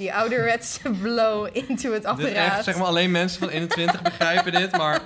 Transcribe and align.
Die 0.00 0.14
ouderwetse 0.14 0.80
blow 1.02 1.48
into 1.52 1.92
het 1.92 2.04
echt, 2.04 2.12
apparaat. 2.12 2.64
zeg 2.64 2.76
maar, 2.76 2.86
alleen 2.86 3.10
mensen 3.10 3.40
van 3.40 3.48
21 3.48 4.02
begrijpen 4.02 4.52
dit. 4.52 4.76
Maar 4.76 5.00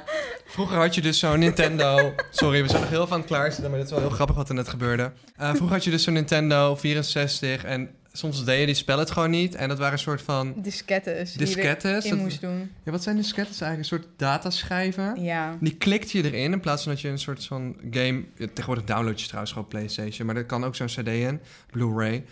vroeger 0.46 0.76
had 0.76 0.94
je 0.94 1.00
dus 1.00 1.18
zo'n 1.18 1.38
Nintendo... 1.38 2.14
Sorry, 2.30 2.63
we 2.63 2.68
zijn 2.68 2.81
nog 2.81 2.90
heel 2.90 3.07
van 3.07 3.18
het 3.18 3.26
klaarzitten, 3.26 3.70
maar 3.70 3.78
dit 3.78 3.86
is 3.88 3.92
wel 3.94 4.00
heel 4.00 4.10
grappig 4.10 4.36
wat 4.36 4.49
er 4.49 4.54
net 4.54 4.68
gebeurde. 4.68 5.12
Eh, 5.36 5.49
vroeger 5.49 5.76
had 5.76 5.84
je 5.84 5.91
dus 5.91 6.02
zo'n 6.02 6.12
Nintendo 6.12 6.76
64 6.76 7.65
en 7.65 7.91
soms 8.12 8.45
deed 8.45 8.61
je 8.61 8.66
die 8.66 8.75
spel 8.75 8.98
het 8.98 9.11
gewoon 9.11 9.30
niet. 9.30 9.54
En 9.54 9.68
dat 9.68 9.79
waren 9.79 9.93
een 9.93 9.98
soort 9.98 10.22
van 10.22 10.54
Diskettes. 10.57 11.32
die 11.32 11.40
je 11.40 11.54
diskettes. 11.54 12.08
Dat- 12.08 12.18
moest 12.18 12.40
doen. 12.40 12.70
Ja, 12.84 12.90
wat 12.90 13.02
zijn 13.02 13.16
diskettes 13.16 13.61
eigenlijk? 13.61 13.92
Een 13.92 13.98
soort 13.98 14.18
dataschijven. 14.18 15.22
Ja. 15.22 15.56
Die 15.61 15.74
klikte 15.76 16.18
je 16.18 16.24
erin 16.32 16.52
in 16.52 16.61
plaats 16.61 16.82
van 16.82 16.92
dat 16.92 17.00
je 17.00 17.08
een 17.08 17.18
soort 17.18 17.45
van 17.45 17.76
game... 17.90 18.24
Tegenwoordig 18.36 18.84
download 18.84 19.18
je 19.20 19.24
trouwens 19.26 19.52
gewoon 19.52 19.66
op 19.66 19.72
PlayStation, 19.72 20.26
maar 20.26 20.36
er 20.36 20.45
kan 20.46 20.64
ook 20.64 20.76
zo'n 20.76 20.86
CD 20.86 21.08
in, 21.08 21.40
Blu-ray. 21.70 22.24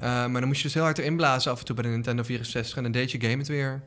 Eh, 0.00 0.02
maar 0.26 0.40
dan 0.40 0.46
moest 0.46 0.56
je 0.56 0.62
dus 0.66 0.74
heel 0.74 0.82
hard 0.82 0.98
erin 0.98 1.16
blazen 1.16 1.52
af 1.52 1.58
en 1.58 1.64
toe 1.64 1.74
bij 1.74 1.84
de 1.84 1.90
Nintendo 1.90 2.22
64 2.22 2.76
en 2.76 2.82
dan 2.82 2.92
deed 2.92 3.10
je 3.10 3.20
game 3.20 3.36
het 3.36 3.48
weer. 3.48 3.82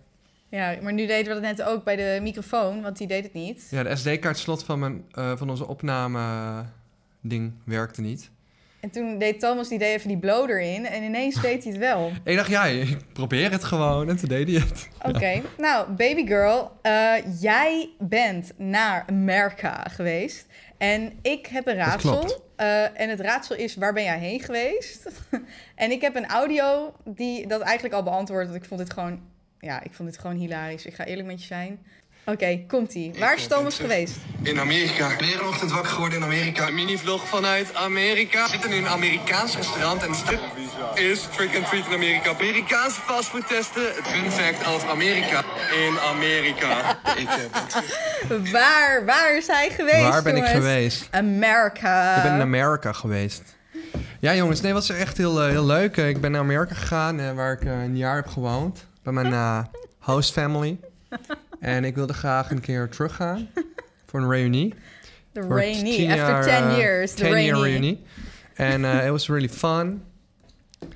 ja, 0.50 0.76
maar 0.82 0.94
nu 0.94 1.08
deden 1.08 1.28
we 1.36 1.42
dat 1.42 1.58
net 1.58 1.68
ook 1.68 1.84
bij 1.84 1.96
de 1.96 2.20
microfoon, 2.22 2.82
want 2.82 2.98
die 2.98 3.08
deed 3.08 3.24
het 3.24 3.34
niet. 3.34 3.68
Ja, 3.72 3.84
de 3.84 3.96
SD-kaartslot 3.96 4.64
van, 4.64 4.80
mijn, 4.80 5.06
eh, 5.12 5.32
van 5.36 5.50
onze 5.50 5.68
opname 5.68 6.22
ding 7.22 7.54
werkte 7.66 8.02
niet. 8.02 8.30
En 8.80 8.90
toen 8.90 9.18
deed 9.18 9.40
Thomas, 9.40 9.70
die 9.70 9.78
deed 9.80 9.96
even 9.96 10.08
die 10.08 10.18
blow 10.18 10.50
erin 10.50 10.86
en 10.86 11.04
ineens 11.04 11.42
deed 11.42 11.64
hij 11.64 11.72
het 11.72 11.82
wel. 11.82 12.12
Ik 12.24 12.36
dacht, 12.36 12.50
ja, 12.50 12.66
ik 12.66 12.98
probeer 13.14 13.52
het 13.52 13.64
gewoon. 13.64 14.10
En 14.10 14.18
toen 14.18 14.30
deed 14.30 14.48
hij 14.50 14.60
het. 14.60 14.90
Oké, 15.16 15.42
nou, 15.58 15.92
baby 15.92 16.26
girl, 16.28 16.72
eh, 16.82 17.14
jij 17.40 17.90
bent 18.00 18.52
naar 18.58 19.06
Amerika 19.08 19.86
geweest. 19.90 20.46
En 20.78 21.14
ik 21.22 21.46
heb 21.46 21.68
een 21.68 21.76
raadsel. 21.76 22.48
Eh, 22.60 23.00
en 23.00 23.10
het 23.10 23.20
raadsel 23.20 23.56
is, 23.56 23.76
waar 23.76 23.94
ben 23.94 24.04
jij 24.04 24.20
heen 24.20 24.40
geweest? 24.40 25.10
en 25.76 25.92
ik 25.92 26.02
heb 26.02 26.16
een 26.16 26.28
audio 26.28 26.94
die 27.06 27.48
dat 27.48 27.62
eigenlijk 27.62 27.96
al 27.96 28.04
beantwoordt. 28.04 28.50
Want 28.50 28.62
ik 28.62 28.68
vond 28.68 28.80
dit 28.80 28.94
gewoon, 28.94 29.22
ja, 29.60 29.84
ik 29.84 29.94
vond 29.94 30.10
dit 30.10 30.20
gewoon 30.20 30.36
hilarisch. 30.36 30.86
Ik 30.86 30.94
ga 30.94 31.06
eerlijk 31.06 31.28
met 31.28 31.42
je 31.42 31.48
zijn. 31.48 31.86
Oké, 32.32 32.60
komt-ie. 32.68 33.14
Waar 33.20 33.36
is 33.36 33.48
Thomas 33.48 33.76
geweest? 33.80 34.16
In 34.44 34.60
Amerika. 34.60 35.08
Weer 35.18 35.40
een 35.42 35.48
ochtend 35.48 35.72
wakker 35.72 35.92
geworden 35.92 36.18
in 36.18 36.24
Amerika. 36.24 36.68
Een 36.68 36.74
mini-vlog 36.74 37.28
vanuit 37.28 37.76
Amerika. 37.76 38.44
We 38.44 38.50
zitten 38.50 38.72
in 38.72 38.78
een 38.84 38.90
Amerikaans 38.90 39.56
restaurant 39.56 40.04
en 40.04 40.12
de 40.12 40.18
strip 40.18 40.40
is 40.96 41.28
trick 41.36 41.56
and 41.56 41.68
treat 41.68 41.88
in 41.88 41.94
Amerika. 41.94 42.30
Amerikaanse 42.30 43.02
fastfood 43.02 43.48
testen. 43.48 43.82
Het 43.96 44.08
fun 44.08 44.32
fact 44.32 44.68
over 44.68 44.90
Amerika. 44.90 45.44
In 45.88 46.00
Amerika. 46.00 46.98
Ik 47.24 47.28
eh, 47.28 48.52
Waar, 48.52 49.06
waar 49.06 49.38
is 49.38 49.48
hij 49.48 49.70
geweest, 49.70 50.02
Waar 50.10 50.24
ben 50.24 50.36
ik 50.38 50.46
geweest? 50.46 51.08
Amerika. 51.12 52.16
Ik 52.16 52.24
ben 52.24 52.34
in 52.34 52.42
Amerika 52.42 52.92
geweest. 52.94 53.42
Ja, 54.20 54.36
jongens, 54.36 54.62
nee, 54.62 54.74
was 54.74 54.90
echt 54.90 55.18
heel, 55.18 55.42
eh, 55.42 55.50
heel 55.50 55.66
leuk. 55.66 55.98
Eh, 55.98 56.10
Ik 56.10 56.22
ben 56.22 56.32
naar 56.32 56.42
Amerika 56.42 56.74
gegaan, 56.76 57.20
eh, 57.20 57.32
waar 57.32 57.52
ik 57.52 57.62
een 57.64 57.98
jaar 57.98 58.16
heb 58.16 58.28
gewoond. 58.28 58.86
Bij 59.04 59.14
mijn 59.14 59.34
eh, 59.34 59.60
host 60.00 60.32
family. 60.32 60.78
En 61.60 61.84
ik 61.86 61.96
wilde 61.96 62.14
graag 62.14 62.52
een 62.52 62.62
keer 62.62 62.90
teruggaan 62.90 63.50
voor 64.08 64.20
een 64.22 64.30
reunie. 64.30 64.74
Rainy. 65.34 65.96
tien 65.96 66.12
After 66.12 66.28
jaar, 66.28 66.44
10 66.44 66.54
eh, 66.54 66.78
years, 66.78 67.14
the 67.14 67.24
10 67.24 67.30
year 67.30 67.60
rainy. 67.60 67.62
reunie. 67.70 68.06
En 68.54 68.86
eh, 68.86 69.06
it 69.06 69.10
was 69.12 69.28
really 69.28 69.50
fun. 69.50 70.04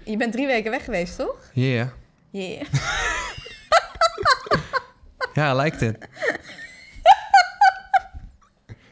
Je 0.04 0.18
bent 0.18 0.32
drie 0.34 0.48
weken 0.48 0.72
weg 0.72 0.84
geweest, 0.84 1.18
toch? 1.18 1.36
Yeah. 1.54 1.88
Yeah. 2.30 2.62
Ja, 5.34 5.54
I 5.54 5.56
liked 5.56 5.82
it. 5.82 5.98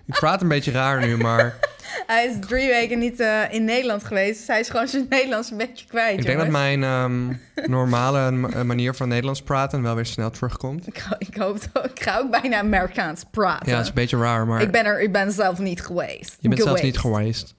ik 0.05 0.13
praat 0.19 0.41
een 0.41 0.47
beetje 0.47 0.71
raar 0.71 1.05
nu, 1.07 1.17
maar 1.17 1.55
Hij 2.07 2.25
is 2.25 2.35
drie 2.47 2.67
weken 2.69 2.99
niet 2.99 3.19
eh, 3.19 3.41
in 3.49 3.63
Nederland 3.63 4.03
geweest. 4.03 4.37
Dus 4.37 4.47
hij 4.47 4.59
is 4.59 4.69
gewoon 4.69 4.87
zijn 4.87 5.05
Nederlands 5.09 5.51
een 5.51 5.57
beetje 5.57 5.85
kwijt. 5.85 6.19
ik 6.19 6.25
denk 6.25 6.37
dat 6.37 6.47
mijn 6.47 6.83
ehm, 6.83 7.33
normale 7.67 8.31
ma- 8.31 8.49
eh, 8.49 8.61
manier 8.61 8.93
van 8.95 9.07
Nederlands 9.07 9.41
praten 9.41 9.81
wel 9.81 9.95
weer 9.95 10.05
snel 10.05 10.29
terugkomt. 10.29 10.87
Ik, 10.87 11.05
ik 11.19 11.35
hoop 11.35 11.57
dat 11.73 11.85
ik 11.85 12.01
ga 12.03 12.17
ook 12.17 12.31
bijna 12.41 12.57
Amerikaans 12.57 13.23
praten. 13.31 13.67
Ja, 13.69 13.73
het 13.73 13.81
is 13.81 13.87
een 13.87 13.93
beetje 13.95 14.17
raar, 14.17 14.47
maar... 14.47 14.61
ik, 14.61 14.71
ben 14.71 14.85
er, 14.85 15.01
ik 15.01 15.11
ben 15.11 15.31
zelf 15.31 15.59
niet 15.59 15.81
geweest. 15.81 16.37
Je 16.39 16.49
bent 16.49 16.61
zelfs 16.61 16.79
Geweest. 16.79 16.83
niet 16.83 16.97
geweest. 17.13 17.55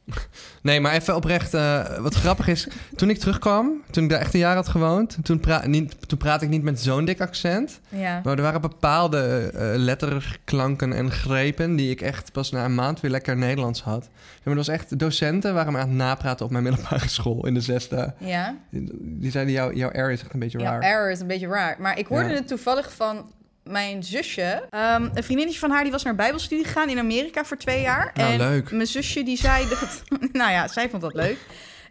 Nee, 0.62 0.81
maar 0.81 0.93
even 0.93 1.16
oprecht. 1.16 1.54
eh, 1.54 1.99
wat 1.99 2.15
grappig 2.15 2.49
is, 2.49 2.69
toen 2.97 3.10
ik 3.10 3.19
terugkwam, 3.19 3.82
toen 3.91 4.04
ik 4.04 4.10
daar 4.10 4.21
echt 4.21 4.34
een 4.34 4.41
jaar 4.41 4.54
had 4.54 4.69
gewoond, 4.69 5.16
toen, 5.22 5.41
pra 5.41 5.66
niet, 5.66 6.09
toen 6.09 6.19
praatte 6.19 6.44
ik 6.44 6.50
niet 6.50 6.62
met 6.62 6.81
zo'n 6.81 7.05
dik 7.05 7.21
accent. 7.21 7.81
Ja. 7.88 8.21
Maar 8.25 8.37
er 8.37 8.43
waren 8.43 8.60
bepaalde 8.60 9.50
eh 9.55 9.60
letterklanken 9.75 10.93
en 10.93 11.10
grepen 11.10 11.76
die 11.76 11.91
ik 11.91 12.00
echt 12.00 12.32
pas 12.32 12.50
na 12.50 12.65
een 12.65 12.75
maand 12.75 13.00
weer 13.00 13.10
lekker 13.10 13.37
Nederlands 13.37 13.82
had. 13.82 14.09
Maar 14.43 14.53
er 14.53 14.55
was 14.55 14.69
echt 14.69 14.99
docenten 14.99 15.55
waren 15.55 15.72
me 15.72 15.78
aan 15.78 15.88
het 15.88 15.97
napraten 15.97 16.44
op 16.44 16.50
mijn 16.50 16.65
middelbare 16.65 17.09
school 17.09 17.47
in 17.47 17.55
de 17.55 17.60
zesde. 17.60 18.15
Ja. 18.19 18.56
Die 19.00 19.31
zeiden, 19.31 19.53
jouw, 19.55 19.72
jouw 19.72 19.91
R 19.92 20.10
is 20.10 20.20
echt 20.22 20.32
een 20.32 20.41
beetje 20.41 20.58
Ja, 20.58 20.70
raar. 20.70 20.80
error 20.82 21.10
is 21.10 21.20
een 21.20 21.26
beetje 21.26 21.47
raar. 21.48 21.76
Maar 21.78 21.98
ik 21.98 22.06
hoorde 22.06 22.28
Ja. 22.28 22.34
het 22.34 22.48
toevallig 22.48 22.92
van 22.92 23.32
mijn 23.64 24.03
zusje. 24.03 24.66
Ehm, 24.70 25.08
een 25.14 25.22
vriendinnetje 25.25 25.60
van 25.60 25.70
haar 25.70 25.82
die 25.82 25.92
was 25.92 26.03
naar 26.03 26.14
bijbelstudie 26.14 26.64
gegaan 26.64 26.88
in 26.88 26.98
Amerika 26.98 27.44
voor 27.44 27.56
twee 27.56 27.80
jaar. 27.80 28.10
Nou, 28.14 28.32
en 28.32 28.38
leuk. 28.38 28.70
mijn 28.70 28.86
zusje 28.86 29.22
die 29.22 29.36
zei 29.36 29.69
dat... 29.69 30.02
nou 30.32 30.50
ja, 30.50 30.69
zij 30.69 30.88
vond 30.91 31.02
dat 31.02 31.14
leuk. 31.14 31.36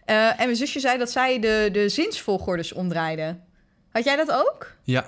Eh, 0.06 0.28
en 0.29 0.35
mijn 0.45 0.56
zusje 0.56 0.79
zei 0.79 0.97
dat 0.97 1.11
zij 1.11 1.40
de, 1.40 1.69
de 1.72 1.90
zinsvolgordes 1.90 2.73
omdraaide. 2.73 3.38
Had 3.91 4.03
jij 4.03 4.16
dat 4.16 4.31
ook? 4.31 4.72
Ja. 4.84 5.06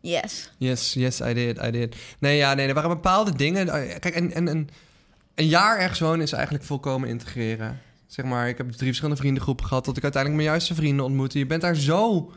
Yes. 0.00 0.52
Yes, 0.58 0.92
yes, 0.94 1.20
I 1.20 1.34
did, 1.34 1.62
I 1.64 1.70
did. 1.70 1.96
Nee, 2.18 2.36
ja, 2.36 2.54
nee, 2.54 2.68
er 2.68 2.74
waren 2.74 2.88
bepaalde 2.90 3.36
dingen. 3.36 3.68
eh, 3.68 3.98
Kijk, 3.98 4.14
en, 4.14 4.32
en, 4.32 4.48
en 4.48 4.68
een 5.34 5.46
jaar 5.46 5.78
ergens 5.78 6.00
wonen 6.00 6.20
is 6.20 6.32
eigenlijk 6.32 6.64
volkomen 6.64 7.08
integreren. 7.08 7.80
Zeg 8.12 8.24
maar, 8.24 8.48
ik 8.48 8.56
heb 8.56 8.70
drie 8.70 8.86
verschillende 8.86 9.20
vriendengroepen 9.20 9.66
gehad... 9.66 9.84
tot 9.84 9.96
ik 9.96 10.02
uiteindelijk 10.02 10.42
mijn 10.42 10.54
juiste 10.54 10.74
vrienden 10.74 11.04
ontmoette. 11.04 11.38
Je 11.38 11.46
bent 11.46 11.60
daar 11.60 11.74
zo... 11.74 12.32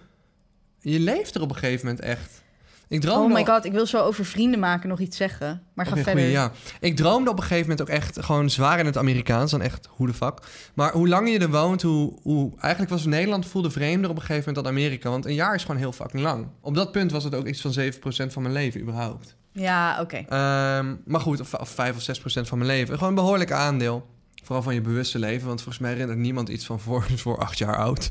Je 0.79 0.99
leeft 0.99 1.35
er 1.35 1.41
op 1.41 1.49
een 1.49 1.55
gegeven 1.55 1.85
moment 1.85 2.03
echt. 2.03 2.43
Ik 2.87 3.01
droomde 3.01 3.33
Oh 3.33 3.39
my 3.39 3.45
god, 3.45 3.65
ik 3.65 3.71
wil 3.71 3.85
zo 3.85 3.97
over 3.97 4.25
vrienden 4.25 4.59
maken 4.59 4.89
nog 4.89 4.99
iets 4.99 5.17
zeggen. 5.17 5.61
Maar 5.73 5.85
ga 5.85 5.95
verder. 5.95 6.13
goeie, 6.13 6.29
ja. 6.29 6.51
Ik 6.79 6.95
droomde 6.95 7.29
op 7.29 7.37
een 7.37 7.43
gegeven 7.43 7.69
moment 7.69 7.81
ook 7.81 7.95
echt 7.95 8.23
gewoon 8.23 8.49
zwaar 8.49 8.79
in 8.79 8.85
het 8.85 8.97
Amerikaans. 8.97 9.51
Dan 9.51 9.61
echt, 9.61 9.87
hoe 9.89 10.07
de 10.07 10.13
fuck. 10.13 10.39
Maar 10.73 10.91
hoe 10.91 11.07
langer 11.07 11.31
je 11.31 11.39
er 11.39 11.49
woont, 11.49 11.81
hoe, 11.81 12.19
hoe... 12.21 12.51
Eigenlijk 12.59 12.91
was 12.91 13.05
Nederland 13.05 13.45
voelde 13.45 13.71
vreemder 13.71 14.09
op 14.09 14.15
een 14.15 14.21
gegeven 14.21 14.43
moment 14.47 14.65
dan 14.65 14.73
Amerika. 14.73 15.09
Want 15.09 15.25
een 15.25 15.33
jaar 15.33 15.55
is 15.55 15.61
gewoon 15.61 15.77
heel 15.77 15.91
fucking 15.91 16.23
lang. 16.23 16.47
Op 16.61 16.75
dat 16.75 16.91
punt 16.91 17.11
was 17.11 17.23
het 17.23 17.35
ook 17.35 17.47
iets 17.47 17.61
van 17.61 17.73
7% 17.73 18.31
van 18.31 18.41
mijn 18.41 18.53
leven 18.53 18.81
überhaupt. 18.81 19.35
Ja, 19.51 20.01
oké. 20.01 20.17
Ehm, 20.17 20.95
maar 21.05 21.21
goed, 21.21 21.39
of, 21.39 21.53
of 21.53 21.69
5 21.69 21.95
of 21.95 22.01
6 22.01 22.19
procent 22.19 22.47
van 22.47 22.57
mijn 22.57 22.69
leven. 22.69 22.93
Gewoon 22.93 23.09
een 23.09 23.15
behoorlijk 23.15 23.51
aandeel. 23.51 24.13
Vooral 24.45 24.63
van 24.63 24.73
je 24.73 24.81
bewuste 24.81 25.19
leven. 25.19 25.47
Want 25.47 25.61
volgens 25.61 25.83
mij 25.83 25.91
herinnert 25.91 26.19
niemand 26.19 26.49
iets 26.49 26.65
van 26.65 26.79
voor, 26.79 27.05
voor 27.23 27.37
acht 27.37 27.57
jaar 27.57 27.77
oud. 27.77 28.09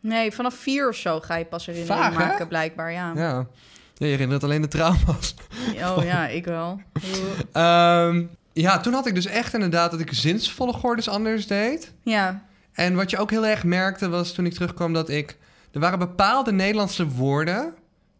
Nee, 0.00 0.32
vanaf 0.32 0.54
vier 0.54 0.88
of 0.88 0.96
zo 0.96 1.20
ga 1.20 1.36
je 1.36 1.44
pas 1.44 1.66
herinnering 1.66 2.02
Vaag, 2.02 2.12
hè? 2.12 2.26
maken, 2.26 2.48
blijkbaar, 2.48 2.92
ja. 2.92 3.12
Ja. 3.14 3.34
ja, 3.34 3.46
je 3.94 4.04
herinnert 4.06 4.44
alleen 4.44 4.62
de 4.62 4.68
trauma's. 4.68 5.34
Oh 5.74 6.04
ja, 6.04 6.28
ik 6.28 6.44
wel. 6.44 6.80
Ehm, 7.52 8.24
ja, 8.52 8.80
toen 8.80 8.92
had 8.92 9.06
ik 9.06 9.14
dus 9.14 9.26
echt 9.26 9.54
inderdaad 9.54 9.90
dat 9.90 10.00
ik 10.00 10.12
zinsvolgordes 10.12 11.08
anders 11.08 11.46
deed. 11.46 11.92
Ja, 12.02 12.42
En 12.72 12.94
wat 12.94 13.10
je 13.10 13.18
ook 13.18 13.30
heel 13.30 13.46
erg 13.46 13.64
merkte 13.64 14.08
was 14.08 14.32
toen 14.32 14.46
ik 14.46 14.52
terugkwam 14.52 14.92
dat 14.92 15.08
ik... 15.08 15.36
Er 15.72 15.80
waren 15.80 15.98
bepaalde 15.98 16.52
Nederlandse 16.52 17.08
woorden 17.08 17.74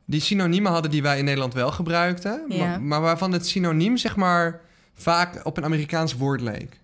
die 0.05 0.21
synoniemen 0.21 0.73
hadden 0.73 0.91
die 0.91 1.03
wij 1.03 1.19
in 1.19 1.25
Nederland 1.25 1.55
wel 1.55 1.71
gebruikten. 1.71 2.45
Ja. 2.49 2.67
Maar, 2.67 2.83
maar 2.83 3.01
waarvan 3.01 3.33
het 3.33 3.47
synoniem 3.47 3.97
zeg 3.97 4.17
maar 4.17 4.61
vaak 4.95 5.41
op 5.45 5.57
een 5.57 5.65
Amerikaans 5.65 6.15
woord 6.15 6.41
leek. 6.41 6.81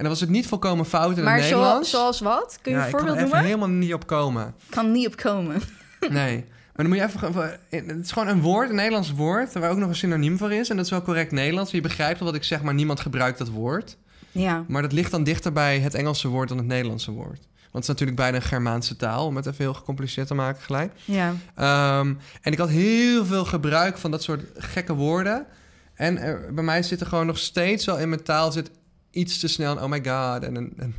En 0.00 0.06
dan 0.06 0.14
was 0.14 0.20
het 0.24 0.30
niet 0.30 0.46
volkomen 0.46 0.84
fout 0.86 1.16
in 1.18 1.24
maar 1.24 1.34
het 1.34 1.42
Nederlands. 1.42 1.90
zoals 1.90 2.20
wat? 2.20 2.58
Kun 2.62 2.72
je 2.72 2.78
ja, 2.78 2.84
een 2.84 2.90
ik 2.90 2.96
kan 2.96 3.06
voorbeeld 3.06 3.24
er 3.26 3.32
noemen? 3.32 3.44
helemaal 3.48 3.68
niet 3.78 3.94
op 3.94 4.06
komen. 4.06 4.54
Kan 4.68 4.92
niet 4.92 5.06
opkomen. 5.06 5.60
Nee. 6.10 6.36
Maar 6.46 6.84
dan 6.84 6.88
moet 6.88 6.96
je 6.96 7.02
even... 7.04 7.60
Het 7.70 8.04
is 8.04 8.12
gewoon 8.12 8.28
een 8.28 8.40
woord, 8.40 8.68
een 8.70 8.74
Nederlands 8.74 9.12
woord... 9.12 9.52
waar 9.52 9.70
ook 9.70 9.78
nog 9.78 9.88
een 9.88 9.94
synoniem 9.94 10.38
voor 10.38 10.52
is. 10.52 10.68
En 10.70 10.76
dat 10.76 10.84
is 10.84 10.90
wel 10.90 11.02
correct 11.02 11.32
Nederlands. 11.32 11.70
Je 11.70 11.80
begrijpt 11.80 12.18
wel 12.18 12.28
wat 12.28 12.36
ik 12.36 12.44
zeg, 12.44 12.62
maar 12.62 12.74
niemand 12.74 13.00
gebruikt 13.00 13.38
dat 13.38 13.48
woord. 13.48 13.96
Ja. 14.32 14.64
Maar 14.68 14.82
dat 14.82 14.92
ligt 14.92 15.10
dan 15.10 15.24
dichter 15.24 15.52
bij 15.52 15.78
het 15.78 15.94
Engelse 15.94 16.28
woord 16.28 16.48
dan 16.48 16.58
het 16.58 16.66
Nederlandse 16.66 17.10
woord. 17.10 17.38
Want 17.56 17.72
het 17.72 17.82
is 17.82 17.88
natuurlijk 17.88 18.16
bijna 18.18 18.36
een 18.36 18.42
Germaanse 18.42 18.96
taal... 18.96 19.26
om 19.26 19.36
het 19.36 19.46
even 19.46 19.64
heel 19.64 19.74
gecompliceerd 19.74 20.26
te 20.26 20.34
maken 20.34 20.62
gelijk. 20.62 20.92
Ja. 21.04 21.34
Ehm, 21.54 22.14
en 22.42 22.52
ik 22.52 22.58
had 22.58 22.68
heel 22.68 23.24
veel 23.26 23.44
gebruik 23.44 23.98
van 23.98 24.10
dat 24.10 24.22
soort 24.22 24.42
gekke 24.54 24.94
woorden. 24.94 25.46
En 25.94 26.18
er- 26.18 26.54
bij 26.54 26.64
mij 26.64 26.82
zit 26.82 27.00
er 27.00 27.06
gewoon 27.06 27.26
nog 27.26 27.38
steeds 27.38 27.84
wel 27.84 27.98
in 27.98 28.08
mijn 28.08 28.22
taal... 28.22 28.52
zit 28.52 28.70
iets 29.10 29.38
te 29.38 29.48
snel 29.48 29.76
een 29.76 29.82
oh 29.82 29.90
my 29.90 30.02
god. 30.04 30.42
En, 30.44 30.56
en, 30.56 30.72
en- 30.78 30.94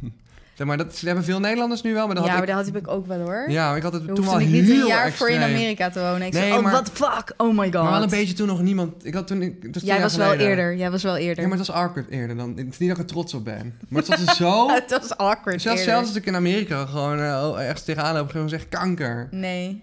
zeg 0.53 0.67
maar, 0.67 0.77
dat 0.77 0.99
hebben 0.99 1.23
veel 1.23 1.39
Nederlanders 1.39 1.81
nu 1.81 1.93
wel, 1.93 2.05
maar 2.05 2.15
dat 2.15 2.23
ja, 2.23 2.29
had 2.29 2.39
maar 2.39 2.49
ik... 2.49 2.55
dat 2.55 2.65
had 2.73 2.81
ik 2.81 2.87
ook 2.87 3.07
wel 3.07 3.19
hoor. 3.19 3.45
Ja, 3.47 3.67
maar 3.67 3.77
ik 3.77 3.83
had 3.83 3.93
het 3.93 4.15
toen 4.15 4.25
wel 4.25 4.39
ik 4.39 4.47
niet 4.47 4.69
een 4.69 4.75
heel 4.75 4.87
jaar 4.87 5.11
voor 5.11 5.29
in. 5.29 5.41
Amerika 5.41 5.89
te 5.89 5.99
wonen. 5.99 6.21
Ik 6.27 6.33
Nee, 6.33 6.41
zei, 6.41 6.53
oh, 6.57 6.63
maar- 6.63 6.71
what 6.71 6.85
the 6.85 6.91
fuck? 6.91 7.33
Oh 7.37 7.57
my 7.57 7.63
god. 7.63 7.73
Maar 7.83 7.91
wel 7.91 8.03
een 8.03 8.09
beetje 8.09 8.33
toen 8.33 8.47
nog 8.47 8.61
niemand... 8.61 9.05
Ik 9.05 9.13
had 9.13 9.27
toen, 9.27 9.41
ik, 9.41 9.67
Jij 9.81 10.01
was 10.01 10.15
wel 10.15 10.33
eerder. 10.33 10.75
Jij 10.75 10.91
was 10.91 11.03
wel 11.03 11.17
eerder. 11.17 11.43
Ja, 11.43 11.49
maar 11.49 11.57
het 11.57 11.67
was 11.67 11.75
awkward 11.75 12.09
eerder. 12.09 12.37
Dan, 12.37 12.49
het 12.49 12.67
is 12.71 12.77
niet 12.77 12.89
dat 12.89 12.97
ik 12.97 13.03
er 13.03 13.09
trots 13.09 13.33
op 13.33 13.43
ben. 13.45 13.77
Maar 13.89 14.03
het 14.03 14.25
was 14.25 14.35
zo... 14.37 14.67
het 14.73 14.91
was 14.91 15.17
awkward 15.17 15.61
zelfs, 15.61 15.79
eerder. 15.79 15.93
zelfs 15.93 16.07
als 16.07 16.17
ik 16.17 16.25
in 16.25 16.35
Amerika 16.35 16.85
gewoon 16.85 17.19
uh, 17.19 17.59
ergens 17.59 17.83
tegenaan 17.83 18.13
loop... 18.15 18.29
gewoon 18.29 18.49
zeg 18.49 18.69
kanker. 18.69 19.27
Nee. 19.31 19.81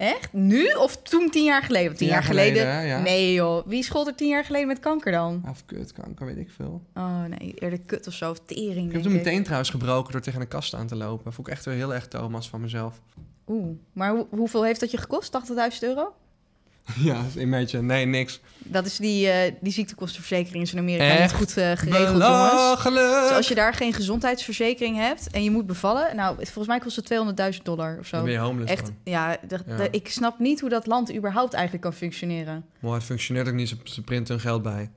Echt? 0.00 0.32
Nu 0.32 0.66
of 0.72 0.96
toen 1.02 1.30
tien 1.30 1.44
jaar 1.44 1.62
geleden? 1.62 1.88
Tien 1.88 1.96
Tien 1.96 2.06
jaar, 2.08 2.16
jaar 2.16 2.26
geleden? 2.32 2.62
geleden, 2.62 2.86
ja. 2.86 3.00
Nee 3.00 3.32
joh. 3.32 3.66
Wie 3.66 3.82
schold 3.82 4.06
er 4.06 4.14
tien 4.14 4.28
jaar 4.28 4.44
geleden 4.44 4.66
met 4.66 4.78
kanker 4.78 5.12
dan? 5.12 5.42
Of 5.50 5.64
kut, 5.66 5.92
kanker, 5.92 6.26
weet 6.26 6.36
ik 6.36 6.50
veel. 6.50 6.82
Oh 6.94 7.22
nee, 7.24 7.54
eerder 7.54 7.80
kut 7.86 8.06
of 8.06 8.12
zo. 8.14 8.30
Of 8.30 8.40
tering 8.46 8.86
Ik 8.86 8.92
heb 8.92 9.02
toen 9.02 9.12
meteen 9.12 9.42
trouwens 9.42 9.70
gebroken 9.70 10.12
door 10.12 10.20
tegen 10.20 10.40
een 10.40 10.48
kast 10.48 10.74
aan 10.74 10.86
te 10.86 10.96
lopen. 10.96 11.32
Vond 11.32 11.46
ik 11.48 11.52
echt 11.52 11.64
weer 11.64 11.74
heel 11.74 11.94
erg 11.94 12.08
Thomas 12.08 12.48
van 12.48 12.60
mezelf. 12.60 13.00
Oeh, 13.48 13.76
maar 13.92 14.10
hoe- 14.10 14.26
hoeveel 14.30 14.64
heeft 14.64 14.80
dat 14.80 14.90
je 14.90 14.96
gekost? 14.96 15.32
80.000 15.32 15.82
euro? 15.82 16.14
Ja, 17.08 17.24
imagine. 17.36 17.82
Nee, 17.82 18.06
niks. 18.06 18.40
Dat 18.58 18.86
is 18.86 18.96
die, 18.96 19.28
eh, 19.28 19.54
die 19.60 19.72
ziektekostenverzekering 19.72 20.62
is 20.62 20.72
in 20.72 20.78
Amerika 20.78 21.22
niet 21.22 21.32
goed 21.32 21.56
eh, 21.56 21.72
geregeld, 21.76 22.22
jongens. 22.22 22.82
Dus 22.84 23.30
als 23.30 23.48
je 23.48 23.54
daar 23.54 23.74
geen 23.74 23.92
gezondheidsverzekering 23.92 24.96
hebt 24.96 25.30
en 25.30 25.44
je 25.44 25.50
moet 25.50 25.66
bevallen... 25.66 26.16
Nou, 26.16 26.34
volgens 26.36 26.66
mij 26.66 26.78
kost 26.78 26.96
het 26.96 27.12
200.000 27.56 27.62
dollar 27.62 27.96
of 27.98 28.08
Dan 28.08 28.20
zo. 28.20 28.24
ben 28.24 28.32
je 28.32 28.38
homeless 28.38 28.72
Echt, 28.72 28.84
dan. 28.84 28.94
ja, 29.04 29.38
ik 29.90 30.08
snap 30.08 30.38
niet 30.38 30.60
hoe 30.60 30.68
dat 30.70 30.86
land 30.86 31.14
überhaupt 31.14 31.52
eigenlijk 31.52 31.84
kan 31.84 31.94
functioneren. 31.94 32.64
Maar 32.78 32.92
het 32.94 33.04
functioneert 33.04 33.48
ook 33.48 33.54
niet. 33.54 33.76
Ze, 33.84 34.02
printen 34.02 34.34
hun 34.34 34.42
geld 34.42 34.62
bij. 34.62 34.90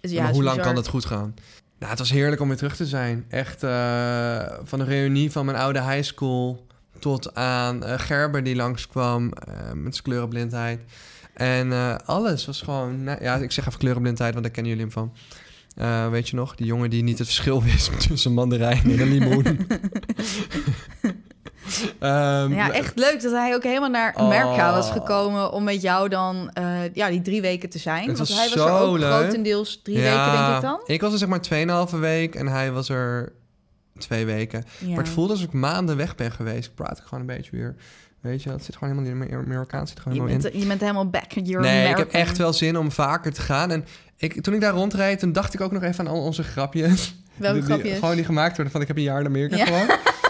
Dus 0.00 0.12
maar 0.12 0.22
ja, 0.22 0.30
hoe 0.30 0.38
is 0.40 0.46
lang 0.48 0.60
kan 0.60 0.74
dat 0.74 0.88
goed 0.88 1.04
gaan? 1.04 1.34
Nou, 1.78 1.90
het 1.90 1.98
was 1.98 2.10
heerlijk 2.10 2.40
om 2.40 2.48
weer 2.48 2.56
terug 2.56 2.76
te 2.76 2.86
zijn. 2.86 3.24
Echt 3.28 3.62
eh, 3.62 4.42
van 4.64 4.78
de 4.78 4.84
reunie 4.84 5.30
van 5.30 5.44
mijn 5.44 5.58
oude 5.58 5.82
high 5.82 6.02
school 6.02 6.66
tot 6.98 7.34
aan 7.34 7.82
Gerber 8.00 8.42
die 8.42 8.56
langskwam 8.56 9.32
met 9.74 9.94
zijn 9.94 10.02
kleurenblindheid. 10.02 10.80
En 11.42 11.72
eh, 11.72 11.94
alles 12.04 12.46
was 12.46 12.62
gewoon... 12.62 13.04
nou, 13.04 13.18
ja, 13.22 13.36
ik 13.36 13.52
zeg 13.52 13.66
even 13.66 13.78
kleurenblindheid, 13.78 14.32
want 14.32 14.44
daar 14.44 14.52
kennen 14.54 14.72
jullie 14.72 14.86
hem 14.86 14.94
van. 14.94 15.12
Eh, 15.76 16.08
weet 16.08 16.28
je 16.28 16.36
nog? 16.36 16.54
Die 16.54 16.66
jongen 16.66 16.90
die 16.90 17.02
niet 17.02 17.18
het 17.18 17.26
verschil 17.26 17.62
wist 17.72 18.08
tussen 18.08 18.32
mandarijn 18.32 18.82
en 18.84 19.00
een 19.00 19.08
limoen. 19.18 19.44
Ehm, 21.98 22.52
Ja, 22.52 22.72
echt 22.72 22.98
leuk 22.98 23.22
dat 23.22 23.32
hij 23.32 23.54
ook 23.54 23.62
helemaal 23.62 23.88
naar 23.90 24.14
Amerika 24.14 24.68
Oh. 24.68 24.74
was 24.74 24.90
gekomen 24.90 25.52
om 25.52 25.64
met 25.64 25.82
jou 25.82 26.08
dan 26.08 26.50
eh, 26.52 26.94
ja, 26.94 27.08
die 27.08 27.22
drie 27.22 27.40
weken 27.40 27.68
te 27.70 27.78
zijn. 27.78 27.98
Het 28.08 28.16
Want 28.16 28.18
was 28.18 28.28
hij 28.38 28.48
was 28.48 28.54
er 28.54 28.68
zo 28.68 28.78
ook 28.78 28.98
leuk. 28.98 29.10
grotendeels 29.12 29.80
drie 29.82 29.96
weken, 29.96 30.32
denk 30.32 30.54
ik 30.56 30.60
dan. 30.60 30.80
Ik 30.86 31.00
was 31.00 31.12
er 31.12 31.18
zeg 31.18 31.28
maar 31.28 31.88
2,5 31.92 31.98
week 31.98 32.34
en 32.34 32.46
hij 32.48 32.72
was 32.72 32.88
er 32.88 33.32
twee 33.98 34.26
weken. 34.26 34.64
Ja. 34.78 34.88
Maar 34.88 34.98
het 35.04 35.08
voelde 35.08 35.32
alsof 35.32 35.46
ik 35.46 35.52
maanden 35.52 35.96
weg 35.96 36.14
ben 36.14 36.32
geweest. 36.32 36.68
Ik 36.68 36.74
praat 36.74 37.00
gewoon 37.04 37.20
een 37.20 37.36
beetje 37.36 37.50
weer. 37.50 37.74
Weet 38.22 38.42
je, 38.42 38.50
het 38.50 38.64
zit 38.64 38.76
gewoon 38.76 38.96
helemaal 39.04 39.28
in 39.28 39.34
Amerikaans 39.44 39.90
zit 39.90 39.98
gewoon 40.00 40.14
je, 40.14 40.20
helemaal 40.20 40.42
bent, 40.42 40.54
in. 40.54 40.60
je 40.60 40.66
bent 40.66 40.80
helemaal 40.80 41.10
back 41.10 41.34
Nee, 41.34 41.88
ik 41.90 41.96
heb 41.96 42.12
echt 42.12 42.38
wel 42.38 42.52
zin 42.52 42.76
om 42.78 42.92
vaker 42.92 43.32
te 43.32 43.40
gaan. 43.40 43.70
En 43.70 43.84
ik, 44.16 44.42
toen 44.42 44.54
ik 44.54 44.60
daar 44.60 44.72
rondreed, 44.72 45.18
toen 45.18 45.32
dacht 45.32 45.54
ik 45.54 45.60
ook 45.60 45.72
nog 45.72 45.82
even 45.82 46.06
aan 46.06 46.12
al 46.14 46.20
onze 46.22 46.42
grapjes. 46.42 47.14
Welke 47.36 47.54
Die- 47.58 47.66
die- 47.66 47.74
grapjes? 47.74 47.98
Gewoon 47.98 48.14
die 48.16 48.24
gemaakt 48.24 48.54
worden 48.54 48.72
van 48.72 48.80
ik 48.80 48.86
heb 48.88 48.96
een 48.96 49.02
jaar 49.02 49.20
in 49.20 49.26
Amerika 49.26 49.56
Ja. 49.56 49.64
gewoon. 49.64 49.86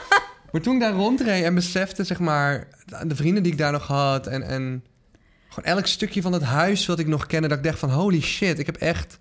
maar 0.52 0.60
toen 0.60 0.74
ik 0.74 0.80
daar 0.80 0.92
rondreed 0.92 1.44
en 1.44 1.54
besefte, 1.54 2.04
zeg 2.04 2.18
maar, 2.18 2.68
de 3.06 3.16
vrienden 3.16 3.42
die 3.42 3.52
ik 3.52 3.58
daar 3.58 3.72
nog 3.72 3.86
had 3.86 4.26
en, 4.26 4.42
en 4.42 4.84
gewoon 5.48 5.74
elk 5.76 5.86
stukje 5.86 6.22
van 6.22 6.32
het 6.32 6.42
huis 6.42 6.86
wat 6.86 6.98
ik 6.98 7.06
nog 7.06 7.26
kende, 7.26 7.48
dat 7.48 7.58
ik 7.58 7.64
dacht 7.64 7.78
van 7.78 7.90
holy 7.90 8.20
shit, 8.20 8.58
ik 8.58 8.66
heb 8.66 8.76
echt 8.76 9.18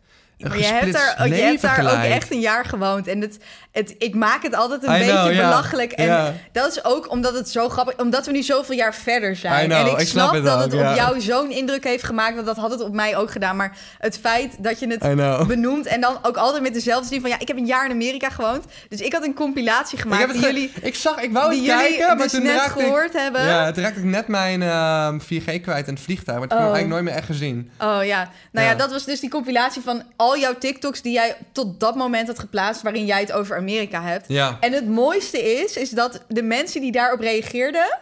Maar 0.47 0.57
je 0.57 0.63
hebt 0.63 0.93
daar, 0.93 1.27
je 1.27 1.33
hebt 1.33 1.61
daar 1.61 1.91
ook 1.91 2.03
echt 2.03 2.31
een 2.31 2.39
jaar 2.39 2.65
gewoond. 2.65 3.07
En 3.07 3.21
het, 3.21 3.37
het, 3.71 3.95
ik 3.97 4.15
maak 4.15 4.43
het 4.43 4.55
altijd 4.55 4.83
een 4.83 4.95
I 4.95 4.97
beetje 4.97 5.13
know, 5.13 5.35
belachelijk. 5.35 5.91
En 5.91 6.35
dat 6.51 6.71
is 6.71 6.83
ook 6.83 7.11
omdat 7.11 7.33
het 7.33 7.49
zo 7.49 7.69
grappig 7.69 7.97
Omdat 7.97 8.25
we 8.25 8.31
nu 8.31 8.41
zoveel 8.41 8.75
jaar 8.75 8.95
verder 8.95 9.35
zijn. 9.35 9.69
Know, 9.69 9.79
en 9.79 9.85
ik, 9.85 9.99
ik 9.99 10.07
snap 10.07 10.23
snap 10.29 10.33
het 10.33 10.43
dat 10.43 10.55
ook, 10.55 10.81
het 10.81 10.89
op 10.89 10.95
jou 10.95 11.21
zo'n 11.21 11.51
indruk 11.51 11.83
heeft 11.83 12.03
gemaakt. 12.03 12.35
Want 12.35 12.45
dat 12.45 12.57
had 12.57 12.71
het 12.71 12.81
op 12.81 12.93
mij 12.93 13.17
ook 13.17 13.31
gedaan. 13.31 13.55
Maar 13.55 13.77
het 13.97 14.17
feit 14.17 14.63
dat 14.63 14.79
je 14.79 14.87
het 14.87 15.47
benoemt. 15.47 15.85
En 15.85 16.01
dan 16.01 16.17
ook 16.21 16.37
altijd 16.37 16.63
met 16.63 16.73
dezelfde 16.73 17.07
zin 17.07 17.21
van... 17.21 17.29
Ja, 17.29 17.39
ik 17.39 17.47
heb 17.47 17.57
een 17.57 17.65
jaar 17.65 17.85
in 17.85 17.91
Amerika 17.91 18.29
gewoond. 18.29 18.65
Dus 18.89 18.99
ik 19.01 19.13
had 19.13 19.25
een 19.25 19.33
compilatie 19.33 19.97
Ik, 19.97 20.03
gemaakt 20.03 20.21
heb 20.21 20.29
het 20.29 20.37
die 20.37 20.45
jullie... 20.45 20.71
ik 20.81 20.95
zag, 20.95 21.21
ik 21.21 21.31
wou 21.31 21.53
jullie 21.55 21.69
kijken, 21.69 22.07
maar 22.07 22.17
dus 22.17 22.31
toen 22.31 22.43
net 22.43 22.65
ik, 22.65 22.71
gehoord 22.71 23.13
hebben. 23.13 23.45
Ja, 23.45 23.71
toen 23.71 23.83
raakte 23.83 23.99
ik 23.99 24.05
net 24.05 24.27
mijn 24.27 24.61
ehm, 24.61 25.19
4G 25.19 25.61
kwijt 25.61 25.87
in 25.87 25.93
het 25.93 26.03
vliegtuig. 26.03 26.37
Maar 26.37 26.45
ik 26.45 26.51
heb 26.51 26.59
Oh. 26.61 26.65
eigenlijk 26.73 26.93
nooit 26.93 27.03
meer 27.03 27.13
echt 27.13 27.25
gezien. 27.25 27.71
Oh 27.79 28.03
ja. 28.03 28.29
Nou 28.51 28.65
ja. 28.65 28.71
Ja. 28.71 28.75
dat 28.75 28.91
was 28.91 29.05
dus 29.05 29.19
die 29.19 29.29
compilatie 29.29 29.81
van 29.81 30.03
al 30.15 30.30
jouw 30.37 30.57
TikToks... 30.57 31.01
die 31.01 31.13
jij 31.13 31.37
tot 31.51 31.79
dat 31.79 31.95
moment 31.95 32.27
had 32.27 32.39
geplaatst... 32.39 32.81
waarin 32.81 33.05
jij 33.05 33.19
het 33.19 33.31
over 33.31 33.57
Amerika 33.57 34.01
hebt. 34.01 34.25
Ja. 34.27 34.57
En 34.59 34.73
het 34.73 34.87
mooiste 34.87 35.61
is, 35.61 35.77
is 35.77 35.89
dat 35.89 36.21
de 36.27 36.43
mensen 36.43 36.81
die 36.81 36.91
daarop 36.91 37.19
reageerden, 37.19 37.97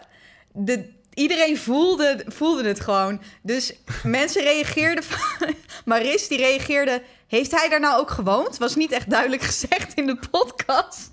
de, 0.54 0.90
iedereen 1.14 1.58
voelde, 1.58 2.26
voelde 2.28 2.68
het 2.68 2.80
gewoon. 2.80 3.22
Dus 3.42 3.74
mensen 4.04 4.44
reageerden 4.44 5.04
van, 5.04 5.54
Maris 5.86 6.28
die 6.28 6.38
reageerde, 6.38 7.02
heeft 7.28 7.52
hij 7.52 7.70
daar 7.70 7.80
nou 7.80 8.00
ook 8.00 8.10
gewoond? 8.10 8.58
Was 8.58 8.76
niet 8.76 8.92
echt 8.92 9.10
duidelijk 9.10 9.42
gezegd 9.52 9.94
in 9.94 10.06
de 10.06 10.20
podcast. 10.32 11.10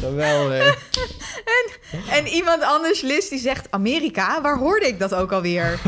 Geweldig. 0.00 0.78
En 2.10 2.26
iemand 2.26 2.62
anders, 2.62 3.00
Liz, 3.00 3.28
die 3.28 3.38
zegt, 3.38 3.66
Amerika, 3.70 4.40
waar 4.40 4.58
hoorde 4.58 4.86
ik 4.86 4.98
dat 4.98 5.14
ook 5.14 5.32
alweer? 5.32 5.80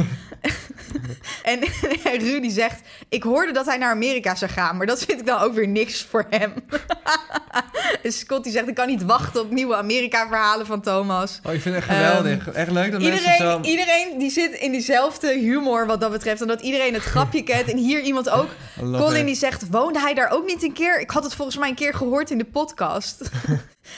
en 1.42 1.60
Rudy 2.28 2.48
zegt, 2.48 2.80
ik 3.08 3.22
hoorde 3.22 3.52
dat 3.52 3.66
hij 3.66 3.76
naar 3.76 3.90
Amerika 3.90 4.34
zou 4.34 4.50
gaan, 4.50 4.76
maar 4.76 4.86
dat 4.86 5.04
vind 5.04 5.20
ik 5.20 5.26
dan 5.26 5.40
ook 5.40 5.54
weer 5.54 5.68
niks 5.68 6.02
voor 6.10 6.26
hem. 6.30 6.52
en 8.02 8.12
Scott 8.20 8.44
die 8.44 8.52
zegt, 8.52 8.68
ik 8.68 8.74
kan 8.74 8.86
niet 8.86 9.02
wachten 9.02 9.40
op 9.40 9.50
nieuwe 9.50 9.76
Amerika-verhalen 9.76 10.66
van 10.66 10.80
Thomas. 10.80 11.40
Oh, 11.46 11.52
ik 11.52 11.60
vind 11.60 11.74
het 11.74 11.84
echt 11.84 11.96
geweldig. 11.96 12.50
echt 12.50 12.70
leuk 12.70 12.92
dat 12.92 13.00
mensen 13.00 13.18
Iedereen, 13.18 13.64
zo... 13.64 13.70
iedereen 13.70 14.18
die 14.18 14.30
zit 14.30 14.52
in 14.52 14.72
diezelfde 14.72 15.38
humor 15.38 15.86
wat 15.86 16.00
dat 16.00 16.10
betreft. 16.10 16.40
Omdat 16.40 16.60
iedereen 16.60 16.94
het 16.94 17.02
grapje 17.02 17.42
kent. 17.42 17.70
En 17.70 17.76
hier 17.76 18.00
iemand 18.00 18.30
ook. 18.30 18.48
Colin 18.78 19.20
it. 19.20 19.26
die 19.26 19.34
zegt, 19.34 19.64
woonde 19.70 20.00
hij 20.00 20.14
daar 20.14 20.30
ook 20.30 20.46
niet 20.46 20.62
een 20.62 20.72
keer? 20.72 21.00
Ik 21.00 21.10
had 21.10 21.24
het 21.24 21.34
volgens 21.34 21.56
mij 21.56 21.68
een 21.68 21.74
keer 21.74 21.94
gehoord 21.94 22.30
in 22.30 22.38
de 22.38 22.44
podcast. 22.44 23.30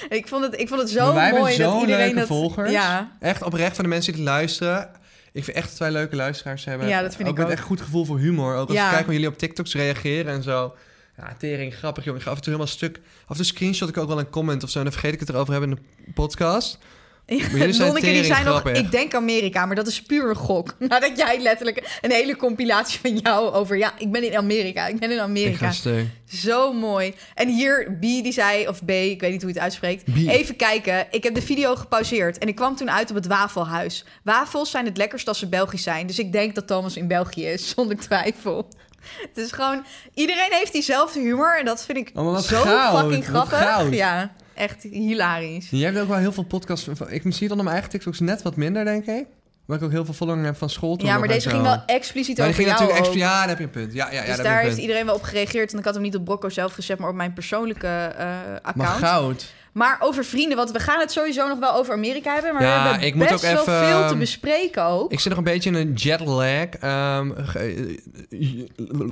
ik, 0.09 0.29
vond 0.29 0.45
het, 0.45 0.61
ik 0.61 0.69
vond 0.69 0.81
het 0.81 0.91
zo 0.91 1.13
mooi 1.13 1.57
dat 1.57 1.81
iedereen 1.81 2.15
dat... 2.15 2.27
volgers. 2.27 2.71
Ja, 2.71 3.11
Echt 3.21 3.43
oprecht 3.43 3.75
van 3.75 3.85
de 3.85 3.91
mensen 3.91 4.13
die 4.13 4.23
luisteren. 4.23 5.01
Ik 5.33 5.45
vind 5.45 5.57
echt 5.57 5.69
dat 5.69 5.79
wij 5.79 5.91
leuke 5.91 6.17
luisteraars 6.17 6.65
hebben. 6.65 6.89
Ja, 6.89 7.03
dat 7.03 7.17
vind 7.17 7.29
ook 7.29 7.35
ik 7.35 7.41
met 7.41 7.47
ook. 7.47 7.53
echt 7.59 7.63
goed 7.67 7.81
gevoel 7.81 8.05
voor 8.05 8.19
humor. 8.19 8.57
Ook 8.57 8.69
als 8.69 8.77
Ja. 8.77 8.85
ik 8.87 8.93
kijk 8.93 9.05
hoe 9.05 9.13
jullie 9.15 9.29
op 9.29 9.39
TikToks 9.39 9.75
reageren 9.75 10.33
en 10.33 10.43
zo. 10.43 10.75
Ja, 11.17 11.35
tering, 11.39 11.75
grappig 11.75 12.05
jongen. 12.05 12.19
Ik 12.21 12.27
ga 12.27 12.31
af 12.33 12.37
en 12.39 12.43
toe 12.43 12.53
helemaal 12.53 12.75
stuk. 12.75 12.97
Af 13.23 13.29
en 13.29 13.37
toe 13.37 13.45
screenshot 13.45 13.89
ik 13.89 13.97
ook 13.97 14.09
wel 14.09 14.19
een 14.19 14.31
comment 14.31 14.63
of 14.63 14.71
zo. 14.71 14.79
En 14.79 14.85
dan 14.85 14.93
vergeet 14.93 15.13
ik 15.13 15.21
het 15.21 15.29
erover 15.29 15.53
hebben 15.53 15.71
in 15.71 15.79
de 16.05 16.13
podcast. 16.13 16.79
zijn 17.51 17.75
Lonneke 17.77 18.07
die 18.07 18.25
zei 18.25 18.45
nog, 18.45 18.69
ik 18.69 18.91
denk 18.91 19.15
Amerika, 19.15 19.67
maar 19.67 19.77
dat 19.77 19.87
is 19.87 20.03
puur 20.03 20.29
een 20.29 20.37
gok. 20.37 20.75
Nadat 20.89 21.17
jij 21.17 21.41
letterlijk 21.41 21.99
een 22.01 22.11
hele 22.11 22.37
compilatie 22.37 23.01
van 23.01 23.17
jou 23.17 23.53
over... 23.53 23.77
Ja, 23.77 23.93
ik 23.99 24.13
ben 24.13 24.23
in 24.23 24.37
Amerika, 24.37 24.87
ik 24.87 24.99
ben 24.99 25.11
in 25.11 25.17
Ik 25.17 25.23
Amerika. 25.23 25.73
Zo 26.27 26.73
mooi. 26.73 27.15
En 27.35 27.49
hier, 27.49 27.97
B 28.01 28.01
die 28.01 28.33
zei, 28.33 28.69
of 28.69 28.85
B, 28.85 28.91
ik 28.91 29.21
weet 29.21 29.31
niet 29.31 29.43
hoe 29.43 29.51
je 29.53 29.55
het 29.55 29.65
uitspreekt. 29.65 30.05
B. 30.05 30.17
Even 30.17 30.57
kijken. 30.57 31.07
Ik 31.11 31.23
heb 31.23 31.35
de 31.35 31.43
video 31.43 31.77
gepauzeerd 31.77 32.39
en 32.39 32.49
ik 32.49 32.55
kwam 32.55 32.77
toen 32.77 32.91
uit 32.91 33.11
op 33.11 33.17
het 33.17 33.27
wafelhuis. 33.27 34.05
Wafels 34.23 34.71
zijn 34.71 34.85
het 34.85 34.97
lekkerst 34.97 35.29
als 35.29 35.39
ze 35.39 35.49
Belgisch 35.49 35.83
zijn. 35.83 36.07
Dus 36.07 36.19
ik 36.19 36.33
denk 36.33 36.55
dat 36.55 36.67
Thomas 36.67 36.97
in 36.97 37.09
België 37.09 37.47
is, 37.47 37.69
zonder 37.77 37.97
twijfel. 37.97 38.69
Het 39.03 39.37
is 39.37 39.53
gewoon, 39.53 39.85
iedereen 40.15 40.51
heeft 40.51 40.73
diezelfde 40.73 41.21
humor 41.21 41.59
en 41.59 41.65
dat 41.65 41.85
vind 41.85 41.99
ik 41.99 42.11
Oh, 42.15 42.39
zo 42.39 42.63
fucking 42.97 43.25
grappig. 43.25 43.95
Ja, 43.95 44.35
echt 44.63 44.83
hilarisch. 44.83 45.71
Jij 45.71 45.81
hebt 45.91 45.99
ook 45.99 46.09
wel 46.09 46.17
heel 46.17 46.33
veel 46.33 46.43
podcasts. 46.43 46.89
van- 46.93 47.11
Ik 47.11 47.23
zie 47.23 47.33
het 47.33 47.41
onder 47.41 47.57
mijn 47.57 47.69
eigen 47.69 47.91
TikToks 47.91 48.21
net 48.21 48.43
wat 48.43 48.57
minder, 48.57 48.85
denk 48.85 49.07
ik. 49.07 49.25
Maar 49.67 49.77
ik 49.77 49.83
ook 49.85 49.91
heel 49.91 50.05
veel 50.05 50.15
following 50.15 50.45
heb 50.45 50.57
van 50.57 50.71
school. 50.71 50.99
Ja, 51.03 51.19
maar 51.19 51.29
deze 51.29 51.49
ging 51.51 51.63
wel 51.63 51.83
expliciet 51.87 52.39
Maar 52.39 52.47
over 52.47 52.59
ging 52.63 52.69
jou 52.69 52.81
natuurlijk 52.81 53.07
extra. 53.09 53.27
Ja, 53.29 53.39
daar 53.41 53.49
heb 53.49 53.59
je 53.59 53.65
een 53.65 53.71
punt. 53.71 53.93
Ja, 53.93 54.07
ja, 54.07 54.13
ja 54.21 54.27
dus 54.27 54.37
daar 54.37 54.45
daar 54.45 54.63
heeft 54.63 54.77
iedereen 54.77 55.07
wel 55.07 55.15
op 55.15 55.23
gereageerd. 55.23 55.73
En 55.73 55.79
ik 55.79 55.85
had 55.85 55.95
hem 55.95 56.03
niet 56.03 56.17
op 56.17 56.25
Brocco 56.25 56.49
zelf 56.49 56.73
gezet, 56.73 56.99
maar 56.99 57.09
op 57.09 57.15
mijn 57.15 57.33
persoonlijke 57.33 58.13
Maar 58.17 58.61
account. 58.63 58.89
goud. 59.05 59.53
Maar 59.73 59.97
over 60.01 60.25
vrienden, 60.25 60.57
want 60.57 60.71
we 60.71 60.79
gaan 60.79 61.01
het 61.01 61.13
sowieso 61.13 61.49
nog 61.49 61.59
wel 61.59 61.75
over 61.75 61.93
Amerika 61.95 62.33
hebben. 62.35 62.53
Maar 62.55 62.63
Ja, 62.63 62.83
we 62.83 62.89
hebben 62.89 63.07
ik 63.07 63.15
moet 63.15 63.29
best 63.29 63.35
ook 63.35 63.41
wel 63.43 63.53
even, 63.77 63.87
veel 63.89 63.99
te 64.03 64.05
ehm, 64.11 64.19
bespreken 64.19 64.85
ook. 64.85 65.13
Ik 65.13 65.21
zit 65.21 65.29
nog 65.29 65.39
een 65.39 65.45
beetje 65.45 65.71
in 65.71 65.77
een 65.77 65.93
jetlag. 65.93 66.67
Ehm, 66.81 67.31
ge- 67.35 67.99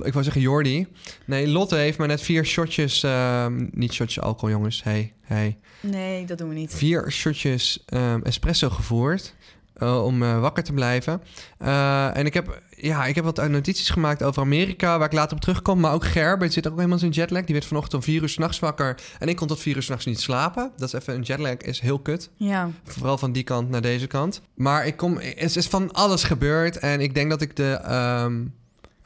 ik 0.02 0.12
wou 0.12 0.22
zeggen 0.24 0.40
Jordi. 0.42 0.86
Nee, 1.24 1.48
Lotte 1.48 1.76
heeft 1.76 1.98
me 1.98 2.06
net 2.06 2.20
vier 2.20 2.44
shotjes... 2.44 3.02
ehm, 3.02 3.66
niet 3.70 3.92
shotjes 3.92 4.22
alcohol, 4.24 4.50
jongens. 4.50 4.82
Hey, 4.82 5.12
hey. 5.22 5.58
Nee, 5.80 6.24
dat 6.24 6.38
doen 6.38 6.48
we 6.48 6.54
niet. 6.54 6.74
Vier 6.74 7.12
shotjes 7.12 7.84
espresso 8.22 8.70
gevoerd. 8.70 9.34
eh, 9.76 10.04
om 10.04 10.22
eh, 10.22 10.40
wakker 10.40 10.62
te 10.64 10.72
blijven. 10.72 11.22
Eh, 11.58 12.16
en 12.16 12.26
ik 12.26 12.34
heb, 12.34 12.62
ja, 12.82 13.06
ik 13.06 13.14
heb 13.14 13.24
wat 13.24 13.48
notities 13.48 13.90
gemaakt 13.90 14.22
over 14.22 14.42
Amerika... 14.42 14.98
waar 14.98 15.06
ik 15.06 15.12
later 15.12 15.36
op 15.36 15.42
terugkom. 15.42 15.80
Maar 15.80 15.92
ook 15.92 16.04
Gerbert 16.04 16.52
zit 16.52 16.66
ook 16.66 16.74
helemaal 16.74 16.94
in 16.94 16.98
zijn 16.98 17.12
jetlag. 17.12 17.44
Die 17.44 17.54
werd 17.54 17.66
vanochtend 17.66 17.94
om 17.94 18.02
vier 18.02 18.22
uur 18.22 18.28
s'nachts 18.28 18.58
wakker. 18.58 19.00
En 19.18 19.28
ik 19.28 19.36
kon 19.36 19.46
tot 19.46 19.60
vier 19.60 19.76
uur 19.76 19.82
s'nachts 19.82 20.06
niet 20.06 20.20
slapen. 20.20 20.72
Dat 20.76 20.94
is 20.94 21.00
even 21.00 21.14
een 21.14 21.22
jetlag, 21.22 21.56
is 21.56 21.80
heel 21.80 21.98
kut. 21.98 22.30
Ja. 22.36 22.70
Vooral 22.84 23.18
van 23.18 23.32
die 23.32 23.42
kant 23.42 23.70
naar 23.70 23.80
deze 23.80 24.06
kant. 24.06 24.40
Maar 24.54 24.86
ik 24.86 24.96
kom, 24.96 25.18
het 25.18 25.56
is 25.56 25.66
van 25.66 25.92
alles 25.92 26.24
gebeurd. 26.24 26.78
En 26.78 27.00
ik 27.00 27.14
denk 27.14 27.30
dat 27.30 27.40
ik 27.40 27.56
de, 27.56 27.72
ehm, 27.72 28.42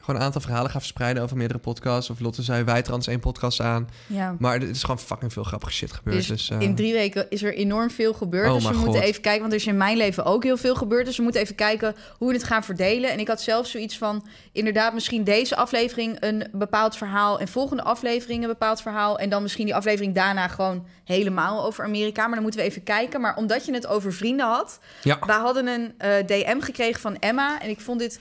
gewoon 0.05 0.19
een 0.19 0.25
aantal 0.25 0.41
verhalen 0.41 0.71
ga 0.71 0.79
verspreiden 0.79 1.23
over 1.23 1.37
meerdere 1.37 1.59
podcasts. 1.59 2.09
Of 2.09 2.19
Lotte 2.19 2.41
zei, 2.41 2.63
wij 2.63 2.81
trans 2.81 3.07
één 3.07 3.19
podcast 3.19 3.59
aan. 3.59 3.89
ja. 4.07 4.35
Maar 4.39 4.55
er 4.55 4.69
is 4.69 4.81
gewoon 4.81 4.99
fucking 4.99 5.33
veel 5.33 5.43
grappige 5.43 5.71
shit 5.71 5.91
gebeurd. 5.91 6.17
Dus 6.17 6.27
Dus, 6.27 6.49
eh, 6.49 6.59
in 6.59 6.75
drie 6.75 6.93
weken 6.93 7.29
is 7.29 7.43
er 7.43 7.53
enorm 7.53 7.91
veel 7.91 8.13
gebeurd. 8.13 8.47
Oh 8.47 8.53
dus 8.53 8.69
we 8.69 8.77
moeten 8.77 9.01
even 9.01 9.21
kijken, 9.21 9.41
want 9.41 9.53
er 9.53 9.59
is 9.59 9.65
in 9.65 9.77
mijn 9.77 9.97
leven 9.97 10.25
ook 10.25 10.43
heel 10.43 10.57
veel 10.57 10.75
gebeurd. 10.75 11.05
Dus 11.05 11.17
we 11.17 11.23
moeten 11.23 11.41
even 11.41 11.55
kijken 11.55 11.95
hoe 12.17 12.27
we 12.27 12.33
het 12.33 12.43
gaan 12.43 12.63
verdelen. 12.63 13.11
En 13.11 13.19
ik 13.19 13.27
had 13.27 13.41
zelf 13.41 13.67
zoiets 13.67 13.97
van, 13.97 14.27
inderdaad, 14.51 14.93
misschien 14.93 15.23
deze 15.23 15.55
aflevering 15.55 16.17
een 16.19 16.47
bepaald 16.51 16.97
verhaal. 16.97 17.39
En 17.39 17.47
volgende 17.47 17.83
aflevering 17.83 18.41
een 18.41 18.49
bepaald 18.49 18.81
verhaal. 18.81 19.19
En 19.19 19.29
dan 19.29 19.41
misschien 19.41 19.65
die 19.65 19.75
aflevering 19.75 20.15
daarna 20.15 20.47
gewoon 20.47 20.85
helemaal 21.03 21.65
over 21.65 21.83
Amerika. 21.83 22.21
Maar 22.25 22.33
dan 22.33 22.43
moeten 22.43 22.59
we 22.59 22.67
even 22.67 22.83
kijken. 22.83 23.21
Maar 23.21 23.35
omdat 23.35 23.65
je 23.65 23.73
het 23.73 23.87
over 23.87 24.13
vrienden 24.13 24.45
had, 24.45 24.79
ja. 25.01 25.19
wij 25.25 25.37
hadden 25.37 25.67
een 25.67 25.93
eh, 25.97 26.25
DM 26.25 26.59
gekregen 26.59 27.01
van 27.01 27.19
Emma. 27.19 27.61
En 27.61 27.69
ik 27.69 27.79
vond 27.79 27.99
dit 27.99 28.19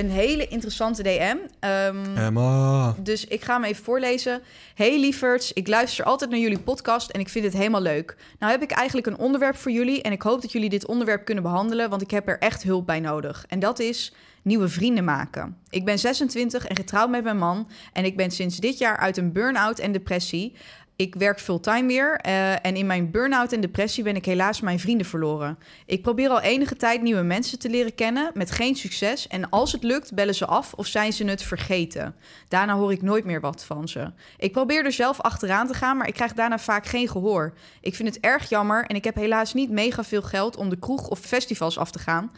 een 0.00 0.10
hele 0.10 0.48
interessante 0.48 1.02
DM. 1.02 1.36
Ehm, 1.60 2.16
Emma. 2.16 2.94
dus 2.98 3.24
ik 3.24 3.42
ga 3.42 3.54
hem 3.54 3.64
even 3.64 3.84
voorlezen. 3.84 4.42
Hey 4.74 5.00
lieverds, 5.00 5.52
ik 5.52 5.68
luister 5.68 6.04
altijd 6.04 6.30
naar 6.30 6.38
jullie 6.38 6.58
podcast 6.58 7.10
en 7.10 7.20
ik 7.20 7.28
vind 7.28 7.44
het 7.44 7.54
helemaal 7.54 7.80
leuk. 7.80 8.16
Nou 8.38 8.52
heb 8.52 8.62
ik 8.62 8.70
eigenlijk 8.70 9.06
een 9.06 9.18
onderwerp 9.18 9.56
voor 9.56 9.70
jullie 9.70 10.02
en 10.02 10.12
ik 10.12 10.22
hoop 10.22 10.42
dat 10.42 10.52
jullie 10.52 10.68
dit 10.68 10.86
onderwerp 10.86 11.24
kunnen 11.24 11.44
behandelen, 11.44 11.90
want 11.90 12.02
ik 12.02 12.10
heb 12.10 12.28
er 12.28 12.38
echt 12.38 12.62
hulp 12.62 12.86
bij 12.86 13.00
nodig. 13.00 13.44
En 13.48 13.58
dat 13.58 13.78
is 13.78 14.12
nieuwe 14.42 14.68
vrienden 14.68 15.04
maken. 15.04 15.56
Ik 15.68 15.84
ben 15.84 15.98
26 15.98 16.66
en 16.66 16.76
getrouwd 16.76 17.10
met 17.10 17.24
mijn 17.24 17.38
man 17.38 17.68
en 17.92 18.04
ik 18.04 18.16
ben 18.16 18.30
sinds 18.30 18.56
dit 18.56 18.78
jaar 18.78 18.96
uit 18.96 19.16
een 19.16 19.32
burn-out 19.32 19.78
en 19.78 19.92
depressie. 19.92 20.56
Ik 21.00 21.14
werk 21.14 21.40
fulltime 21.40 21.86
weer 21.86 22.16
eh, 22.16 22.66
en 22.66 22.76
in 22.76 22.86
mijn 22.86 23.10
burn-out 23.10 23.52
en 23.52 23.60
depressie 23.60 24.04
ben 24.04 24.16
ik 24.16 24.24
helaas 24.24 24.60
mijn 24.60 24.80
vrienden 24.80 25.06
verloren. 25.06 25.58
Ik 25.86 26.02
probeer 26.02 26.28
al 26.28 26.40
enige 26.40 26.76
tijd 26.76 27.02
nieuwe 27.02 27.22
mensen 27.22 27.58
te 27.58 27.68
leren 27.68 27.94
kennen 27.94 28.30
met 28.34 28.50
geen 28.50 28.74
succes. 28.76 29.28
En 29.28 29.50
als 29.50 29.72
het 29.72 29.82
lukt, 29.82 30.14
bellen 30.14 30.34
ze 30.34 30.46
af 30.46 30.72
of 30.72 30.86
zijn 30.86 31.12
ze 31.12 31.24
het 31.24 31.42
vergeten. 31.42 32.14
Daarna 32.48 32.74
hoor 32.74 32.92
ik 32.92 33.02
nooit 33.02 33.24
meer 33.24 33.40
wat 33.40 33.64
van 33.64 33.88
ze. 33.88 34.12
Ik 34.36 34.52
probeer 34.52 34.84
er 34.84 34.92
zelf 34.92 35.20
achteraan 35.20 35.66
te 35.66 35.74
gaan, 35.74 35.96
maar 35.96 36.08
ik 36.08 36.14
krijg 36.14 36.32
daarna 36.32 36.58
vaak 36.58 36.86
geen 36.86 37.08
gehoor. 37.08 37.52
Ik 37.80 37.94
vind 37.94 38.08
het 38.14 38.24
erg 38.24 38.48
jammer 38.48 38.84
en 38.86 38.96
ik 38.96 39.04
heb 39.04 39.14
helaas 39.14 39.54
niet 39.54 39.70
mega 39.70 40.04
veel 40.04 40.22
geld 40.22 40.56
om 40.56 40.68
de 40.68 40.78
kroeg 40.78 41.08
of 41.08 41.18
festivals 41.18 41.78
af 41.78 41.90
te 41.90 41.98
gaan 41.98 42.30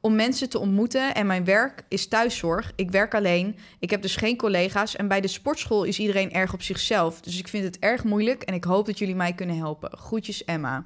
om 0.00 0.14
mensen 0.14 0.48
te 0.48 0.58
ontmoeten 0.58 1.14
en 1.14 1.26
mijn 1.26 1.44
werk 1.44 1.82
is 1.88 2.08
thuiszorg. 2.08 2.72
Ik 2.76 2.90
werk 2.90 3.14
alleen, 3.14 3.56
ik 3.78 3.90
heb 3.90 4.02
dus 4.02 4.16
geen 4.16 4.36
collega's 4.36 4.96
en 4.96 5.08
bij 5.08 5.20
de 5.20 5.28
sportschool 5.28 5.84
is 5.84 5.98
iedereen 5.98 6.32
erg 6.32 6.52
op 6.52 6.62
zichzelf. 6.62 7.20
Dus 7.20 7.38
ik 7.38 7.48
vind 7.48 7.64
het 7.64 7.78
erg 7.78 8.04
moeilijk 8.04 8.42
en 8.42 8.54
ik 8.54 8.64
hoop 8.64 8.86
dat 8.86 8.98
jullie 8.98 9.14
mij 9.14 9.32
kunnen 9.32 9.56
helpen. 9.56 9.98
Groetjes 9.98 10.44
Emma. 10.44 10.84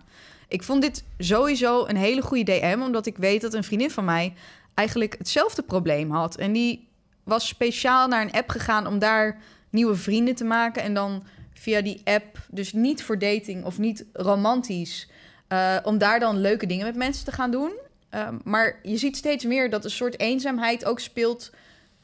Ik 0.49 0.63
vond 0.63 0.83
dit 0.83 1.05
sowieso 1.19 1.87
een 1.87 1.97
hele 1.97 2.23
goede 2.23 2.45
DM, 2.45 2.81
omdat 2.81 3.07
ik 3.07 3.17
weet 3.17 3.41
dat 3.41 3.55
een 3.55 3.65
vriendin 3.65 3.91
van 3.91 4.05
mij 4.05 4.33
eigenlijk 4.75 5.15
hetzelfde 5.19 5.63
probleem 5.63 6.11
had. 6.11 6.37
En 6.37 6.53
die 6.53 6.89
was 7.25 7.49
speciaal 7.49 8.09
naar 8.09 8.23
een 8.23 8.33
app 8.33 8.51
gegaan 8.51 8.87
om 8.87 8.99
daar 8.99 9.41
nieuwe 9.71 9.95
vrienden 9.95 10.35
te 10.35 10.45
maken 10.45 10.83
en 10.83 10.95
dan 10.95 11.25
via 11.53 11.83
die 11.83 12.01
app, 12.05 12.39
dus 12.51 12.73
niet 12.73 13.03
voor 13.03 13.19
dating 13.19 13.65
of 13.65 13.79
niet 13.79 14.05
romantisch, 14.13 15.09
uh, 15.49 15.77
om 15.83 15.99
daar 15.99 16.21
dan 16.21 16.41
leuke 16.41 16.67
dingen 16.67 16.87
met 16.87 16.97
mensen 16.97 17.25
te 17.25 17.33
gaan 17.33 17.51
doen. 17.51 17.73
Um, 18.15 18.41
maar 18.45 18.79
je 18.83 18.97
ziet 18.97 19.17
steeds 19.17 19.45
meer 19.45 19.71
dat 19.71 19.85
een 19.85 19.91
soort 19.91 20.21
eenzaamheid 20.21 20.85
ook 20.85 21.01
speelt 21.01 21.51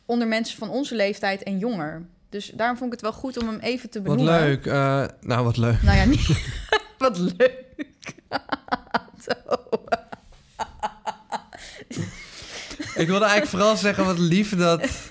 onder 0.06 0.28
mensen 0.28 0.58
van 0.58 0.70
onze 0.70 0.94
leeftijd 0.94 1.42
en 1.42 1.58
jonger. 1.58 2.02
Dus 2.28 2.50
daarom 2.54 2.76
vond 2.76 2.92
ik 2.92 3.00
het 3.00 3.10
wel 3.10 3.20
goed 3.20 3.38
om 3.38 3.48
hem 3.48 3.58
even 3.58 3.90
te 3.90 4.00
benoemen. 4.00 4.32
Wat 4.32 4.42
leuk. 4.42 4.66
Uh, 4.66 5.04
nou, 5.20 5.44
wat 5.44 5.56
leuk. 5.56 5.82
Nou 5.82 5.96
ja, 5.96 6.04
niet... 6.04 6.28
wat 6.98 7.18
leuk. 7.18 7.64
ik 12.94 13.06
wilde 13.06 13.24
eigenlijk 13.24 13.46
vooral 13.46 13.76
zeggen 13.76 14.04
wat 14.04 14.18
lief 14.18 14.56
dat, 14.56 15.10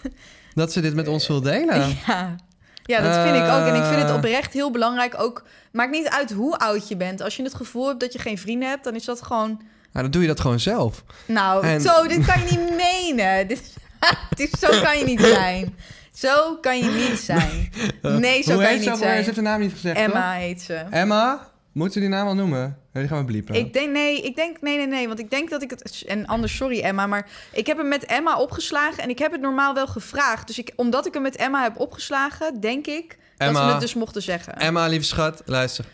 dat 0.53 0.71
ze 0.71 0.81
dit 0.81 0.93
met 0.93 1.07
ons 1.07 1.27
wil 1.27 1.41
delen. 1.41 1.97
Ja. 2.07 2.35
Ja, 2.83 3.01
dat 3.01 3.15
vind 3.15 3.35
ik 3.35 3.51
ook. 3.51 3.67
En 3.67 3.75
ik 3.75 3.83
vind 3.83 4.01
het 4.01 4.11
oprecht 4.11 4.53
heel 4.53 4.71
belangrijk. 4.71 5.19
Ook, 5.21 5.43
maakt 5.71 5.91
niet 5.91 6.09
uit 6.09 6.31
hoe 6.31 6.57
oud 6.57 6.87
je 6.87 6.97
bent. 6.97 7.21
Als 7.21 7.35
je 7.35 7.43
het 7.43 7.53
gevoel 7.53 7.87
hebt 7.87 7.99
dat 7.99 8.13
je 8.13 8.19
geen 8.19 8.37
vrienden 8.37 8.69
hebt, 8.69 8.83
dan 8.83 8.95
is 8.95 9.05
dat 9.05 9.21
gewoon 9.21 9.61
nou, 9.91 10.03
dan 10.03 10.11
doe 10.11 10.21
je 10.21 10.27
dat 10.27 10.39
gewoon 10.39 10.59
zelf. 10.59 11.03
Nou, 11.25 11.65
en... 11.65 11.81
zo, 11.81 12.07
dit 12.07 12.25
kan 12.25 12.39
je 12.39 12.45
niet 12.49 12.75
menen. 12.87 13.47
Dit, 13.47 13.73
dit, 14.35 14.49
zo 14.59 14.81
kan 14.81 14.97
je 14.97 15.05
niet 15.05 15.19
zijn. 15.21 15.75
Zo 16.13 16.57
kan 16.61 16.77
je 16.77 17.07
niet 17.09 17.19
zijn. 17.19 17.71
Nee, 18.01 18.43
zo 18.43 18.53
Hoe 18.53 18.63
kan 18.63 18.71
je 18.71 18.79
niet 18.79 18.89
ze 18.89 18.95
zijn. 18.95 19.17
Ze 19.17 19.23
heeft 19.23 19.35
de 19.35 19.41
naam 19.41 19.59
niet 19.59 19.71
gezegd, 19.71 19.97
Emma 19.97 20.33
toch? 20.33 20.41
heet 20.41 20.61
ze. 20.61 20.73
Emma? 20.89 21.47
Moeten 21.71 21.93
ze 21.93 21.99
die 21.99 22.09
naam 22.09 22.27
al 22.27 22.35
noemen? 22.35 22.77
Die 22.93 23.07
gaan 23.07 23.17
we 23.17 23.25
bliepen. 23.25 23.55
Ik 23.55 23.73
denk, 23.73 23.91
nee, 23.91 24.21
ik 24.21 24.35
denk, 24.35 24.61
nee, 24.61 24.77
nee, 24.77 24.87
nee. 24.87 25.07
Want 25.07 25.19
ik 25.19 25.29
denk 25.29 25.49
dat 25.49 25.61
ik 25.61 25.69
het... 25.69 26.03
En 26.07 26.25
anders, 26.25 26.55
sorry 26.55 26.81
Emma, 26.81 27.07
maar 27.07 27.29
ik 27.51 27.67
heb 27.67 27.77
hem 27.77 27.87
met 27.87 28.05
Emma 28.05 28.37
opgeslagen... 28.37 29.03
en 29.03 29.09
ik 29.09 29.19
heb 29.19 29.31
het 29.31 29.41
normaal 29.41 29.73
wel 29.73 29.87
gevraagd. 29.87 30.47
Dus 30.47 30.57
ik, 30.57 30.73
omdat 30.75 31.05
ik 31.05 31.13
hem 31.13 31.21
met 31.21 31.35
Emma 31.35 31.63
heb 31.63 31.79
opgeslagen, 31.79 32.59
denk 32.59 32.87
ik... 32.87 33.17
Emma, 33.37 33.53
dat 33.53 33.65
we 33.65 33.71
het 33.71 33.81
dus 33.81 33.93
mochten 33.93 34.21
zeggen. 34.21 34.55
Emma, 34.57 34.87
lieve 34.87 35.05
schat, 35.05 35.41
luister. 35.45 35.85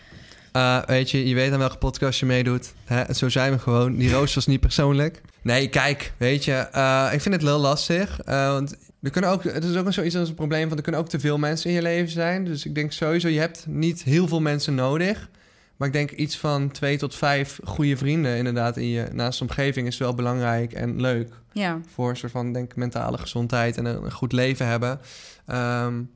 Uh, 0.55 0.83
weet 0.85 1.11
je, 1.11 1.27
je 1.27 1.35
weet 1.35 1.51
aan 1.51 1.59
welke 1.59 1.77
podcast 1.77 2.19
je 2.19 2.25
meedoet. 2.25 2.73
Hè? 2.85 3.13
Zo 3.13 3.29
zijn 3.29 3.51
we 3.51 3.59
gewoon. 3.59 3.95
Die 3.95 4.11
roos 4.11 4.35
was 4.35 4.45
niet 4.45 4.59
persoonlijk. 4.59 5.21
Nee, 5.41 5.67
kijk, 5.67 6.13
weet 6.17 6.45
je, 6.45 6.67
uh, 6.75 7.09
ik 7.13 7.21
vind 7.21 7.35
het 7.35 7.43
heel 7.43 7.59
lastig. 7.59 8.19
Uh, 8.27 8.47
want 8.47 8.75
er 9.01 9.09
kunnen 9.11 9.29
ook, 9.29 9.43
het 9.43 9.63
is 9.63 9.75
ook 9.75 9.93
zoiets 9.93 10.15
als 10.15 10.29
een 10.29 10.35
probleem 10.35 10.67
van 10.67 10.77
er 10.77 10.83
kunnen 10.83 11.01
ook 11.01 11.09
te 11.09 11.19
veel 11.19 11.37
mensen 11.37 11.69
in 11.69 11.75
je 11.75 11.81
leven 11.81 12.11
zijn. 12.11 12.45
Dus 12.45 12.65
ik 12.65 12.75
denk 12.75 12.91
sowieso, 12.91 13.27
je 13.27 13.39
hebt 13.39 13.65
niet 13.67 14.03
heel 14.03 14.27
veel 14.27 14.41
mensen 14.41 14.75
nodig. 14.75 15.29
Maar 15.75 15.87
ik 15.87 15.93
denk 15.93 16.11
iets 16.11 16.37
van 16.37 16.71
twee 16.71 16.97
tot 16.97 17.15
vijf 17.15 17.59
goede 17.63 17.97
vrienden 17.97 18.37
inderdaad 18.37 18.77
in 18.77 18.87
je 18.87 19.07
naast 19.11 19.41
omgeving 19.41 19.87
is 19.87 19.97
wel 19.97 20.13
belangrijk 20.13 20.73
en 20.73 21.01
leuk. 21.01 21.33
Ja. 21.51 21.79
Voor 21.93 22.09
een 22.09 22.17
soort 22.17 22.31
van 22.31 22.53
denk 22.53 22.75
mentale 22.75 23.17
gezondheid 23.17 23.77
en 23.77 23.85
een, 23.85 24.03
een 24.03 24.11
goed 24.11 24.31
leven 24.31 24.67
hebben. 24.67 24.99
Um, 25.47 26.09